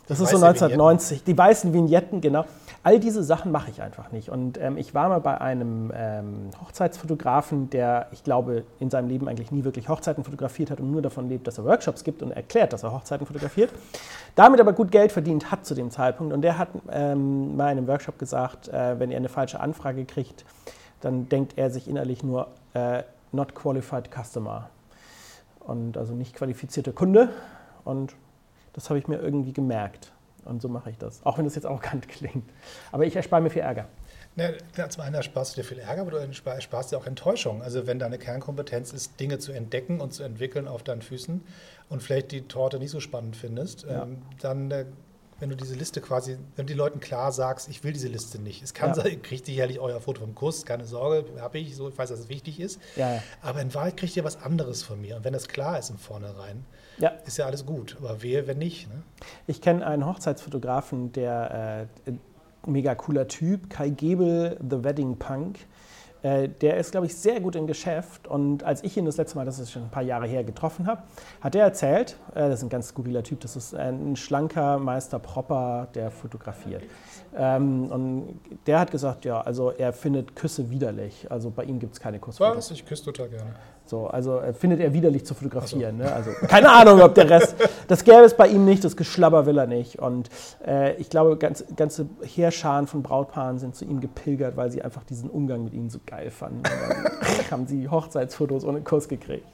Das 0.08 0.22
ist 0.22 0.30
so 0.30 0.38
1990. 0.38 1.20
Vignetten. 1.20 1.34
Die 1.34 1.38
weißen 1.38 1.74
Vignetten, 1.74 2.22
genau. 2.22 2.46
All 2.84 3.00
diese 3.00 3.24
Sachen 3.24 3.52
mache 3.52 3.70
ich 3.70 3.82
einfach 3.82 4.12
nicht. 4.12 4.30
Und 4.30 4.58
ähm, 4.58 4.78
ich 4.78 4.94
war 4.94 5.10
mal 5.10 5.20
bei 5.20 5.42
einem 5.42 5.92
ähm, 5.94 6.50
Hochzeitsfotografen, 6.62 7.70
der, 7.70 8.08
ich 8.12 8.24
glaube, 8.24 8.64
in 8.80 8.90
seinem 8.90 9.10
Leben 9.10 9.28
eigentlich 9.28 9.52
nie 9.52 9.66
wirklich 9.66 9.90
Hochzeiten 9.90 10.24
fotografiert 10.24 10.72
hat 10.72 10.80
und 10.80 10.92
nur 10.92 11.02
davon 11.02 11.17
lebt, 11.26 11.48
dass 11.48 11.58
er 11.58 11.66
Workshops 11.66 12.04
gibt 12.04 12.22
und 12.22 12.32
erklärt, 12.32 12.74
dass 12.74 12.84
er 12.84 12.92
Hochzeiten 12.92 13.26
fotografiert. 13.26 13.72
Damit 14.36 14.60
aber 14.60 14.74
gut 14.74 14.92
Geld 14.92 15.12
verdient 15.12 15.52
hat 15.52 15.66
zu 15.66 15.74
dem 15.74 15.90
Zeitpunkt. 15.90 16.34
Und 16.34 16.42
der 16.42 16.58
hat 16.58 16.70
ähm, 16.92 17.56
mal 17.56 17.72
in 17.72 17.80
einem 17.80 17.88
Workshop 17.88 18.20
gesagt, 18.20 18.68
äh, 18.68 19.00
wenn 19.00 19.12
er 19.12 19.18
eine 19.18 19.30
falsche 19.30 19.60
Anfrage 19.60 20.06
kriegt, 20.06 20.46
dann 21.02 21.30
denkt 21.30 21.58
er 21.58 21.70
sich 21.70 21.88
innerlich 21.88 22.24
nur 22.24 22.48
äh, 22.74 23.04
not 23.32 23.56
qualified 23.56 24.10
customer. 24.12 24.70
Und 25.60 25.98
also 25.98 26.14
nicht 26.14 26.36
qualifizierte 26.36 26.94
Kunde. 26.94 27.30
Und 27.84 28.16
das 28.74 28.90
habe 28.90 29.00
ich 29.00 29.08
mir 29.08 29.20
irgendwie 29.20 29.54
gemerkt. 29.54 30.12
Und 30.46 30.62
so 30.62 30.70
mache 30.70 30.90
ich 30.90 30.98
das. 30.98 31.26
Auch 31.26 31.38
wenn 31.38 31.46
das 31.46 31.56
jetzt 31.56 31.66
arrogant 31.66 32.08
klingt. 32.10 32.50
Aber 32.92 33.06
ich 33.06 33.16
erspare 33.16 33.42
mir 33.42 33.50
viel 33.50 33.64
Ärger. 33.64 33.86
Ja, 34.38 34.90
zum 34.90 35.02
einen 35.02 35.16
ersparst 35.16 35.58
du 35.58 35.62
dir 35.62 35.68
viel 35.68 35.80
Ärger, 35.80 36.02
aber 36.02 36.12
du 36.12 36.18
ersparst 36.18 36.92
dir 36.92 36.98
auch 36.98 37.08
Enttäuschung. 37.08 37.64
Also 37.64 37.88
wenn 37.88 37.98
deine 37.98 38.20
Kernkompetenz 38.20 38.94
ist, 38.94 39.20
Dinge 39.20 39.40
zu 39.40 39.52
entdecken 39.52 40.00
und 40.00 40.14
zu 40.14 40.24
entwickeln 40.24 40.68
auf 40.68 40.84
deinen 40.84 41.02
Füßen 41.02 41.42
und 41.90 42.04
vielleicht 42.04 42.32
die 42.32 42.44
Torte 42.44 42.78
nicht 42.78 42.92
so 42.92 43.00
spannend 43.00 43.36
findest, 43.36 43.84
ja. 43.84 44.04
ähm, 44.04 44.22
dann 44.40 44.70
äh, 44.70 44.86
wenn 45.40 45.50
du 45.50 45.56
diese 45.56 45.76
Liste 45.76 46.02
quasi, 46.02 46.38
wenn 46.56 46.66
du 46.66 46.74
den 46.74 46.78
Leuten 46.78 47.00
klar 47.00 47.32
sagst, 47.32 47.70
ich 47.70 47.84
will 47.84 47.94
diese 47.94 48.08
Liste 48.08 48.40
nicht. 48.40 48.64
Es 48.64 48.74
kann 48.74 48.90
ja. 48.90 48.96
sein, 48.96 49.22
kriegt 49.22 49.46
sicherlich 49.46 49.80
euer 49.80 50.02
Foto 50.02 50.22
vom 50.22 50.34
Kurs, 50.34 50.66
keine 50.66 50.86
Sorge, 50.86 51.26
habe 51.40 51.60
ich, 51.60 51.76
so, 51.76 51.90
ich 51.90 51.98
weiß, 51.98 52.10
dass 52.10 52.20
es 52.20 52.30
wichtig 52.30 52.60
ist. 52.60 52.80
Ja, 52.96 53.16
ja. 53.16 53.24
Aber 53.42 53.62
in 53.62 53.74
Wahrheit 53.74 53.98
kriegt 53.98 54.16
ihr 54.18 54.24
was 54.24 54.42
anderes 54.42 54.84
von 54.84 55.00
mir. 55.00 55.16
Und 55.16 55.24
wenn 55.24 55.34
das 55.34 55.48
klar 55.48 55.78
ist 55.78 55.90
im 55.90 55.98
Vornherein, 55.98 56.66
ja. 56.98 57.10
ist 57.26 57.38
ja 57.38 57.46
alles 57.46 57.66
gut. 57.66 57.98
Aber 58.00 58.24
wehe, 58.24 58.48
wenn 58.48 58.58
nicht. 58.58 58.90
Ne? 58.90 59.04
Ich 59.46 59.62
kenne 59.62 59.86
einen 59.86 60.06
Hochzeitsfotografen, 60.06 61.12
der 61.12 61.88
äh, 62.08 62.12
mega 62.68 62.96
cooler 62.96 63.28
Typ, 63.28 63.70
Kai 63.70 63.90
Gebel, 63.90 64.58
The 64.62 64.84
Wedding 64.84 65.18
Punk. 65.18 65.60
Äh, 66.24 66.50
der 66.50 66.78
ist, 66.78 66.92
glaube 66.92 67.06
ich, 67.06 67.16
sehr 67.16 67.40
gut 67.40 67.56
im 67.56 67.68
Geschäft. 67.68 68.28
Und 68.28 68.64
als 68.64 68.84
ich 68.84 68.98
ihn 68.98 69.06
das 69.06 69.18
letzte 69.18 69.38
Mal, 69.38 69.46
das 69.46 69.60
ist 69.60 69.72
schon 69.72 69.84
ein 69.84 69.92
paar 69.92 70.04
Jahre 70.04 70.28
her, 70.28 70.44
getroffen 70.44 70.88
habe, 70.88 71.04
hat 71.42 71.56
er 71.56 71.64
erzählt, 71.64 72.18
äh, 72.34 72.50
das 72.50 72.60
ist 72.60 72.64
ein 72.64 72.70
ganz 72.70 72.90
skurriler 72.90 73.24
Typ, 73.24 73.40
das 73.42 73.56
ist 73.56 73.76
ein 73.76 74.16
schlanker 74.16 74.80
Meister 74.80 75.20
Propper, 75.20 75.88
der 75.94 76.12
fotografiert. 76.12 76.84
Ähm, 77.36 77.92
und 77.92 78.40
der 78.66 78.80
hat 78.80 78.92
gesagt, 78.92 79.26
ja, 79.26 79.42
also 79.42 79.72
er 79.72 79.94
findet 79.94 80.36
Küsse 80.36 80.70
widerlich. 80.70 81.28
Also 81.30 81.52
bei 81.52 81.64
ihm 81.66 81.80
gibt 81.80 81.94
es 81.94 82.00
keine 82.00 82.20
Kussfotos. 82.20 82.58
Was? 82.58 82.72
Ich 82.72 82.86
küsse 82.86 83.06
total 83.06 83.30
gerne. 83.30 83.54
So, 83.90 84.08
also 84.08 84.40
äh, 84.40 84.54
findet 84.54 84.80
er 84.80 84.94
widerlich 84.94 85.26
zu 85.26 85.34
fotografieren. 85.34 85.98
So. 85.98 86.04
Ne? 86.04 86.14
Also, 86.14 86.32
keine 86.48 86.70
Ahnung, 86.72 87.02
ob 87.02 87.16
der 87.16 87.30
Rest. 87.30 87.56
Das 87.88 88.04
gäbe 88.04 88.22
es 88.22 88.36
bei 88.36 88.48
ihm 88.48 88.66
nicht, 88.66 88.84
das 88.84 88.96
Geschlabber 88.96 89.46
will 89.46 89.58
er 89.58 89.68
nicht. 89.68 90.00
Und 90.00 90.30
äh, 90.66 90.96
ich 90.96 91.10
glaube, 91.10 91.38
ganz, 91.38 91.64
ganze 91.76 92.08
Heerscharen 92.22 92.88
von 92.88 93.04
Brautpaaren 93.04 93.60
sind 93.60 93.76
zu 93.76 93.86
ihm 93.86 94.00
gepilgert, 94.00 94.58
weil 94.58 94.72
sie 94.72 94.82
einfach 94.82 95.04
diesen 95.04 95.30
Umgang 95.30 95.64
mit 95.64 95.74
ihm 95.74 95.90
so 95.90 96.00
geil 96.06 96.32
fanden. 96.32 96.58
Und 96.58 96.66
dann 96.68 97.12
haben 97.52 97.68
sie 97.68 97.90
Hochzeitsfotos 97.90 98.66
ohne 98.66 98.82
Kuss 98.82 99.08
gekriegt. 99.08 99.46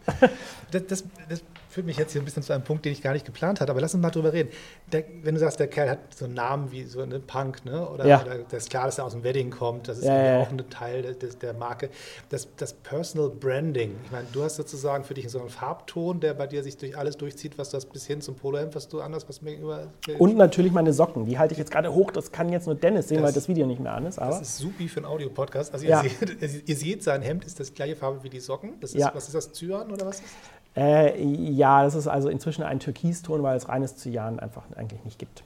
Das, 0.71 0.87
das, 0.87 1.03
das 1.29 1.43
führt 1.73 1.87
mich 1.87 1.97
jetzt 1.97 2.11
hier 2.11 2.21
ein 2.21 2.25
bisschen 2.25 2.43
zu 2.43 2.53
einem 2.53 2.63
Punkt, 2.63 2.85
den 2.85 2.91
ich 2.91 3.01
gar 3.01 3.13
nicht 3.13 3.25
geplant 3.25 3.59
hatte, 3.59 3.71
aber 3.71 3.81
lass 3.81 3.95
uns 3.95 4.01
mal 4.03 4.11
drüber 4.11 4.31
reden. 4.31 4.49
Der, 4.91 5.03
wenn 5.23 5.33
du 5.33 5.39
sagst, 5.39 5.59
der 5.59 5.67
Kerl 5.67 5.89
hat 5.89 5.99
so 6.15 6.25
einen 6.25 6.35
Namen 6.35 6.71
wie 6.71 6.83
so 6.83 7.01
eine 7.01 7.19
Punk, 7.19 7.65
ne? 7.65 7.89
oder, 7.89 8.05
ja. 8.05 8.21
oder 8.21 8.37
das 8.37 8.63
ist 8.63 8.69
klar, 8.69 8.85
dass 8.85 8.99
er 8.99 9.05
aus 9.05 9.13
dem 9.13 9.23
Wedding 9.23 9.49
kommt, 9.49 9.87
das 9.87 9.97
ist 9.97 10.05
ja, 10.05 10.23
ja. 10.23 10.39
auch 10.39 10.51
ein 10.51 10.69
Teil 10.69 11.01
der, 11.01 11.29
der 11.29 11.53
Marke. 11.53 11.89
Das, 12.29 12.47
das, 12.57 12.73
Personal 12.73 13.29
Branding, 13.29 13.95
ich 14.05 14.11
meine, 14.11 14.27
du 14.31 14.43
hast 14.43 14.57
sozusagen 14.57 15.03
für 15.03 15.15
dich 15.15 15.29
so 15.29 15.39
einen 15.39 15.49
Farbton, 15.49 16.19
der 16.19 16.33
bei 16.33 16.47
dir 16.47 16.63
sich 16.63 16.77
durch 16.77 16.95
alles 16.97 17.17
durchzieht, 17.17 17.57
was 17.57 17.69
das 17.69 17.85
bis 17.85 18.05
hin 18.05 18.21
zum 18.21 18.35
Polohemd, 18.35 18.75
was 18.75 18.87
du 18.87 19.01
anders, 19.01 19.27
was 19.27 19.41
mir 19.41 19.57
über... 19.57 19.87
Und 20.19 20.37
natürlich 20.37 20.71
meine 20.71 20.93
Socken, 20.93 21.25
die 21.25 21.39
halte 21.39 21.53
ich 21.53 21.57
jetzt 21.57 21.71
gerade 21.71 21.93
hoch, 21.93 22.11
das 22.11 22.31
kann 22.31 22.49
jetzt 22.49 22.67
nur 22.67 22.75
Dennis 22.75 23.07
sehen, 23.07 23.17
das, 23.17 23.27
weil 23.27 23.33
das 23.33 23.47
Video 23.47 23.65
nicht 23.65 23.79
mehr 23.79 23.93
an 23.93 24.05
ist. 24.05 24.19
Aber 24.19 24.29
das 24.31 24.41
ist 24.41 24.57
supi 24.57 24.87
für 24.87 24.97
einen 24.97 25.05
Audiopodcast. 25.05 25.73
Also 25.73 25.85
ihr, 25.85 25.97
seht, 26.39 26.69
ihr, 26.69 26.75
seht, 26.75 27.03
sein 27.03 27.21
Hemd 27.23 27.45
ist 27.45 27.59
das 27.59 27.73
gleiche 27.73 27.95
Farbe 27.95 28.23
wie 28.23 28.29
die 28.29 28.41
Socken. 28.41 28.73
Das 28.79 28.93
ist, 28.93 29.09
Was 29.13 29.25
ist 29.25 29.33
das, 29.33 29.51
Zyan 29.53 29.91
oder 29.91 30.05
was 30.05 30.17
ist 30.17 30.25
das? 30.25 30.62
Äh, 30.75 31.21
ja, 31.23 31.83
das 31.83 31.95
ist 31.95 32.07
also 32.07 32.29
inzwischen 32.29 32.63
ein 32.63 32.79
Türkiston, 32.79 33.43
weil 33.43 33.55
es 33.57 33.69
reines 33.69 33.97
Cyan 33.97 34.39
einfach 34.39 34.63
eigentlich 34.75 35.03
nicht 35.03 35.19
gibt. 35.19 35.43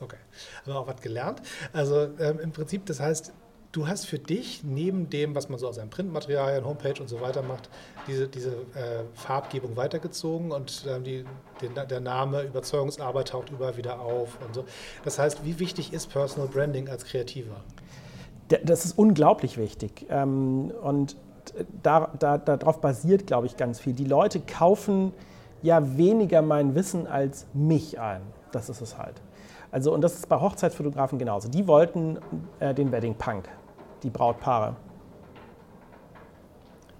Okay, 0.00 0.16
aber 0.64 0.80
auch 0.80 0.86
was 0.86 1.00
gelernt. 1.02 1.42
Also 1.72 2.08
ähm, 2.18 2.40
im 2.40 2.52
Prinzip, 2.52 2.86
das 2.86 3.00
heißt, 3.00 3.32
du 3.72 3.86
hast 3.86 4.06
für 4.06 4.18
dich 4.18 4.64
neben 4.64 5.10
dem, 5.10 5.34
was 5.34 5.48
man 5.48 5.58
so 5.58 5.68
aus 5.68 5.76
seinen 5.76 5.90
Printmaterialien, 5.90 6.64
Homepage 6.64 7.00
und 7.00 7.08
so 7.08 7.20
weiter 7.20 7.42
macht, 7.42 7.68
diese, 8.06 8.28
diese 8.28 8.50
äh, 8.50 9.04
Farbgebung 9.14 9.76
weitergezogen 9.76 10.52
und 10.52 10.86
ähm, 10.88 11.04
die, 11.04 11.24
den, 11.60 11.74
der 11.74 12.00
Name 12.00 12.42
Überzeugungsarbeit 12.42 13.28
taucht 13.28 13.50
überall 13.50 13.76
wieder 13.76 14.00
auf 14.00 14.38
und 14.44 14.54
so. 14.54 14.64
Das 15.04 15.18
heißt, 15.18 15.44
wie 15.44 15.58
wichtig 15.58 15.92
ist 15.92 16.08
Personal 16.08 16.48
Branding 16.48 16.88
als 16.88 17.04
Kreativer? 17.04 17.56
Das 18.64 18.84
ist 18.84 18.98
unglaublich 18.98 19.58
wichtig. 19.58 20.06
Ähm, 20.08 20.72
und 20.82 21.16
da, 21.82 22.10
da, 22.18 22.38
darauf 22.38 22.80
basiert, 22.80 23.26
glaube 23.26 23.46
ich, 23.46 23.56
ganz 23.56 23.80
viel. 23.80 23.92
Die 23.92 24.04
Leute 24.04 24.40
kaufen 24.40 25.12
ja 25.62 25.96
weniger 25.96 26.42
mein 26.42 26.74
Wissen 26.74 27.06
als 27.06 27.46
mich 27.52 28.00
ein. 28.00 28.22
Das 28.52 28.68
ist 28.68 28.80
es 28.80 28.98
halt. 28.98 29.20
Also, 29.70 29.94
und 29.94 30.00
das 30.00 30.14
ist 30.14 30.28
bei 30.28 30.40
Hochzeitsfotografen 30.40 31.18
genauso. 31.18 31.48
Die 31.48 31.66
wollten 31.66 32.18
äh, 32.58 32.74
den 32.74 32.90
Wedding 32.90 33.14
Punk, 33.14 33.48
die 34.02 34.10
Brautpaare. 34.10 34.76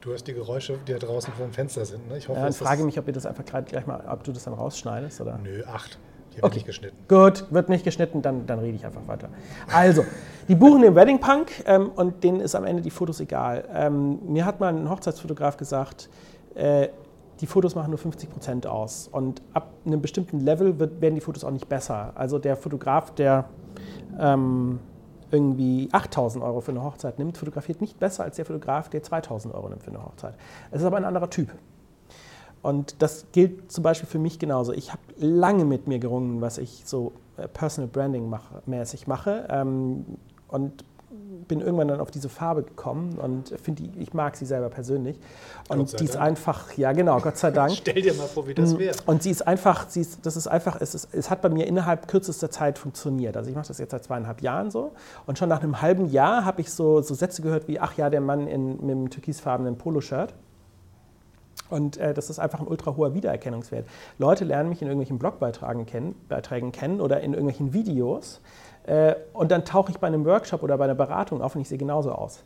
Du 0.01 0.15
hast 0.15 0.25
die 0.27 0.33
Geräusche, 0.33 0.79
die 0.87 0.93
da 0.93 0.99
draußen 0.99 1.33
vor 1.35 1.47
dem 1.47 1.53
Fenster 1.53 1.85
sind. 1.85 2.09
Ne? 2.09 2.19
Ich 2.19 2.29
hoffe, 2.29 2.39
ja, 2.39 2.45
dann 2.45 2.55
frage 2.55 2.85
mich, 2.85 2.99
ob 2.99 3.07
ihr 3.07 3.13
das 3.13 3.27
einfach 3.27 3.45
gleich 3.45 3.87
mal, 3.87 4.03
ob 4.09 4.25
du 4.25 4.33
das 4.33 4.45
dann 4.45 4.55
rausschneidest. 4.55 5.21
Oder? 5.21 5.39
Nö, 5.39 5.63
acht. 5.67 5.99
Wird 6.35 6.45
okay. 6.45 6.55
nicht 6.55 6.67
geschnitten. 6.67 6.97
Gut, 7.09 7.47
wird 7.51 7.69
nicht 7.69 7.85
geschnitten, 7.85 8.23
dann, 8.23 8.47
dann 8.47 8.61
rede 8.61 8.77
ich 8.77 8.87
einfach 8.87 9.07
weiter. 9.07 9.29
Also, 9.73 10.05
die 10.49 10.55
buchen 10.55 10.83
den 10.83 10.95
Wedding 10.95 11.21
Punk 11.21 11.51
ähm, 11.67 11.91
und 11.91 12.23
denen 12.25 12.41
ist 12.41 12.55
am 12.55 12.65
Ende 12.65 12.83
die 12.83 12.91
Fotos 12.91 13.21
egal. 13.21 13.65
Ähm, 13.75 14.21
mir 14.27 14.45
hat 14.45 14.61
mal 14.61 14.73
ein 14.75 14.89
Hochzeitsfotograf 14.89 15.57
gesagt, 15.57 16.09
äh, 16.55 16.89
die 17.41 17.47
Fotos 17.47 17.75
machen 17.75 17.91
nur 17.91 17.99
50 17.99 18.31
Prozent 18.31 18.67
aus. 18.67 19.09
Und 19.09 19.43
ab 19.55 19.73
einem 19.87 20.01
bestimmten 20.01 20.41
Level 20.41 20.79
wird, 20.79 21.01
werden 21.01 21.15
die 21.15 21.21
Fotos 21.21 21.45
auch 21.45 21.51
nicht 21.51 21.69
besser. 21.69 22.13
Also 22.15 22.39
der 22.39 22.57
Fotograf, 22.57 23.15
der 23.15 23.47
ähm, 24.19 24.79
irgendwie 25.31 25.89
8000 25.93 26.45
Euro 26.45 26.61
für 26.61 26.73
eine 26.73 26.83
Hochzeit 26.83 27.19
nimmt, 27.19 27.39
fotografiert 27.39 27.81
nicht 27.81 27.99
besser 27.99 28.25
als 28.25 28.37
der 28.37 28.45
Fotograf, 28.45 28.89
der 28.89 29.03
2000 29.03 29.55
Euro 29.55 29.69
nimmt 29.69 29.83
für 29.83 29.91
eine 29.91 30.05
Hochzeit. 30.05 30.35
Es 30.71 30.81
ist 30.81 30.87
aber 30.87 30.97
ein 30.97 31.05
anderer 31.05 31.31
Typ. 31.31 31.51
Und 32.63 33.01
das 33.01 33.27
gilt 33.33 33.73
zum 33.73 33.83
Beispiel 33.83 34.09
für 34.09 34.19
mich 34.19 34.39
genauso. 34.39 34.73
Ich 34.73 34.93
habe 34.93 35.03
lange 35.17 35.65
mit 35.65 35.87
mir 35.87 35.99
gerungen, 35.99 36.41
was 36.41 36.59
ich 36.59 36.83
so 36.85 37.13
äh, 37.37 37.49
Personal 37.49 37.89
Branding 37.89 38.29
mache, 38.29 38.63
mäßig 38.67 39.07
mache. 39.07 39.47
Ähm, 39.51 40.05
und 40.49 40.85
bin 41.49 41.61
irgendwann 41.61 41.89
dann 41.89 42.01
auf 42.01 42.11
diese 42.11 42.29
Farbe 42.29 42.63
gekommen 42.63 43.19
und 43.19 43.49
finde 43.61 43.83
ich 43.99 44.15
mag 44.15 44.37
sie 44.37 44.47
selber 44.47 44.69
persönlich 44.69 45.19
und 45.69 45.99
die 45.99 46.05
ist 46.05 46.15
Dank. 46.15 46.27
einfach 46.27 46.73
ja 46.77 46.93
genau 46.93 47.19
Gott 47.21 47.37
sei 47.37 47.51
Dank 47.51 47.73
stell 47.77 48.01
dir 48.01 48.15
mal 48.15 48.27
vor 48.27 48.47
wie 48.47 48.55
das 48.55 48.75
mm, 48.75 48.79
wäre 48.79 48.97
und 49.07 49.23
sie 49.23 49.31
ist 49.31 49.47
einfach 49.47 49.89
sie 49.89 50.03
ist, 50.03 50.25
das 50.25 50.37
ist 50.37 50.47
einfach 50.47 50.81
es, 50.81 50.95
ist, 50.95 51.09
es 51.13 51.29
hat 51.29 51.43
bei 51.43 51.49
mir 51.49 51.67
innerhalb 51.67 52.07
kürzester 52.07 52.51
Zeit 52.51 52.79
funktioniert 52.79 53.37
also 53.37 53.51
ich 53.51 53.57
mache 53.57 53.69
das 53.69 53.79
jetzt 53.79 53.91
seit 53.91 54.05
zweieinhalb 54.05 54.41
Jahren 54.43 54.71
so 54.71 54.93
und 55.27 55.39
schon 55.39 55.49
nach 55.49 55.63
einem 55.63 55.83
halben 55.83 56.07
Jahr 56.11 56.45
habe 56.45 56.61
ich 56.61 56.71
so, 56.73 57.03
so 57.03 57.15
Sätze 57.15 57.43
gehört 57.43 57.67
wie 57.67 57.81
ach 57.81 57.97
ja 57.97 58.11
der 58.11 58.21
Mann 58.21 58.47
in, 58.47 58.73
mit 58.81 58.91
dem 58.91 59.11
türkisfarbenen 59.11 59.77
Poloshirt 59.77 60.35
Und 61.71 61.97
äh, 61.97 62.13
das 62.13 62.31
ist 62.31 62.39
einfach 62.39 62.61
ein 62.61 62.67
ultra 62.67 62.97
hoher 62.97 63.15
Wiedererkennungswert. 63.15 63.87
Leute 64.19 64.45
lernen 64.45 64.69
mich 64.69 64.83
in 64.83 64.89
irgendwelchen 64.89 65.19
Blogbeiträgen 65.19 65.87
kennen, 65.87 66.15
Beiträgen 66.29 66.73
kennen 66.73 67.01
oder 67.01 67.21
in 67.21 67.33
irgendwelchen 67.33 67.73
Videos. 67.73 68.41
Äh, 68.85 69.15
und 69.33 69.51
dann 69.51 69.65
tauche 69.65 69.91
ich 69.93 69.99
bei 69.99 70.07
einem 70.07 70.25
Workshop 70.25 70.63
oder 70.63 70.77
bei 70.77 70.85
einer 70.85 70.95
Beratung 70.95 71.43
auf 71.43 71.55
und 71.55 71.63
ich 71.63 71.69
sehe 71.69 71.79
genauso 71.79 72.13
aus. 72.13 72.43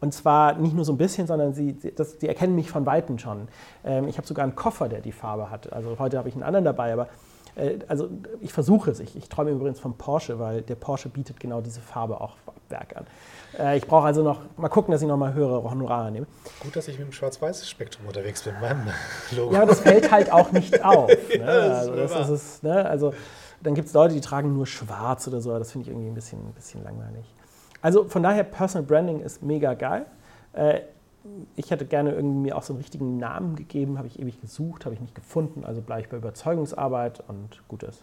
Und 0.00 0.14
zwar 0.14 0.54
nicht 0.54 0.74
nur 0.74 0.84
so 0.84 0.92
ein 0.92 0.98
bisschen, 0.98 1.26
sondern 1.26 1.52
sie, 1.52 1.76
das, 1.94 2.18
die 2.18 2.28
erkennen 2.28 2.54
mich 2.54 2.70
von 2.70 2.86
Weitem 2.86 3.18
schon. 3.18 3.48
Ähm, 3.84 4.08
ich 4.08 4.16
habe 4.16 4.26
sogar 4.26 4.44
einen 4.44 4.54
Koffer, 4.54 4.88
der 4.88 5.00
die 5.00 5.12
Farbe 5.12 5.50
hat. 5.50 5.72
Also 5.72 5.98
heute 5.98 6.16
habe 6.16 6.28
ich 6.28 6.34
einen 6.34 6.44
anderen 6.44 6.64
dabei, 6.64 6.92
aber 6.92 7.08
also 7.88 8.08
ich 8.40 8.52
versuche 8.52 8.90
es. 8.90 9.00
Ich, 9.00 9.16
ich 9.16 9.28
träume 9.28 9.50
übrigens 9.50 9.80
vom 9.80 9.94
Porsche, 9.94 10.38
weil 10.38 10.62
der 10.62 10.76
Porsche 10.76 11.08
bietet 11.08 11.40
genau 11.40 11.60
diese 11.60 11.80
Farbe 11.80 12.20
auch 12.20 12.36
ab 12.46 12.54
Werk 12.68 12.96
an. 12.96 13.06
Äh, 13.58 13.78
ich 13.78 13.86
brauche 13.86 14.06
also 14.06 14.22
noch, 14.22 14.40
mal 14.56 14.68
gucken, 14.68 14.92
dass 14.92 15.02
ich 15.02 15.08
noch 15.08 15.16
mal 15.16 15.34
höhere 15.34 15.62
Honorare 15.62 16.10
nehme. 16.10 16.26
Gut, 16.60 16.74
dass 16.76 16.88
ich 16.88 16.98
mit 16.98 17.08
dem 17.08 17.12
Schwarz-Weiß-Spektrum 17.12 18.06
unterwegs 18.06 18.42
bin, 18.42 18.54
meinem 18.60 18.86
Logo. 19.36 19.52
Ja, 19.52 19.62
aber 19.62 19.70
das 19.70 19.80
fällt 19.80 20.10
halt 20.10 20.32
auch 20.32 20.52
nicht 20.52 20.84
auf. 20.84 21.08
Ne? 21.08 21.38
ja, 21.38 21.68
das 21.68 21.88
also, 21.88 21.94
das 22.18 22.30
ist, 22.30 22.62
ne? 22.62 22.84
also 22.86 23.12
dann 23.62 23.74
gibt 23.74 23.88
es 23.88 23.94
Leute, 23.94 24.14
die 24.14 24.20
tragen 24.20 24.54
nur 24.54 24.66
schwarz 24.66 25.26
oder 25.28 25.40
so. 25.40 25.56
Das 25.58 25.72
finde 25.72 25.86
ich 25.86 25.92
irgendwie 25.92 26.08
ein 26.08 26.14
bisschen, 26.14 26.40
ein 26.40 26.52
bisschen 26.52 26.82
langweilig. 26.82 27.24
Also 27.82 28.04
von 28.04 28.22
daher, 28.22 28.44
Personal 28.44 28.86
Branding 28.86 29.20
ist 29.20 29.42
mega 29.42 29.74
geil. 29.74 30.06
Äh, 30.52 30.80
ich 31.56 31.70
hätte 31.70 31.84
gerne 31.84 32.12
irgendwie 32.12 32.38
mir 32.38 32.56
auch 32.56 32.62
so 32.62 32.72
einen 32.72 32.80
richtigen 32.80 33.18
Namen 33.18 33.56
gegeben, 33.56 33.98
habe 33.98 34.08
ich 34.08 34.18
ewig 34.18 34.40
gesucht, 34.40 34.84
habe 34.84 34.94
ich 34.94 35.00
nicht 35.00 35.14
gefunden. 35.14 35.64
Also 35.64 35.80
bleibe 35.82 36.02
ich 36.02 36.08
bei 36.08 36.16
Überzeugungsarbeit 36.16 37.22
und 37.28 37.62
gut 37.68 37.82
ist. 37.82 38.02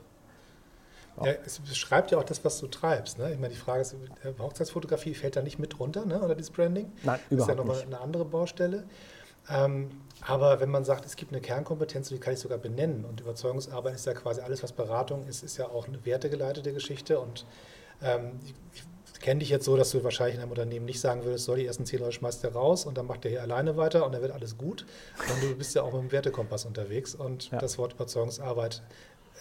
Ja, 1.23 1.31
es 1.43 1.59
beschreibt 1.59 2.11
ja 2.11 2.19
auch 2.19 2.23
das, 2.23 2.45
was 2.45 2.59
du 2.59 2.67
treibst. 2.67 3.17
Ne? 3.17 3.31
Ich 3.31 3.39
meine, 3.39 3.53
die 3.53 3.59
Frage 3.59 3.81
ist, 3.81 3.93
äh, 3.93 4.33
Hochzeitsfotografie 4.37 5.15
fällt 5.15 5.35
da 5.35 5.41
nicht 5.41 5.57
mit 5.57 5.79
runter, 5.79 6.05
ne? 6.05 6.21
oder 6.21 6.35
das 6.35 6.51
Branding? 6.51 6.91
Nein, 7.03 7.19
überhaupt 7.29 7.31
nicht. 7.31 7.31
Das 7.31 7.41
ist 7.41 7.47
ja 7.47 7.55
nochmal 7.55 7.81
eine 7.81 7.99
andere 7.99 8.25
Baustelle. 8.25 8.83
Ähm, 9.49 9.89
aber 10.21 10.59
wenn 10.59 10.69
man 10.69 10.83
sagt, 10.83 11.05
es 11.05 11.15
gibt 11.15 11.31
eine 11.31 11.41
Kernkompetenz, 11.41 12.09
die 12.09 12.17
kann 12.17 12.33
ich 12.33 12.39
sogar 12.39 12.57
benennen 12.57 13.05
und 13.05 13.21
Überzeugungsarbeit 13.21 13.95
ist 13.95 14.05
ja 14.05 14.13
quasi 14.13 14.41
alles, 14.41 14.63
was 14.63 14.71
Beratung 14.71 15.25
ist, 15.27 15.43
ist 15.43 15.57
ja 15.57 15.67
auch 15.67 15.87
eine 15.87 16.03
wertegeleitete 16.05 16.73
Geschichte 16.73 17.19
und 17.19 17.45
ähm, 18.01 18.39
ich, 18.73 18.83
kenne 19.19 19.39
dich 19.39 19.49
jetzt 19.49 19.65
so, 19.65 19.75
dass 19.75 19.89
du 19.91 20.03
wahrscheinlich 20.03 20.35
in 20.35 20.41
einem 20.41 20.51
Unternehmen 20.51 20.85
nicht 20.85 20.99
sagen 20.99 21.25
würdest, 21.25 21.45
so 21.45 21.55
die 21.55 21.65
ersten 21.65 21.85
zehn 21.85 21.99
Leute 21.99 22.13
schmeißt 22.13 22.43
er 22.43 22.53
raus 22.53 22.85
und 22.85 22.97
dann 22.97 23.07
macht 23.07 23.25
er 23.25 23.31
hier 23.31 23.41
alleine 23.41 23.75
weiter 23.75 24.05
und 24.05 24.11
dann 24.13 24.21
wird 24.21 24.31
alles 24.31 24.57
gut. 24.57 24.85
Und 25.17 25.43
du 25.43 25.55
bist 25.55 25.73
ja 25.75 25.81
auch 25.81 25.91
mit 25.91 26.03
dem 26.03 26.11
Wertekompass 26.11 26.65
unterwegs 26.65 27.15
und 27.15 27.49
ja. 27.49 27.57
das 27.57 27.77
Wort 27.79 27.93
Überzeugungsarbeit 27.93 28.83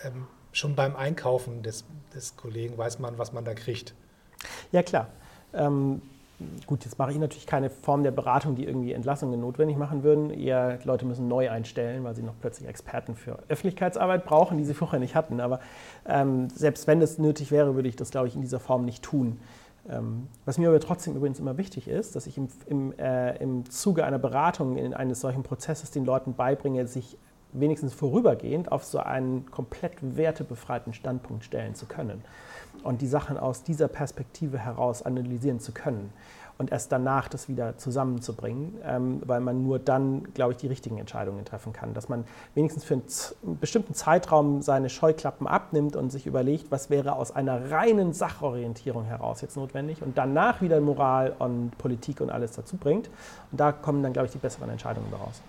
ähm, 0.02 0.26
schon 0.50 0.74
beim 0.74 0.96
Einkaufen 0.96 1.62
des, 1.62 1.84
des 2.14 2.36
Kollegen 2.36 2.76
weiß 2.78 2.98
man, 2.98 3.18
was 3.18 3.32
man 3.32 3.44
da 3.44 3.54
kriegt. 3.54 3.94
Ja, 4.72 4.82
klar. 4.82 5.08
Ähm, 5.52 6.00
gut, 6.66 6.84
jetzt 6.84 6.98
mache 6.98 7.12
ich 7.12 7.18
natürlich 7.18 7.46
keine 7.46 7.70
Form 7.70 8.02
der 8.02 8.10
Beratung, 8.10 8.56
die 8.56 8.64
irgendwie 8.64 8.92
Entlassungen 8.92 9.40
notwendig 9.40 9.76
machen 9.76 10.02
würden. 10.02 10.30
Eher 10.30 10.78
Leute 10.84 11.06
müssen 11.06 11.28
neu 11.28 11.50
einstellen, 11.50 12.04
weil 12.04 12.14
sie 12.14 12.22
noch 12.22 12.34
plötzlich 12.40 12.68
Experten 12.68 13.14
für 13.14 13.38
Öffentlichkeitsarbeit 13.48 14.24
brauchen, 14.26 14.58
die 14.58 14.64
sie 14.64 14.74
vorher 14.74 14.98
nicht 14.98 15.14
hatten. 15.14 15.40
Aber 15.40 15.60
ähm, 16.06 16.48
selbst 16.50 16.86
wenn 16.86 17.00
das 17.00 17.18
nötig 17.18 17.50
wäre, 17.50 17.74
würde 17.74 17.88
ich 17.88 17.96
das, 17.96 18.10
glaube 18.10 18.28
ich, 18.28 18.34
in 18.34 18.42
dieser 18.42 18.60
Form 18.60 18.84
nicht 18.84 19.02
tun. 19.02 19.40
Ähm, 19.88 20.26
was 20.44 20.58
mir 20.58 20.68
aber 20.68 20.80
trotzdem 20.80 21.16
übrigens 21.16 21.38
immer 21.38 21.56
wichtig 21.56 21.88
ist, 21.88 22.16
dass 22.16 22.26
ich 22.26 22.36
im, 22.36 22.48
im, 22.66 22.92
äh, 22.98 23.36
im 23.36 23.70
Zuge 23.70 24.04
einer 24.04 24.18
Beratung 24.18 24.76
in 24.76 24.92
eines 24.92 25.20
solchen 25.20 25.42
Prozesses 25.42 25.90
den 25.90 26.04
Leuten 26.04 26.34
beibringe, 26.34 26.86
sich 26.86 27.16
wenigstens 27.52 27.94
vorübergehend 27.94 28.70
auf 28.72 28.84
so 28.84 28.98
einen 28.98 29.50
komplett 29.50 29.94
wertebefreiten 30.02 30.92
Standpunkt 30.92 31.44
stellen 31.44 31.74
zu 31.74 31.86
können 31.86 32.22
und 32.84 33.02
die 33.02 33.06
Sachen 33.06 33.38
aus 33.38 33.62
dieser 33.62 33.88
Perspektive 33.88 34.58
heraus 34.58 35.02
analysieren 35.02 35.60
zu 35.60 35.72
können 35.72 36.12
und 36.58 36.72
erst 36.72 36.90
danach 36.90 37.28
das 37.28 37.48
wieder 37.48 37.76
zusammenzubringen, 37.76 38.78
ähm, 38.84 39.20
weil 39.26 39.40
man 39.40 39.62
nur 39.62 39.78
dann, 39.78 40.32
glaube 40.32 40.52
ich, 40.52 40.58
die 40.58 40.66
richtigen 40.66 40.98
Entscheidungen 40.98 41.44
treffen 41.44 41.72
kann. 41.72 41.92
Dass 41.92 42.08
man 42.08 42.24
wenigstens 42.54 42.84
für 42.84 42.94
einen 42.94 43.58
bestimmten 43.60 43.94
Zeitraum 43.94 44.62
seine 44.62 44.88
Scheuklappen 44.88 45.46
abnimmt 45.46 45.96
und 45.96 46.10
sich 46.10 46.26
überlegt, 46.26 46.70
was 46.70 46.88
wäre 46.88 47.16
aus 47.16 47.34
einer 47.34 47.70
reinen 47.70 48.12
Sachorientierung 48.12 49.04
heraus 49.04 49.42
jetzt 49.42 49.56
notwendig 49.56 50.02
und 50.02 50.16
danach 50.16 50.62
wieder 50.62 50.80
Moral 50.80 51.34
und 51.38 51.76
Politik 51.78 52.20
und 52.20 52.30
alles 52.30 52.52
dazu 52.52 52.76
bringt. 52.76 53.10
Und 53.50 53.60
da 53.60 53.72
kommen 53.72 54.02
dann, 54.02 54.12
glaube 54.12 54.26
ich, 54.26 54.32
die 54.32 54.38
besseren 54.38 54.70
Entscheidungen 54.70 55.10
daraus. 55.10 55.42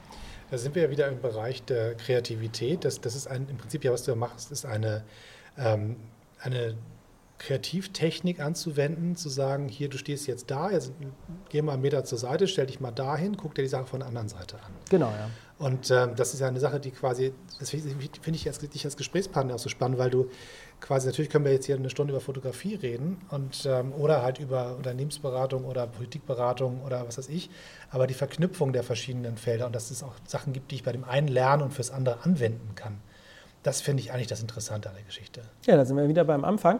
Da 0.52 0.58
sind 0.58 0.76
wir 0.76 0.84
ja 0.84 0.90
wieder 0.90 1.08
im 1.08 1.22
Bereich 1.22 1.63
der 1.63 1.96
Kreativität. 1.96 2.86
Das, 2.86 3.02
das 3.02 3.16
ist 3.16 3.28
ein, 3.28 3.48
im 3.50 3.58
Prinzip 3.58 3.84
ja, 3.84 3.92
was 3.92 4.04
du 4.04 4.16
machst, 4.16 4.52
ist 4.52 4.66
eine, 4.66 5.04
ähm, 5.58 5.98
eine 6.42 6.76
Kreativtechnik 7.39 8.39
anzuwenden, 8.39 9.15
zu 9.15 9.30
sagen, 9.30 9.67
hier, 9.69 9.89
du 9.89 9.97
stehst 9.97 10.28
jetzt 10.28 10.50
da, 10.50 10.71
jetzt 10.71 10.91
geh 11.50 11.62
mal 11.62 11.73
einen 11.73 11.82
Meter 11.84 12.04
zur 12.04 12.17
Seite, 12.17 12.47
stell 12.47 12.65
dich 12.65 12.80
mal 12.80 12.91
dahin, 12.91 13.38
guck 13.38 13.54
dir 13.54 13.62
die 13.62 13.67
Sache 13.67 13.86
von 13.86 14.00
der 14.00 14.08
anderen 14.08 14.28
Seite 14.28 14.56
an. 14.58 14.71
Genau, 14.89 15.08
ja. 15.08 15.30
Und 15.60 15.89
ähm, 15.89 16.15
das 16.15 16.34
ist 16.34 16.39
ja 16.39 16.47
eine 16.47 16.60
Sache, 16.60 16.80
die 16.80 16.91
quasi, 16.91 17.34
das 17.60 17.71
finde 17.71 17.95
ich 18.34 18.47
als, 18.47 18.60
dich 18.60 18.86
als 18.86 18.95
Gesprächspartner 18.95 19.56
auch 19.56 19.60
so 19.60 19.69
spannend, 19.69 19.97
weil 19.97 20.10
du 20.12 20.30
quasi, 20.80 21.08
natürlich 21.08 21.32
können 21.32 21.45
wir 21.45 21.52
jetzt 21.52 21.65
hier 21.65 21.76
eine 21.76 21.89
Stunde 21.89 22.13
über 22.13 22.21
Fotografie 22.21 22.76
reden 22.76 23.17
und, 23.30 23.65
ähm, 23.65 23.91
oder 23.93 24.21
halt 24.21 24.39
über 24.39 24.76
Unternehmensberatung 24.76 25.65
oder 25.65 25.88
Politikberatung 25.88 26.84
oder 26.84 27.08
was 27.08 27.17
weiß 27.17 27.30
ich, 27.30 27.50
aber 27.89 28.06
die 28.06 28.13
Verknüpfung 28.13 28.71
der 28.71 28.84
verschiedenen 28.84 29.38
Felder 29.38 29.65
und 29.65 29.76
dass 29.76 29.89
es 29.89 30.04
auch 30.04 30.13
Sachen 30.28 30.54
gibt, 30.54 30.71
die 30.71 30.76
ich 30.76 30.84
bei 30.84 30.91
dem 30.91 31.04
einen 31.04 31.28
lernen 31.28 31.63
und 31.63 31.73
fürs 31.73 31.89
andere 31.89 32.23
anwenden 32.23 32.76
kann. 32.76 33.00
Das 33.63 33.82
finde 33.82 34.02
ich 34.02 34.12
eigentlich 34.12 34.28
das 34.28 34.41
Interessante 34.41 34.89
an 34.89 34.95
der 34.95 35.04
Geschichte. 35.04 35.41
Ja, 35.65 35.76
da 35.76 35.86
sind 35.86 35.97
wir 35.97 36.08
wieder 36.08 36.23
beim 36.23 36.45
Anfang. 36.45 36.80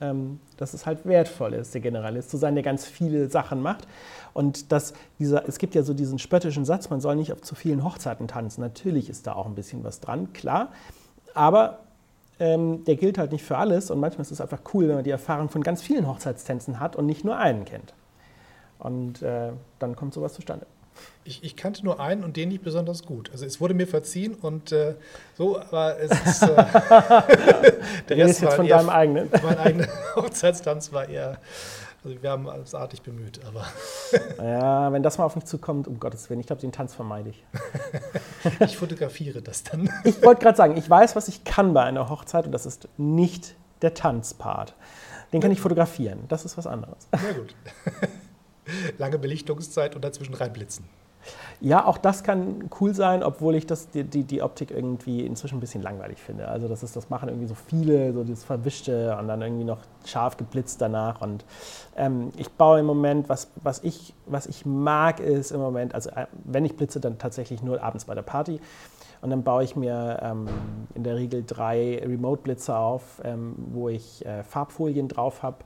Ähm, 0.00 0.40
dass 0.56 0.74
es 0.74 0.86
halt 0.86 1.04
wertvoll 1.04 1.54
ist, 1.54 1.74
der 1.74 1.80
Generalist 1.80 2.30
zu 2.30 2.36
sein, 2.36 2.54
der 2.54 2.62
ganz 2.62 2.86
viele 2.86 3.28
Sachen 3.28 3.62
macht. 3.62 3.86
Und 4.32 4.72
dass 4.72 4.94
dieser, 5.18 5.48
es 5.48 5.58
gibt 5.58 5.74
ja 5.74 5.82
so 5.82 5.94
diesen 5.94 6.18
spöttischen 6.18 6.64
Satz, 6.64 6.90
man 6.90 7.00
soll 7.00 7.16
nicht 7.16 7.32
auf 7.32 7.40
zu 7.40 7.54
vielen 7.54 7.84
Hochzeiten 7.84 8.28
tanzen. 8.28 8.60
Natürlich 8.60 9.10
ist 9.10 9.26
da 9.26 9.34
auch 9.34 9.46
ein 9.46 9.54
bisschen 9.54 9.84
was 9.84 10.00
dran, 10.00 10.32
klar. 10.32 10.72
Aber 11.34 11.80
ähm, 12.38 12.84
der 12.84 12.96
gilt 12.96 13.18
halt 13.18 13.32
nicht 13.32 13.44
für 13.44 13.56
alles 13.56 13.90
und 13.90 14.00
manchmal 14.00 14.22
ist 14.22 14.32
es 14.32 14.40
einfach 14.40 14.60
cool, 14.72 14.88
wenn 14.88 14.96
man 14.96 15.04
die 15.04 15.10
Erfahrung 15.10 15.48
von 15.48 15.62
ganz 15.62 15.82
vielen 15.82 16.06
Hochzeitstänzen 16.08 16.80
hat 16.80 16.96
und 16.96 17.06
nicht 17.06 17.24
nur 17.24 17.36
einen 17.36 17.64
kennt. 17.64 17.94
Und 18.78 19.22
äh, 19.22 19.52
dann 19.78 19.96
kommt 19.96 20.14
sowas 20.14 20.34
zustande. 20.34 20.66
Ich, 21.24 21.42
ich, 21.42 21.56
kannte 21.56 21.84
nur 21.84 22.00
einen 22.00 22.22
und 22.22 22.36
den 22.36 22.50
nicht 22.50 22.62
besonders 22.62 23.04
gut. 23.04 23.30
Also 23.32 23.46
es 23.46 23.60
wurde 23.60 23.72
mir 23.72 23.86
verziehen 23.86 24.34
und 24.34 24.72
äh, 24.72 24.94
so, 25.36 25.58
aber 25.58 25.98
es 25.98 26.10
ist. 26.10 26.42
Äh, 26.42 26.56
der 28.08 28.16
Rest 28.18 28.42
jetzt 28.42 28.54
von 28.54 28.68
deinem 28.68 28.90
eigenen. 28.90 29.30
Mein 29.42 29.58
eigener 29.58 29.88
Hochzeitstanz 30.16 30.92
war 30.92 31.08
eher. 31.08 31.38
Also 32.04 32.22
wir 32.22 32.30
haben 32.30 32.46
alles 32.48 32.74
artig 32.74 33.00
bemüht, 33.00 33.40
aber. 33.46 33.64
ja, 34.44 34.92
wenn 34.92 35.02
das 35.02 35.16
mal 35.16 35.24
auf 35.24 35.34
mich 35.34 35.46
zukommt, 35.46 35.88
um 35.88 35.98
Gottes 35.98 36.28
Willen, 36.28 36.40
ich 36.40 36.46
glaube, 36.46 36.60
den 36.60 36.72
Tanz 36.72 36.94
vermeide 36.94 37.30
ich. 37.30 37.42
ich 38.60 38.76
fotografiere 38.76 39.40
das 39.40 39.62
dann. 39.62 39.88
ich 40.04 40.22
wollte 40.22 40.42
gerade 40.42 40.56
sagen, 40.56 40.76
ich 40.76 40.88
weiß, 40.88 41.16
was 41.16 41.28
ich 41.28 41.44
kann 41.44 41.72
bei 41.72 41.82
einer 41.82 42.10
Hochzeit 42.10 42.44
und 42.44 42.52
das 42.52 42.66
ist 42.66 42.88
nicht 42.98 43.54
der 43.80 43.94
Tanzpart. 43.94 44.74
Den 45.32 45.40
kann 45.40 45.50
ich 45.50 45.60
fotografieren, 45.60 46.24
das 46.28 46.44
ist 46.44 46.56
was 46.56 46.66
anderes. 46.66 47.08
Sehr 47.18 47.34
gut. 47.34 47.54
Lange 48.98 49.18
Belichtungszeit 49.18 49.94
und 49.94 50.04
dazwischen 50.04 50.34
reinblitzen. 50.34 50.84
Ja, 51.60 51.86
auch 51.86 51.96
das 51.96 52.22
kann 52.22 52.68
cool 52.80 52.94
sein, 52.94 53.22
obwohl 53.22 53.54
ich 53.54 53.66
das, 53.66 53.88
die, 53.88 54.04
die, 54.04 54.24
die, 54.24 54.42
Optik 54.42 54.70
irgendwie 54.70 55.24
inzwischen 55.24 55.56
ein 55.56 55.60
bisschen 55.60 55.82
langweilig 55.82 56.18
finde. 56.18 56.48
Also 56.48 56.68
das 56.68 56.82
ist, 56.82 56.96
das 56.96 57.08
machen 57.08 57.28
irgendwie 57.28 57.46
so 57.46 57.54
viele, 57.54 58.12
so 58.12 58.24
dieses 58.24 58.44
Verwischte 58.44 59.16
und 59.18 59.28
dann 59.28 59.40
irgendwie 59.40 59.64
noch 59.64 59.78
scharf 60.04 60.36
geblitzt 60.36 60.80
danach. 60.80 61.20
Und 61.22 61.44
ähm, 61.96 62.32
ich 62.36 62.50
baue 62.50 62.80
im 62.80 62.86
Moment, 62.86 63.28
was, 63.28 63.50
was, 63.62 63.82
ich, 63.82 64.14
was 64.26 64.46
ich 64.46 64.66
mag, 64.66 65.20
ist 65.20 65.52
im 65.52 65.60
Moment, 65.60 65.94
also 65.94 66.10
äh, 66.10 66.26
wenn 66.44 66.64
ich 66.64 66.76
blitze, 66.76 67.00
dann 67.00 67.18
tatsächlich 67.18 67.62
nur 67.62 67.82
abends 67.82 68.04
bei 68.04 68.14
der 68.14 68.22
Party. 68.22 68.60
Und 69.22 69.30
dann 69.30 69.42
baue 69.42 69.64
ich 69.64 69.74
mir 69.74 70.18
ähm, 70.22 70.46
in 70.94 71.02
der 71.02 71.16
Regel 71.16 71.44
drei 71.46 72.02
Remote-Blitze 72.04 72.76
auf, 72.76 73.22
ähm, 73.24 73.54
wo 73.72 73.88
ich 73.88 74.24
äh, 74.26 74.42
Farbfolien 74.42 75.08
drauf 75.08 75.42
habe 75.42 75.64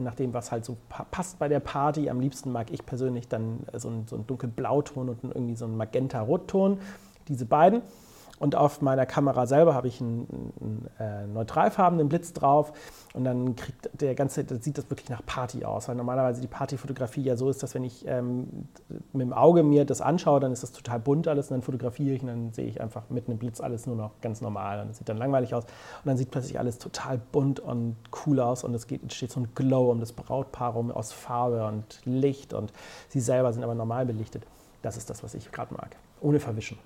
nach 0.00 0.14
dem, 0.14 0.34
was 0.34 0.52
halt 0.52 0.64
so 0.64 0.76
passt 1.10 1.38
bei 1.38 1.48
der 1.48 1.60
Party. 1.60 2.10
Am 2.10 2.20
liebsten 2.20 2.52
mag 2.52 2.70
ich 2.70 2.84
persönlich 2.84 3.28
dann 3.28 3.60
äh, 3.72 3.78
so 3.78 3.88
einen, 3.88 4.06
so 4.06 4.16
einen 4.16 4.26
dunkelblauton 4.26 5.08
und 5.08 5.24
irgendwie 5.24 5.56
so 5.56 5.64
einen 5.64 5.76
magenta-rotton. 5.76 6.78
Diese 7.28 7.44
beiden. 7.44 7.82
Und 8.38 8.54
auf 8.54 8.80
meiner 8.82 9.06
Kamera 9.06 9.46
selber 9.46 9.74
habe 9.74 9.88
ich 9.88 10.00
einen, 10.00 10.52
einen 10.60 10.88
äh, 10.98 11.26
neutralfarbenen 11.26 12.08
Blitz 12.08 12.32
drauf. 12.32 12.72
Und 13.14 13.24
dann 13.24 13.56
kriegt 13.56 13.90
der 14.00 14.14
ganze, 14.14 14.44
das 14.44 14.62
sieht 14.62 14.78
das 14.78 14.88
wirklich 14.90 15.08
nach 15.08 15.24
Party 15.26 15.64
aus, 15.64 15.88
weil 15.88 15.96
normalerweise 15.96 16.40
die 16.40 16.46
Partyfotografie 16.46 17.22
ja 17.22 17.36
so 17.36 17.50
ist, 17.50 17.62
dass 17.62 17.74
wenn 17.74 17.84
ich 17.84 18.06
ähm, 18.06 18.68
mit 19.12 19.22
dem 19.22 19.32
Auge 19.32 19.62
mir 19.62 19.84
das 19.84 20.00
anschaue, 20.00 20.38
dann 20.40 20.52
ist 20.52 20.62
das 20.62 20.72
total 20.72 21.00
bunt 21.00 21.26
alles. 21.26 21.50
Und 21.50 21.56
dann 21.56 21.62
fotografiere 21.62 22.14
ich 22.14 22.22
und 22.22 22.28
dann 22.28 22.52
sehe 22.52 22.66
ich 22.66 22.80
einfach 22.80 23.10
mit 23.10 23.28
einem 23.28 23.38
Blitz 23.38 23.60
alles 23.60 23.86
nur 23.86 23.96
noch 23.96 24.12
ganz 24.20 24.40
normal. 24.40 24.80
Und 24.80 24.90
das 24.90 24.98
sieht 24.98 25.08
dann 25.08 25.18
langweilig 25.18 25.54
aus. 25.54 25.64
Und 25.64 26.06
dann 26.06 26.16
sieht 26.16 26.30
plötzlich 26.30 26.58
alles 26.58 26.78
total 26.78 27.18
bunt 27.32 27.58
und 27.60 27.96
cool 28.24 28.38
aus. 28.40 28.62
Und 28.62 28.74
es 28.74 28.86
geht, 28.86 29.02
entsteht 29.02 29.32
so 29.32 29.40
ein 29.40 29.48
Glow 29.54 29.90
um 29.90 30.00
das 30.00 30.12
Brautpaar 30.12 30.72
rum 30.72 30.90
aus 30.92 31.12
Farbe 31.12 31.66
und 31.66 32.00
Licht. 32.04 32.54
Und 32.54 32.72
sie 33.08 33.20
selber 33.20 33.52
sind 33.52 33.64
aber 33.64 33.74
normal 33.74 34.06
belichtet. 34.06 34.44
Das 34.82 34.96
ist 34.96 35.10
das, 35.10 35.24
was 35.24 35.34
ich 35.34 35.50
gerade 35.50 35.74
mag, 35.74 35.96
ohne 36.20 36.38
Verwischen. 36.38 36.78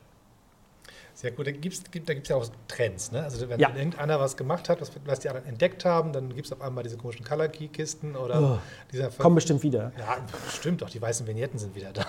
Sehr 1.15 1.31
gut. 1.31 1.47
Da 1.47 1.51
gibt 1.51 1.75
es 1.75 1.83
da 1.83 2.15
gibt's 2.15 2.29
ja 2.29 2.37
auch 2.37 2.47
Trends. 2.69 3.13
Ne? 3.13 3.23
Also 3.23 3.49
wenn 3.49 3.61
ja. 3.61 3.75
irgendeiner 3.75 4.19
was 4.19 4.37
gemacht 4.37 4.69
hat, 4.69 4.81
was, 4.81 4.91
was, 5.05 5.21
die 5.21 5.29
anderen 5.29 5.47
entdeckt 5.47 5.85
haben, 5.85 6.13
dann 6.13 6.35
gibt 6.35 6.47
es 6.47 6.53
auf 6.53 6.61
einmal 6.61 6.85
diese 6.85 6.97
komischen 6.97 7.25
Color 7.25 7.49
Key 7.49 7.69
Kisten 7.69 8.17
oder 8.17 8.43
oh, 8.43 8.59
dieser 8.91 9.11
Kommen 9.11 9.35
bestimmt 9.35 9.63
wieder. 9.63 9.93
Ja, 9.99 10.17
stimmt 10.51 10.83
doch. 10.83 10.91
Die 10.91 11.01
weißen 11.01 11.27
Vignetten 11.27 11.59
sind 11.59 11.75
wieder 11.75 11.93
da. 11.93 12.07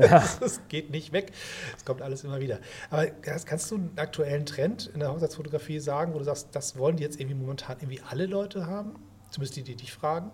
Ja. 0.00 0.24
Es 0.40 0.60
geht 0.68 0.90
nicht 0.90 1.12
weg. 1.12 1.32
Es 1.76 1.84
kommt 1.84 2.00
alles 2.00 2.24
immer 2.24 2.40
wieder. 2.40 2.58
Aber 2.90 3.06
kannst 3.06 3.70
du 3.70 3.74
einen 3.74 3.92
aktuellen 3.96 4.46
Trend 4.46 4.90
in 4.94 5.00
der 5.00 5.12
Hochzeitsfotografie 5.12 5.78
sagen, 5.78 6.14
wo 6.14 6.18
du 6.18 6.24
sagst, 6.24 6.48
das 6.52 6.78
wollen 6.78 6.96
die 6.96 7.02
jetzt 7.02 7.20
irgendwie 7.20 7.36
momentan 7.36 7.76
irgendwie 7.78 8.00
alle 8.08 8.26
Leute 8.26 8.66
haben? 8.66 8.94
Zumindest 9.30 9.56
die, 9.56 9.62
die 9.62 9.76
dich 9.76 9.92
fragen? 9.92 10.30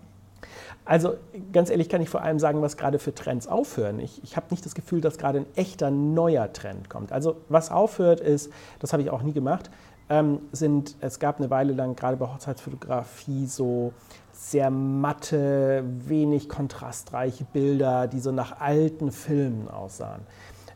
Also 0.85 1.15
ganz 1.51 1.69
ehrlich 1.69 1.89
kann 1.89 2.01
ich 2.01 2.09
vor 2.09 2.21
allem 2.21 2.39
sagen, 2.39 2.61
was 2.61 2.77
gerade 2.77 2.99
für 2.99 3.13
Trends 3.13 3.47
aufhören. 3.47 3.99
Ich, 3.99 4.23
ich 4.23 4.37
habe 4.37 4.47
nicht 4.51 4.65
das 4.65 4.75
Gefühl, 4.75 5.01
dass 5.01 5.17
gerade 5.17 5.39
ein 5.39 5.45
echter 5.55 5.89
neuer 5.89 6.53
Trend 6.53 6.89
kommt. 6.89 7.11
Also 7.11 7.37
was 7.49 7.71
aufhört 7.71 8.19
ist, 8.19 8.51
das 8.79 8.93
habe 8.93 9.01
ich 9.01 9.09
auch 9.09 9.23
nie 9.23 9.33
gemacht, 9.33 9.71
ähm, 10.09 10.39
sind, 10.51 10.95
es 11.01 11.19
gab 11.19 11.39
eine 11.39 11.49
Weile 11.49 11.73
lang 11.73 11.95
gerade 11.95 12.17
bei 12.17 12.27
Hochzeitsfotografie 12.27 13.47
so 13.47 13.93
sehr 14.31 14.69
matte, 14.69 15.83
wenig 15.85 16.49
kontrastreiche 16.49 17.45
Bilder, 17.45 18.07
die 18.07 18.19
so 18.19 18.31
nach 18.31 18.59
alten 18.59 19.11
Filmen 19.11 19.67
aussahen. 19.67 20.21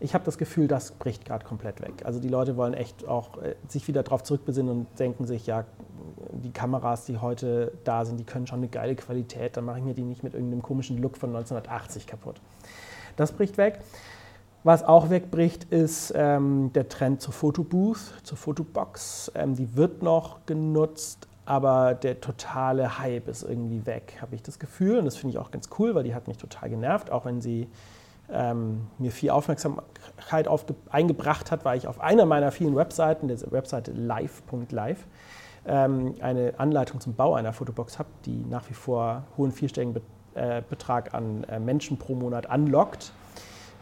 Ich 0.02 0.14
habe 0.14 0.24
das 0.24 0.38
Gefühl, 0.38 0.68
das 0.68 0.92
bricht 0.92 1.26
gerade 1.26 1.46
komplett 1.46 1.82
weg. 1.82 2.06
Also 2.06 2.20
die 2.20 2.30
Leute 2.30 2.56
wollen 2.56 2.74
echt 2.74 3.08
auch 3.08 3.38
äh, 3.42 3.56
sich 3.68 3.88
wieder 3.88 4.04
darauf 4.04 4.24
zurückbesinnen 4.24 4.72
und 4.72 5.00
denken 5.00 5.26
sich, 5.26 5.46
ja, 5.46 5.66
die 6.32 6.52
Kameras, 6.52 7.06
die 7.06 7.18
heute 7.18 7.74
da 7.84 8.06
sind, 8.06 8.20
die 8.20 8.24
können 8.24 8.48
schon 8.48 8.60
eine 8.60 8.70
geile 8.70 8.96
Qualität, 8.96 9.58
dann 9.58 9.66
mache 9.66 9.80
ich 9.80 9.84
mir 9.84 9.94
die 9.94 10.04
nicht 10.04 10.24
mit 10.24 10.34
irgendeinem 10.34 10.62
komischen 10.62 11.02
Look 11.02 11.18
von 11.18 11.30
1980 11.30 12.08
kaputt. 12.08 12.40
Das 13.16 13.34
bricht 13.34 13.58
weg. 13.58 13.80
Was 14.64 14.84
auch 14.84 15.10
wegbricht, 15.10 15.66
ist 15.66 16.14
ähm, 16.16 16.72
der 16.74 16.90
Trend 16.90 17.22
zur 17.22 17.34
Fotobooth, 17.34 18.14
zur 18.24 18.38
Fotobox. 18.38 19.32
Ähm, 19.36 19.56
die 19.56 19.76
wird 19.76 20.04
noch 20.04 20.46
genutzt, 20.46 21.28
aber 21.46 21.94
der 21.94 22.20
totale 22.20 23.00
Hype 23.00 23.28
ist 23.30 23.44
irgendwie 23.44 23.86
weg, 23.86 24.18
habe 24.22 24.36
ich 24.36 24.44
das 24.44 24.60
Gefühl. 24.60 25.00
Und 25.00 25.06
das 25.06 25.16
finde 25.16 25.36
ich 25.36 25.40
auch 25.40 25.52
ganz 25.52 25.70
cool, 25.80 25.96
weil 25.96 26.04
die 26.04 26.14
hat 26.14 26.28
mich 26.28 26.38
total 26.38 26.70
genervt, 26.70 27.10
auch 27.10 27.26
wenn 27.26 27.42
sie 27.42 27.70
ähm, 28.32 28.88
mir 28.98 29.12
viel 29.12 29.32
Aufmerksamkeit 29.32 30.48
eingebracht 30.90 31.52
hat, 31.52 31.66
weil 31.66 31.78
ich 31.78 31.88
auf 31.88 32.00
einer 32.00 32.26
meiner 32.26 32.52
vielen 32.52 32.76
Webseiten, 32.76 33.28
der 33.28 33.40
Webseite 33.52 33.92
live.live, 33.92 35.06
ähm, 35.66 36.16
eine 36.22 36.54
Anleitung 36.58 37.00
zum 37.00 37.16
Bau 37.16 37.36
einer 37.36 37.54
Fotobox 37.54 38.00
habe, 38.00 38.10
die 38.26 38.46
nach 38.50 38.70
wie 38.70 38.74
vor 38.74 39.24
hohen 39.38 39.52
vierstelligen 39.52 39.94
Be 39.94 40.02
äh, 40.36 40.62
Betrag 40.68 41.14
an 41.14 41.44
äh, 41.46 41.60
Menschen 41.60 41.98
pro 41.98 42.16
Monat 42.16 42.48
anlockt. 42.50 43.12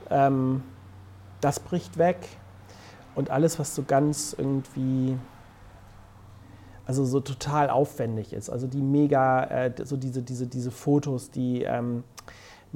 Ähm, 0.10 0.64
das 1.42 1.60
bricht 1.60 1.98
weg 1.98 2.18
und 3.16 3.30
alles, 3.30 3.60
was 3.60 3.76
so 3.76 3.84
ganz 3.84 4.34
irgendwie 4.38 5.18
also 6.88 7.04
so 7.04 7.20
total 7.20 7.70
aufwendig 7.70 8.32
ist. 8.32 8.50
Also 8.50 8.66
die 8.66 8.82
mega, 8.82 9.44
äh, 9.44 9.74
so 9.84 9.98
diese, 9.98 10.24
diese, 10.24 10.48
diese 10.48 10.72
Fotos, 10.72 11.30
die 11.30 11.64
ähm, 11.64 12.06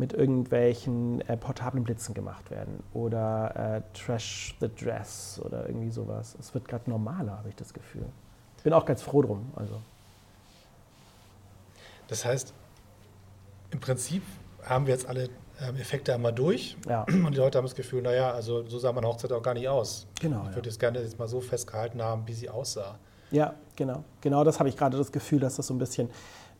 mit 0.01 0.13
irgendwelchen 0.13 1.21
äh, 1.29 1.37
portablen 1.37 1.83
Blitzen 1.83 2.15
gemacht 2.15 2.49
werden 2.49 2.81
oder 2.91 3.75
äh, 3.77 3.81
Trash 3.95 4.55
the 4.59 4.67
Dress 4.67 5.39
oder 5.45 5.67
irgendwie 5.67 5.91
sowas. 5.91 6.35
Es 6.39 6.55
wird 6.55 6.67
gerade 6.67 6.89
normaler, 6.89 7.37
habe 7.37 7.49
ich 7.49 7.55
das 7.55 7.71
Gefühl. 7.71 8.07
Ich 8.57 8.63
bin 8.63 8.73
auch 8.73 8.83
ganz 8.83 9.03
froh 9.03 9.21
drum. 9.21 9.51
Also. 9.55 9.79
Das 12.07 12.25
heißt, 12.25 12.51
im 13.69 13.79
Prinzip 13.79 14.23
haben 14.65 14.87
wir 14.87 14.95
jetzt 14.95 15.05
alle 15.05 15.29
ähm, 15.61 15.75
Effekte 15.75 16.15
einmal 16.15 16.33
durch 16.33 16.77
ja. 16.89 17.03
und 17.07 17.31
die 17.33 17.37
Leute 17.37 17.59
haben 17.59 17.65
das 17.65 17.75
Gefühl, 17.75 18.01
naja, 18.01 18.31
also 18.31 18.67
so 18.67 18.79
sah 18.79 18.91
meine 18.91 19.07
Hochzeit 19.07 19.31
auch 19.31 19.43
gar 19.43 19.53
nicht 19.53 19.69
aus. 19.69 20.07
Genau. 20.19 20.47
Ich 20.49 20.55
würde 20.55 20.67
ja. 20.67 20.71
es 20.71 20.79
gerne 20.79 20.99
jetzt 20.99 21.19
mal 21.19 21.27
so 21.27 21.41
festgehalten 21.41 22.01
haben, 22.01 22.27
wie 22.27 22.33
sie 22.33 22.49
aussah. 22.49 22.97
Ja, 23.29 23.53
genau. 23.75 24.03
Genau 24.21 24.43
das 24.43 24.57
habe 24.57 24.67
ich 24.67 24.75
gerade 24.75 24.97
das 24.97 25.11
Gefühl, 25.11 25.39
dass 25.39 25.57
das 25.57 25.67
so 25.67 25.75
ein 25.75 25.77
bisschen, 25.77 26.09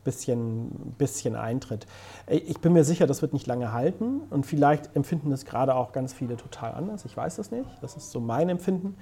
bisschen, 0.04 0.94
bisschen 0.98 1.36
eintritt. 1.36 1.86
Ich 2.28 2.60
bin 2.60 2.72
mir 2.72 2.84
sicher, 2.84 3.06
das 3.06 3.22
wird 3.22 3.32
nicht 3.32 3.46
lange 3.46 3.72
halten 3.72 4.22
und 4.30 4.46
vielleicht 4.46 4.94
empfinden 4.96 5.30
das 5.30 5.44
gerade 5.44 5.74
auch 5.74 5.92
ganz 5.92 6.12
viele 6.12 6.36
total 6.36 6.74
anders. 6.74 7.04
Ich 7.04 7.16
weiß 7.16 7.36
das 7.36 7.50
nicht. 7.50 7.68
Das 7.80 7.96
ist 7.96 8.10
so 8.10 8.20
mein 8.20 8.48
Empfinden. 8.48 8.96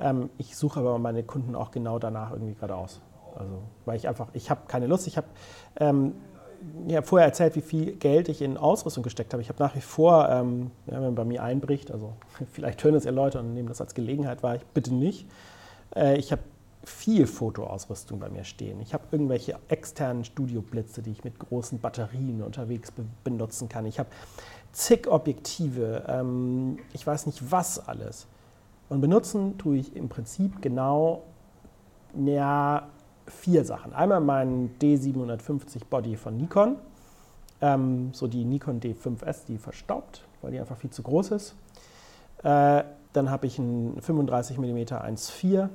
Ähm, 0.00 0.30
ich 0.38 0.56
suche 0.56 0.80
aber 0.80 0.98
meine 0.98 1.22
Kunden 1.22 1.54
auch 1.54 1.70
genau 1.70 1.98
danach 1.98 2.32
irgendwie 2.32 2.54
gerade 2.54 2.74
aus. 2.74 3.00
Also, 3.36 3.62
weil 3.84 3.96
ich 3.96 4.08
einfach, 4.08 4.28
ich 4.32 4.50
habe 4.50 4.62
keine 4.66 4.86
Lust. 4.86 5.06
Ich 5.06 5.16
habe 5.16 5.26
ähm, 5.76 6.14
ich 6.86 6.98
vorher 7.04 7.26
erzählt, 7.26 7.54
wie 7.54 7.60
viel 7.60 7.92
Geld 7.96 8.28
ich 8.28 8.42
in 8.42 8.56
Ausrüstung 8.56 9.02
gesteckt 9.02 9.32
habe. 9.32 9.42
Ich 9.42 9.48
habe 9.48 9.62
nach 9.62 9.74
wie 9.74 9.80
vor, 9.80 10.28
ähm, 10.28 10.70
ja, 10.86 10.94
wenn 10.94 11.02
man 11.02 11.14
bei 11.14 11.24
mir 11.24 11.42
einbricht, 11.42 11.90
also 11.90 12.14
vielleicht 12.52 12.82
hören 12.82 12.94
das 12.94 13.04
ja 13.04 13.10
Leute 13.10 13.38
und 13.38 13.54
nehmen 13.54 13.68
das 13.68 13.80
als 13.80 13.94
Gelegenheit 13.94 14.42
wahr, 14.42 14.56
ich 14.56 14.64
bitte 14.66 14.94
nicht. 14.94 15.28
Äh, 15.94 16.16
ich 16.16 16.32
habe 16.32 16.42
viel 16.86 17.26
Fotoausrüstung 17.26 18.20
bei 18.20 18.28
mir 18.28 18.44
stehen. 18.44 18.80
Ich 18.80 18.94
habe 18.94 19.04
irgendwelche 19.10 19.58
externen 19.68 20.24
Studioblitze, 20.24 21.02
die 21.02 21.10
ich 21.10 21.24
mit 21.24 21.38
großen 21.38 21.80
Batterien 21.80 22.42
unterwegs 22.42 22.92
be 22.92 23.04
benutzen 23.24 23.68
kann. 23.68 23.86
Ich 23.86 23.98
habe 23.98 24.08
zig 24.72 25.08
Objektive, 25.08 26.04
ähm, 26.06 26.78
ich 26.92 27.04
weiß 27.04 27.26
nicht 27.26 27.50
was 27.50 27.88
alles. 27.88 28.28
Und 28.88 29.00
benutzen 29.00 29.58
tue 29.58 29.78
ich 29.78 29.96
im 29.96 30.08
Prinzip 30.08 30.62
genau 30.62 31.24
ja, 32.24 32.86
vier 33.26 33.64
Sachen. 33.64 33.92
Einmal 33.92 34.20
meinen 34.20 34.78
D750 34.80 35.86
Body 35.90 36.16
von 36.16 36.36
Nikon, 36.36 36.76
ähm, 37.60 38.10
so 38.12 38.28
die 38.28 38.44
Nikon 38.44 38.80
D5S, 38.80 39.46
die 39.48 39.58
verstaubt, 39.58 40.22
weil 40.40 40.52
die 40.52 40.60
einfach 40.60 40.76
viel 40.76 40.90
zu 40.90 41.02
groß 41.02 41.32
ist. 41.32 41.56
Äh, 42.44 42.84
dann 43.12 43.30
habe 43.30 43.46
ich 43.48 43.58
einen 43.58 44.00
35 44.00 44.58
mm 44.58 44.76
1.4 44.76 45.68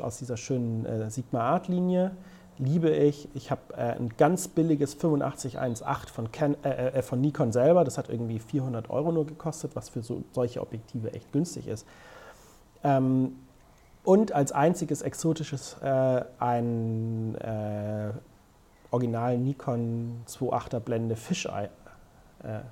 aus 0.00 0.18
dieser 0.18 0.36
schönen 0.36 0.84
äh, 0.86 1.10
Sigma 1.10 1.40
Art 1.40 1.68
Linie. 1.68 2.12
Liebe 2.58 2.90
ich. 2.90 3.28
Ich 3.34 3.50
habe 3.50 3.74
äh, 3.74 3.96
ein 3.96 4.10
ganz 4.18 4.48
billiges 4.48 4.94
8518 4.96 6.14
von, 6.14 6.32
Ken, 6.32 6.56
äh, 6.62 6.98
äh, 6.98 7.02
von 7.02 7.20
Nikon 7.20 7.52
selber. 7.52 7.84
Das 7.84 7.96
hat 7.96 8.08
irgendwie 8.10 8.38
400 8.38 8.90
Euro 8.90 9.12
nur 9.12 9.26
gekostet, 9.26 9.74
was 9.74 9.88
für 9.88 10.02
so, 10.02 10.22
solche 10.32 10.60
Objektive 10.60 11.12
echt 11.14 11.32
günstig 11.32 11.68
ist. 11.68 11.86
Ähm, 12.84 13.36
und 14.04 14.32
als 14.32 14.52
einziges 14.52 15.02
exotisches 15.02 15.76
äh, 15.82 16.24
ein 16.38 17.34
äh, 17.36 18.10
Original 18.90 19.38
Nikon 19.38 20.22
2.8er 20.26 20.80
Blende 20.80 21.16
Fisheye, 21.16 21.68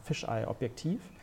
Fisheye 0.03 0.49
Objektiv 0.49 1.01
äh, 1.01 1.18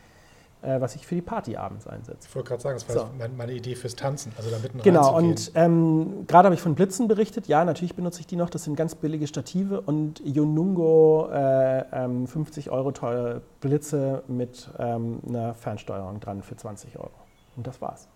was 0.80 0.96
ich 0.96 1.06
für 1.06 1.14
die 1.14 1.22
Party 1.22 1.56
abends 1.56 1.86
einsetze. 1.86 2.28
Ich 2.28 2.34
wollte 2.34 2.48
gerade 2.48 2.62
sagen, 2.62 2.78
das 2.78 2.88
war 2.88 3.06
so. 3.06 3.28
meine 3.36 3.52
Idee 3.52 3.74
fürs 3.74 3.94
Tanzen, 3.94 4.32
also 4.36 4.50
da 4.50 4.58
mitten 4.58 4.82
Genau, 4.82 5.16
und 5.16 5.52
ähm, 5.54 6.26
gerade 6.26 6.46
habe 6.46 6.54
ich 6.54 6.60
von 6.60 6.74
Blitzen 6.74 7.08
berichtet. 7.08 7.46
Ja, 7.46 7.64
natürlich 7.64 7.94
benutze 7.94 8.20
ich 8.20 8.26
die 8.26 8.36
noch. 8.36 8.50
Das 8.50 8.64
sind 8.64 8.76
ganz 8.76 8.94
billige 8.94 9.26
Stative 9.26 9.80
und 9.80 10.20
Yonungo 10.24 11.28
äh, 11.32 11.84
ähm, 11.92 12.26
50 12.26 12.70
Euro 12.70 12.92
teure 12.92 13.42
Blitze 13.60 14.22
mit 14.28 14.68
ähm, 14.78 15.20
einer 15.28 15.54
Fernsteuerung 15.54 16.20
dran 16.20 16.42
für 16.42 16.56
20 16.56 16.98
Euro. 16.98 17.10
Und 17.56 17.66
das 17.66 17.80
war's. 17.80 18.08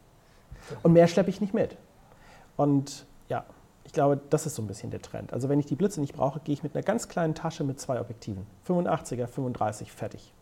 Und 0.82 0.92
mehr 0.92 1.08
schleppe 1.08 1.30
ich 1.30 1.40
nicht 1.40 1.54
mit. 1.54 1.76
Und 2.56 3.06
ja, 3.28 3.44
ich 3.84 3.92
glaube, 3.92 4.20
das 4.30 4.46
ist 4.46 4.54
so 4.54 4.62
ein 4.62 4.66
bisschen 4.66 4.90
der 4.90 5.02
Trend. 5.02 5.32
Also 5.32 5.48
wenn 5.48 5.58
ich 5.58 5.66
die 5.66 5.76
Blitze 5.76 6.00
nicht 6.00 6.14
brauche, 6.14 6.40
gehe 6.40 6.52
ich 6.52 6.62
mit 6.62 6.74
einer 6.74 6.82
ganz 6.82 7.08
kleinen 7.08 7.34
Tasche 7.34 7.64
mit 7.64 7.80
zwei 7.80 8.00
Objektiven. 8.00 8.46
85er, 8.68 9.26
35, 9.26 9.92
fertig. 9.92 10.32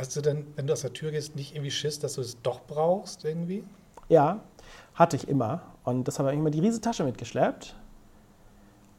Hast 0.00 0.16
du 0.16 0.22
denn, 0.22 0.46
wenn 0.56 0.66
du 0.66 0.72
aus 0.72 0.80
der 0.80 0.94
Tür 0.94 1.10
gehst, 1.10 1.36
nicht 1.36 1.54
irgendwie 1.54 1.70
Schiss, 1.70 1.98
dass 1.98 2.14
du 2.14 2.22
es 2.22 2.40
doch 2.40 2.62
brauchst 2.66 3.22
irgendwie? 3.26 3.64
Ja, 4.08 4.40
hatte 4.94 5.14
ich 5.14 5.28
immer. 5.28 5.60
Und 5.84 6.06
deshalb 6.06 6.24
habe 6.24 6.34
ich 6.34 6.40
immer 6.40 6.50
die 6.50 6.60
riesige 6.60 6.80
Tasche 6.80 7.04
mitgeschleppt. 7.04 7.76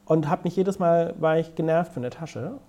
Und 0.05 0.29
habe 0.29 0.43
mich 0.43 0.55
jedes 0.55 0.77
Mal, 0.77 1.15
war 1.19 1.39
ich 1.39 1.55
genervt 1.55 1.93
von 1.93 2.03
der 2.03 2.11
Tasche. 2.11 2.59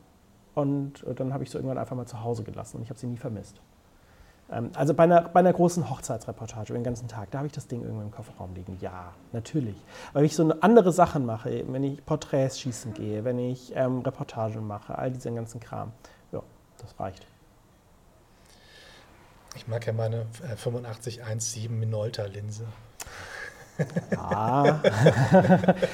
Und 0.55 1.05
dann 1.17 1.35
habe 1.35 1.45
ich 1.45 1.51
sie 1.51 1.59
irgendwann 1.59 1.77
einfach 1.77 1.95
mal 1.95 2.07
zu 2.07 2.25
Hause 2.25 2.43
gelassen 2.43 2.79
und 2.79 2.85
ich 2.85 2.89
habe 2.89 2.99
sie 2.99 3.07
nie 3.07 3.19
vermisst. 3.19 3.61
Ähm, 4.51 4.71
also 4.77 4.95
bei 4.95 5.05
einer, 5.05 5.29
bei 5.29 5.41
einer 5.41 5.53
großen 5.53 5.91
Hochzeitsreportage 5.91 6.73
über 6.73 6.79
den 6.79 6.85
ganzen 6.85 7.09
Tag, 7.09 7.31
da 7.33 7.39
habe 7.39 7.49
ich 7.49 7.53
das 7.53 7.67
Ding 7.67 7.83
irgendwo 7.83 8.01
im 8.01 8.11
Kofferraum 8.13 8.55
liegen. 8.55 8.79
Ja, 8.81 9.13
natürlich. 9.33 9.77
Aber 10.11 10.21
wenn 10.21 10.27
ich 10.27 10.37
so 10.37 10.51
andere 10.61 10.91
Sachen 10.93 11.27
mache, 11.27 11.65
wenn 11.69 11.85
ich 11.85 12.03
Porträts 12.07 12.61
schießen 12.61 12.95
gehe, 12.95 13.25
wenn 13.25 13.39
ich 13.39 13.73
ähm, 13.77 14.01
Reportagen 14.01 14.67
mache, 14.67 14.97
all 14.97 15.11
diesen 15.11 15.35
ganzen 15.35 15.61
Kram, 15.61 15.93
ja, 16.33 16.43
das 16.79 16.99
reicht. 16.99 17.27
Ich 19.55 19.69
mag 19.69 19.87
ja 19.87 19.93
meine 19.93 20.27
8517 20.51 21.65
äh, 21.65 21.69
Minolta-Linse. 21.69 22.65
Ja, 24.11 24.81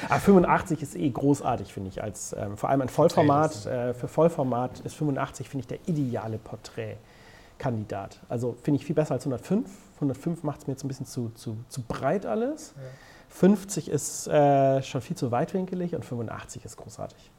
aber 0.09 0.19
85 0.19 0.81
ist 0.81 0.95
eh 0.95 1.09
großartig, 1.09 1.73
finde 1.73 1.89
ich. 1.89 2.03
Als, 2.03 2.35
ähm, 2.37 2.57
vor 2.57 2.69
allem 2.69 2.81
ein 2.81 2.89
Vollformat. 2.89 3.65
Äh, 3.65 3.93
für 3.93 4.07
Vollformat 4.07 4.79
ist 4.81 4.95
85, 4.95 5.49
finde 5.49 5.61
ich, 5.61 5.67
der 5.67 5.79
ideale 5.87 6.37
Porträtkandidat. 6.37 8.19
Also 8.27 8.57
finde 8.61 8.79
ich 8.79 8.85
viel 8.85 8.95
besser 8.95 9.13
als 9.13 9.23
105. 9.23 9.69
105 9.95 10.43
macht 10.43 10.61
es 10.61 10.67
mir 10.67 10.73
jetzt 10.73 10.83
ein 10.83 10.87
bisschen 10.87 11.05
zu, 11.05 11.29
zu, 11.29 11.57
zu 11.67 11.81
breit 11.83 12.25
alles. 12.25 12.73
Ja. 12.75 12.83
50 13.29 13.89
ist 13.89 14.27
äh, 14.27 14.81
schon 14.81 15.01
viel 15.01 15.15
zu 15.15 15.31
weitwinkelig 15.31 15.95
und 15.95 16.03
85 16.03 16.65
ist 16.65 16.77
großartig. 16.77 17.31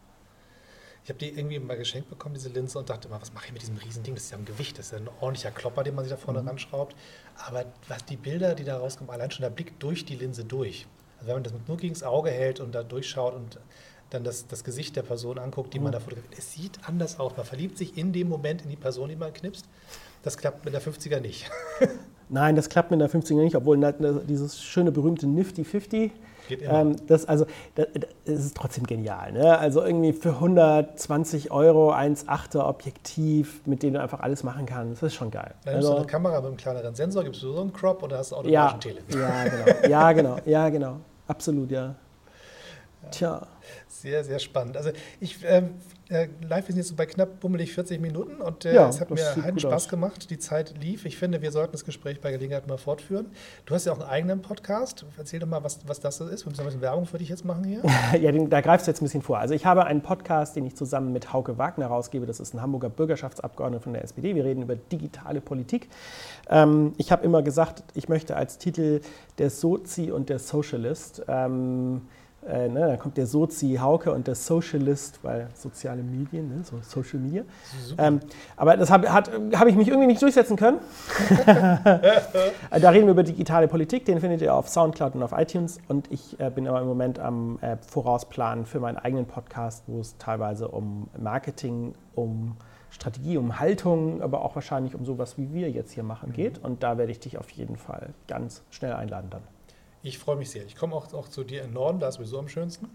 Ich 1.10 1.12
habe 1.12 1.26
die 1.26 1.36
irgendwie 1.36 1.58
mal 1.58 1.76
geschenkt 1.76 2.08
bekommen, 2.08 2.36
diese 2.36 2.50
Linse, 2.50 2.78
und 2.78 2.88
dachte 2.88 3.08
immer, 3.08 3.20
was 3.20 3.32
mache 3.32 3.46
ich 3.46 3.52
mit 3.52 3.62
diesem 3.62 3.76
riesen 3.78 4.04
Ding? 4.04 4.14
Das 4.14 4.22
ist 4.22 4.30
ja 4.30 4.38
ein 4.38 4.44
Gewicht, 4.44 4.78
das 4.78 4.86
ist 4.86 4.92
ja 4.92 4.98
ein 4.98 5.08
ordentlicher 5.20 5.50
Klopper, 5.50 5.82
den 5.82 5.96
man 5.96 6.04
sich 6.04 6.12
da 6.12 6.16
vorne 6.16 6.40
mhm. 6.40 6.46
ranschraubt. 6.46 6.94
Aber 7.48 7.64
was 7.88 8.04
die 8.04 8.16
Bilder, 8.16 8.54
die 8.54 8.62
da 8.62 8.78
rauskommen, 8.78 9.12
allein 9.12 9.28
schon 9.32 9.42
der 9.42 9.50
Blick 9.50 9.80
durch 9.80 10.04
die 10.04 10.14
Linse 10.14 10.44
durch. 10.44 10.86
Also 11.18 11.26
wenn 11.26 11.34
man 11.34 11.42
das 11.42 11.52
nur 11.66 11.76
gegen 11.78 11.94
das 11.94 12.04
Auge 12.04 12.30
hält 12.30 12.60
und 12.60 12.76
da 12.76 12.84
durchschaut 12.84 13.34
und 13.34 13.58
dann 14.10 14.22
das, 14.22 14.46
das 14.46 14.62
Gesicht 14.62 14.94
der 14.94 15.02
Person 15.02 15.40
anguckt, 15.40 15.74
die 15.74 15.80
mhm. 15.80 15.84
man 15.86 15.92
da 15.94 15.98
fotografiert, 15.98 16.38
es 16.38 16.52
sieht 16.52 16.78
anders 16.86 17.18
aus. 17.18 17.36
Man 17.36 17.44
verliebt 17.44 17.76
sich 17.76 17.98
in 17.98 18.12
dem 18.12 18.28
Moment 18.28 18.62
in 18.62 18.68
die 18.68 18.76
Person, 18.76 19.08
die 19.08 19.16
man 19.16 19.32
knipst. 19.32 19.66
Das 20.22 20.38
klappt 20.38 20.64
mit 20.64 20.74
der 20.74 20.80
50er 20.80 21.18
nicht. 21.18 21.50
Nein, 22.28 22.54
das 22.54 22.68
klappt 22.68 22.92
mit 22.92 23.00
der 23.00 23.10
50er 23.10 23.42
nicht, 23.42 23.56
obwohl 23.56 23.80
dieses 24.28 24.62
schöne 24.62 24.92
berühmte 24.92 25.26
Nifty 25.26 25.64
50, 25.64 26.12
Geht 26.50 26.62
immer. 26.62 26.80
ähm, 26.80 26.96
das, 27.06 27.24
also, 27.26 27.46
das, 27.76 27.86
das 28.24 28.38
ist 28.40 28.56
trotzdem 28.56 28.84
genial. 28.86 29.32
Ne? 29.32 29.58
Also 29.58 29.82
irgendwie 29.82 30.12
für 30.12 30.30
120 30.30 31.50
Euro 31.50 31.92
1,8er 31.92 32.66
Objektiv, 32.68 33.66
mit 33.66 33.82
dem 33.82 33.94
du 33.94 34.00
einfach 34.00 34.20
alles 34.20 34.42
machen 34.42 34.66
kannst, 34.66 35.02
das 35.02 35.08
ist 35.12 35.14
schon 35.14 35.30
geil. 35.30 35.54
Dann 35.64 35.74
nimmst 35.74 35.88
du 35.88 35.92
Also, 35.92 35.96
eine 36.02 36.06
Kamera 36.06 36.36
mit 36.40 36.46
einem 36.48 36.56
kleineren 36.56 36.94
Sensor, 36.94 37.24
gibst 37.24 37.42
du 37.42 37.52
so 37.52 37.60
einen 37.60 37.72
Crop 37.72 38.02
oder 38.02 38.18
hast 38.18 38.32
du 38.32 38.36
ja, 38.48 38.66
automatisch 38.66 38.74
ein 38.74 38.80
Tele. 38.80 39.22
ja, 39.22 39.44
genau, 39.44 39.88
ja, 39.88 40.12
genau, 40.12 40.36
ja, 40.44 40.68
genau, 40.68 40.96
absolut, 41.26 41.70
ja. 41.70 41.94
Tja, 43.10 43.46
Sehr, 43.88 44.24
sehr 44.24 44.38
spannend. 44.38 44.76
Also 44.76 44.90
ich, 45.20 45.38
ähm, 45.44 45.70
äh, 46.08 46.28
live 46.42 46.66
wir 46.68 46.74
sind 46.74 46.78
jetzt 46.78 46.88
so 46.88 46.96
bei 46.96 47.06
knapp 47.06 47.38
bummelig 47.40 47.72
40 47.72 48.00
Minuten 48.00 48.40
und 48.40 48.64
äh, 48.64 48.74
Ja, 48.74 48.88
es 48.88 49.00
hat 49.00 49.10
mir 49.10 49.24
einen 49.44 49.58
Spaß 49.58 49.72
aus. 49.72 49.88
gemacht. 49.88 50.30
Die 50.30 50.38
Zeit 50.38 50.74
lief. 50.80 51.04
Ich 51.04 51.16
finde, 51.16 51.42
wir 51.42 51.52
sollten 51.52 51.72
das 51.72 51.84
Gespräch 51.84 52.20
bei 52.20 52.32
Gelegenheit 52.32 52.66
mal 52.66 52.78
fortführen. 52.78 53.26
Du 53.66 53.74
hast 53.74 53.84
ja 53.86 53.92
auch 53.92 54.00
einen 54.00 54.08
eigenen 54.08 54.42
Podcast. 54.42 55.04
Erzähl 55.18 55.38
doch 55.40 55.46
mal, 55.46 55.62
was, 55.62 55.80
was 55.86 56.00
das 56.00 56.20
ist. 56.20 56.44
Wir 56.44 56.50
müssen 56.50 56.60
ein 56.62 56.66
bisschen 56.66 56.80
Werbung 56.80 57.06
für 57.06 57.18
dich 57.18 57.28
jetzt 57.28 57.44
machen 57.44 57.64
hier. 57.64 57.82
Ja, 58.20 58.32
den, 58.32 58.50
da 58.50 58.60
greifst 58.60 58.86
du 58.86 58.90
jetzt 58.90 59.00
ein 59.00 59.04
bisschen 59.04 59.22
vor. 59.22 59.38
Also 59.38 59.54
ich 59.54 59.66
habe 59.66 59.84
einen 59.84 60.02
Podcast, 60.02 60.56
den 60.56 60.66
ich 60.66 60.74
zusammen 60.76 61.12
mit 61.12 61.32
Hauke 61.32 61.58
Wagner 61.58 61.86
rausgebe. 61.86 62.26
Das 62.26 62.40
ist 62.40 62.54
ein 62.54 62.60
Hamburger 62.62 62.88
Bürgerschaftsabgeordneter 62.88 63.82
von 63.82 63.92
der 63.92 64.02
SPD. 64.04 64.34
Wir 64.34 64.44
reden 64.44 64.62
über 64.62 64.74
digitale 64.76 65.40
Politik. 65.40 65.88
Ähm, 66.48 66.94
ich 66.96 67.12
habe 67.12 67.24
immer 67.24 67.42
gesagt, 67.42 67.84
ich 67.94 68.08
möchte 68.08 68.36
als 68.36 68.58
Titel 68.58 69.00
der 69.38 69.50
Sozi 69.50 70.10
und 70.10 70.28
der 70.28 70.38
Socialist. 70.38 71.22
Ähm, 71.28 72.02
äh, 72.48 72.68
ne, 72.68 72.80
da 72.88 72.96
kommt 72.96 73.16
der 73.16 73.26
Sozi 73.26 73.76
Hauke 73.80 74.12
und 74.12 74.26
der 74.26 74.34
Socialist, 74.34 75.20
weil 75.22 75.48
soziale 75.54 76.02
Medien, 76.02 76.48
ne, 76.48 76.64
so 76.64 76.78
Social 76.82 77.20
Media. 77.20 77.42
Ähm, 77.98 78.20
aber 78.56 78.76
das 78.76 78.90
habe 78.90 79.12
hab 79.12 79.66
ich 79.66 79.76
mich 79.76 79.88
irgendwie 79.88 80.06
nicht 80.06 80.22
durchsetzen 80.22 80.56
können. 80.56 80.78
da 81.46 82.90
reden 82.90 83.06
wir 83.06 83.12
über 83.12 83.22
digitale 83.22 83.68
Politik, 83.68 84.06
den 84.06 84.20
findet 84.20 84.40
ihr 84.40 84.54
auf 84.54 84.68
Soundcloud 84.68 85.14
und 85.14 85.22
auf 85.22 85.32
iTunes. 85.32 85.78
Und 85.88 86.10
ich 86.10 86.40
äh, 86.40 86.50
bin 86.50 86.66
aber 86.66 86.80
im 86.80 86.86
Moment 86.86 87.18
am 87.18 87.58
äh, 87.60 87.76
Vorausplanen 87.76 88.64
für 88.64 88.80
meinen 88.80 88.96
eigenen 88.96 89.26
Podcast, 89.26 89.84
wo 89.86 90.00
es 90.00 90.16
teilweise 90.16 90.68
um 90.68 91.08
Marketing, 91.18 91.94
um 92.14 92.56
Strategie, 92.90 93.36
um 93.36 93.60
Haltung, 93.60 94.22
aber 94.22 94.42
auch 94.42 94.54
wahrscheinlich 94.54 94.94
um 94.94 95.04
sowas, 95.04 95.36
wie 95.38 95.52
wir 95.52 95.70
jetzt 95.70 95.92
hier 95.92 96.02
machen, 96.02 96.32
geht. 96.32 96.58
Und 96.58 96.82
da 96.82 96.98
werde 96.98 97.12
ich 97.12 97.20
dich 97.20 97.38
auf 97.38 97.50
jeden 97.50 97.76
Fall 97.76 98.14
ganz 98.26 98.62
schnell 98.70 98.94
einladen 98.94 99.28
dann. 99.30 99.42
Ich 100.02 100.18
freue 100.18 100.36
mich 100.36 100.50
sehr. 100.50 100.64
Ich 100.64 100.76
komme 100.76 100.94
auch, 100.94 101.12
auch 101.12 101.28
zu 101.28 101.44
dir 101.44 101.62
in 101.62 101.72
Norden, 101.72 102.00
da 102.00 102.08
ist 102.08 102.14
sowieso 102.14 102.38
am 102.38 102.48
schönsten. 102.48 102.88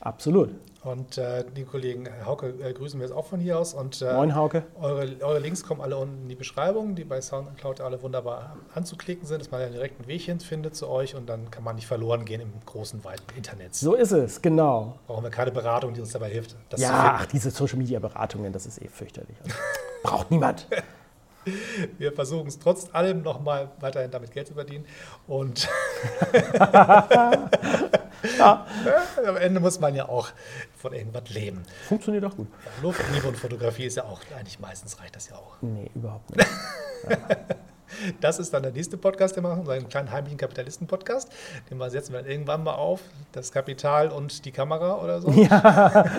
Absolut. 0.00 0.50
Und 0.84 1.18
äh, 1.18 1.44
die 1.56 1.64
Kollegen 1.64 2.08
Hauke 2.24 2.54
äh, 2.62 2.72
grüßen 2.72 3.00
wir 3.00 3.06
jetzt 3.06 3.16
auch 3.16 3.26
von 3.26 3.40
hier 3.40 3.58
aus. 3.58 3.74
Und 3.74 4.00
äh, 4.00 4.14
Moin, 4.14 4.34
Hauke. 4.34 4.62
Eure, 4.80 5.08
eure 5.20 5.40
Links 5.40 5.64
kommen 5.64 5.80
alle 5.80 5.96
unten 5.96 6.22
in 6.22 6.28
die 6.28 6.36
Beschreibung, 6.36 6.94
die 6.94 7.02
bei 7.02 7.20
Soundcloud 7.20 7.80
alle 7.80 8.00
wunderbar 8.00 8.56
anzuklicken 8.74 9.26
sind, 9.26 9.40
dass 9.40 9.50
man 9.50 9.60
einen 9.60 9.72
direkten 9.72 10.06
Weg 10.06 10.22
findet 10.42 10.76
zu 10.76 10.88
euch 10.88 11.16
und 11.16 11.28
dann 11.28 11.50
kann 11.50 11.64
man 11.64 11.74
nicht 11.74 11.88
verloren 11.88 12.24
gehen 12.24 12.40
im 12.40 12.52
großen, 12.64 13.02
weiten 13.02 13.36
Internet. 13.36 13.74
So 13.74 13.94
ist 13.94 14.12
es, 14.12 14.40
genau. 14.40 14.98
Brauchen 15.08 15.24
wir 15.24 15.30
keine 15.30 15.50
Beratung, 15.50 15.94
die 15.94 16.00
uns 16.00 16.12
dabei 16.12 16.30
hilft, 16.30 16.54
Ja, 16.76 17.16
ach, 17.18 17.26
diese 17.26 17.50
Social-Media-Beratungen, 17.50 18.52
das 18.52 18.66
ist 18.66 18.80
eh 18.80 18.88
fürchterlich. 18.88 19.36
Also, 19.42 19.56
braucht 20.04 20.30
niemand. 20.30 20.68
Wir 21.98 22.12
versuchen 22.12 22.48
es 22.48 22.58
trotz 22.58 22.88
allem 22.92 23.22
nochmal 23.22 23.70
weiterhin 23.80 24.10
damit 24.10 24.32
Geld 24.32 24.48
zu 24.48 24.54
verdienen. 24.54 24.84
Und 25.26 25.68
am 29.26 29.36
Ende 29.36 29.60
muss 29.60 29.80
man 29.80 29.94
ja 29.94 30.08
auch 30.08 30.30
von 30.76 30.92
irgendwas 30.92 31.28
leben. 31.30 31.62
Funktioniert 31.88 32.24
auch 32.24 32.36
gut. 32.36 32.48
Ja, 32.64 32.82
Luft, 32.82 33.00
Liebe 33.12 33.28
und 33.28 33.36
Fotografie 33.36 33.84
ist 33.86 33.96
ja 33.96 34.04
auch, 34.04 34.20
eigentlich 34.36 34.60
meistens 34.60 35.00
reicht 35.00 35.16
das 35.16 35.28
ja 35.28 35.36
auch. 35.36 35.56
Nee, 35.60 35.90
überhaupt 35.94 36.36
nicht. 36.36 36.48
Das 38.20 38.38
ist 38.38 38.52
dann 38.52 38.62
der 38.62 38.72
nächste 38.72 38.96
Podcast, 38.96 39.36
den 39.36 39.44
wir 39.44 39.50
machen, 39.50 39.60
unseren 39.60 39.88
kleinen 39.88 40.10
heimlichen 40.10 40.38
Kapitalisten-Podcast. 40.38 41.30
Den 41.70 41.78
wir 41.78 41.90
setzen 41.90 42.12
wir 42.12 42.22
dann 42.22 42.30
irgendwann 42.30 42.64
mal 42.64 42.74
auf. 42.74 43.00
Das 43.32 43.52
Kapital 43.52 44.10
und 44.10 44.44
die 44.44 44.52
Kamera 44.52 45.02
oder 45.02 45.20
so. 45.20 45.30
Ja. 45.30 46.04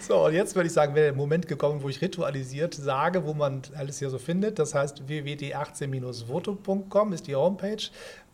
So, 0.00 0.26
und 0.26 0.34
jetzt 0.34 0.56
würde 0.56 0.66
ich 0.66 0.72
sagen, 0.72 0.94
wäre 0.94 1.06
der 1.06 1.14
Moment 1.14 1.48
gekommen, 1.48 1.82
wo 1.82 1.88
ich 1.88 2.00
ritualisiert 2.00 2.74
sage, 2.74 3.26
wo 3.26 3.34
man 3.34 3.62
alles 3.76 3.98
hier 3.98 4.10
so 4.10 4.18
findet. 4.18 4.58
Das 4.58 4.74
heißt, 4.74 5.08
www.d18-foto.com 5.08 7.12
ist 7.12 7.26
die 7.26 7.36
Homepage. 7.36 7.82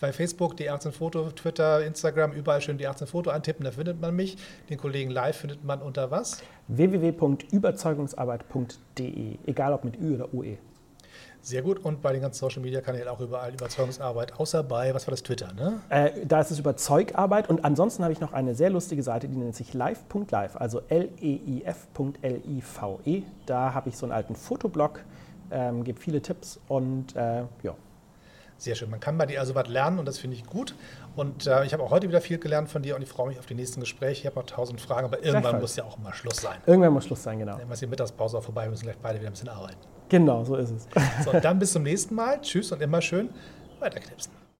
Bei 0.01 0.13
Facebook 0.13 0.55
D18-Foto, 0.55 1.31
Twitter, 1.31 1.85
Instagram, 1.85 2.33
überall 2.33 2.61
schön 2.61 2.77
D18-Foto 2.79 3.31
eintippen, 3.31 3.65
da 3.65 3.71
findet 3.71 4.01
man 4.01 4.17
mich. 4.17 4.37
Den 4.69 4.79
Kollegen 4.79 5.11
live 5.11 5.37
findet 5.37 5.63
man 5.65 5.81
unter 5.81 6.11
was? 6.11 6.43
www.überzeugungsarbeit.de, 6.69 9.39
egal 9.47 9.73
ob 9.73 9.85
mit 9.85 10.01
Ü 10.01 10.15
oder 10.15 10.35
UE. 10.35 10.59
Sehr 11.43 11.61
gut. 11.63 11.85
Und 11.85 12.03
bei 12.03 12.13
den 12.13 12.23
ganzen 12.23 12.39
Social 12.39 12.63
Media 12.63 12.81
Kanälen 12.81 13.09
auch 13.09 13.19
überall 13.21 13.53
Überzeugungsarbeit, 13.53 14.39
außer 14.39 14.63
bei, 14.63 14.95
was 14.95 15.09
war 15.09 15.11
das, 15.11 15.25
Twitter, 15.25 15.53
ne? 15.53 15.81
Äh, 15.89 16.25
da 16.25 16.41
ist 16.41 16.53
es 16.53 16.61
Überzeugarbeit 16.61 17.51
und 17.51 17.65
ansonsten 17.65 18.05
habe 18.05 18.13
ich 18.13 18.21
noch 18.21 18.33
eine 18.33 18.55
sehr 18.55 18.71
lustige 18.71 19.03
Seite, 19.03 19.29
die 19.29 19.37
nennt 19.37 19.57
sich 19.57 19.75
live.live, 19.75 20.55
also 20.57 20.83
L-E-I-F.L-I-V-E. 20.89 21.59
E. 23.05 23.25
Da 23.47 23.75
habe 23.75 23.89
ich 23.89 23.97
so 23.97 24.07
einen 24.07 24.13
alten 24.13 24.37
Fotoblog, 24.37 25.01
ähm, 25.51 25.83
gebe 25.83 25.99
viele 26.01 26.23
Tipps 26.23 26.61
und 26.69 27.17
äh, 27.17 27.43
ja. 27.63 27.75
Sehr 28.57 28.77
schön. 28.77 28.91
Man 28.91 29.01
kann 29.01 29.19
bei 29.19 29.27
dir 29.27 29.41
also 29.41 29.57
was 29.57 29.67
lernen 29.67 29.99
und 29.99 30.07
das 30.07 30.19
finde 30.19 30.37
ich 30.37 30.47
gut. 30.47 30.77
Und 31.17 31.49
äh, 31.49 31.65
ich 31.65 31.73
habe 31.73 31.83
auch 31.83 31.91
heute 31.91 32.07
wieder 32.07 32.21
viel 32.21 32.39
gelernt 32.39 32.69
von 32.69 32.83
dir 32.83 32.95
und 32.95 33.03
ich 33.03 33.09
freue 33.09 33.27
mich 33.27 33.41
auf 33.41 33.47
die 33.47 33.57
nächsten 33.57 33.81
Gespräche. 33.81 34.21
Ich 34.21 34.27
habe 34.27 34.37
noch 34.37 34.47
tausend 34.47 34.81
Fragen, 34.81 35.07
aber 35.07 35.25
irgendwann 35.25 35.61
muss 35.61 35.75
ja 35.75 35.83
auch 35.83 35.99
mal 35.99 36.15
Schluss 36.15 36.37
sein. 36.37 36.59
Irgendwann 36.67 36.93
muss 36.93 37.07
Schluss 37.07 37.25
sein, 37.25 37.41
genau. 37.41 37.57
Dann 37.59 37.69
ist 37.69 37.83
die 37.83 37.89
Mittagspause 37.89 38.39
auch 38.39 38.45
vorbei, 38.45 38.63
wir 38.63 38.71
müssen 38.71 38.85
gleich 38.85 38.99
beide 39.03 39.19
wieder 39.19 39.31
ein 39.31 39.33
bisschen 39.33 39.49
arbeiten. 39.49 39.81
Genau, 40.13 40.45
so 40.45 40.57
ist 40.57 40.71
es. 40.71 40.87
So, 41.25 41.33
dann 41.41 41.59
bis 41.59 41.73
zum 41.73 41.85
nächsten 41.85 42.15
Mal. 42.15 42.39
Tschüss 42.43 42.71
und 42.71 42.83
immer 42.83 43.01
schön 43.01 43.31
weiterknipsen. 43.81 44.42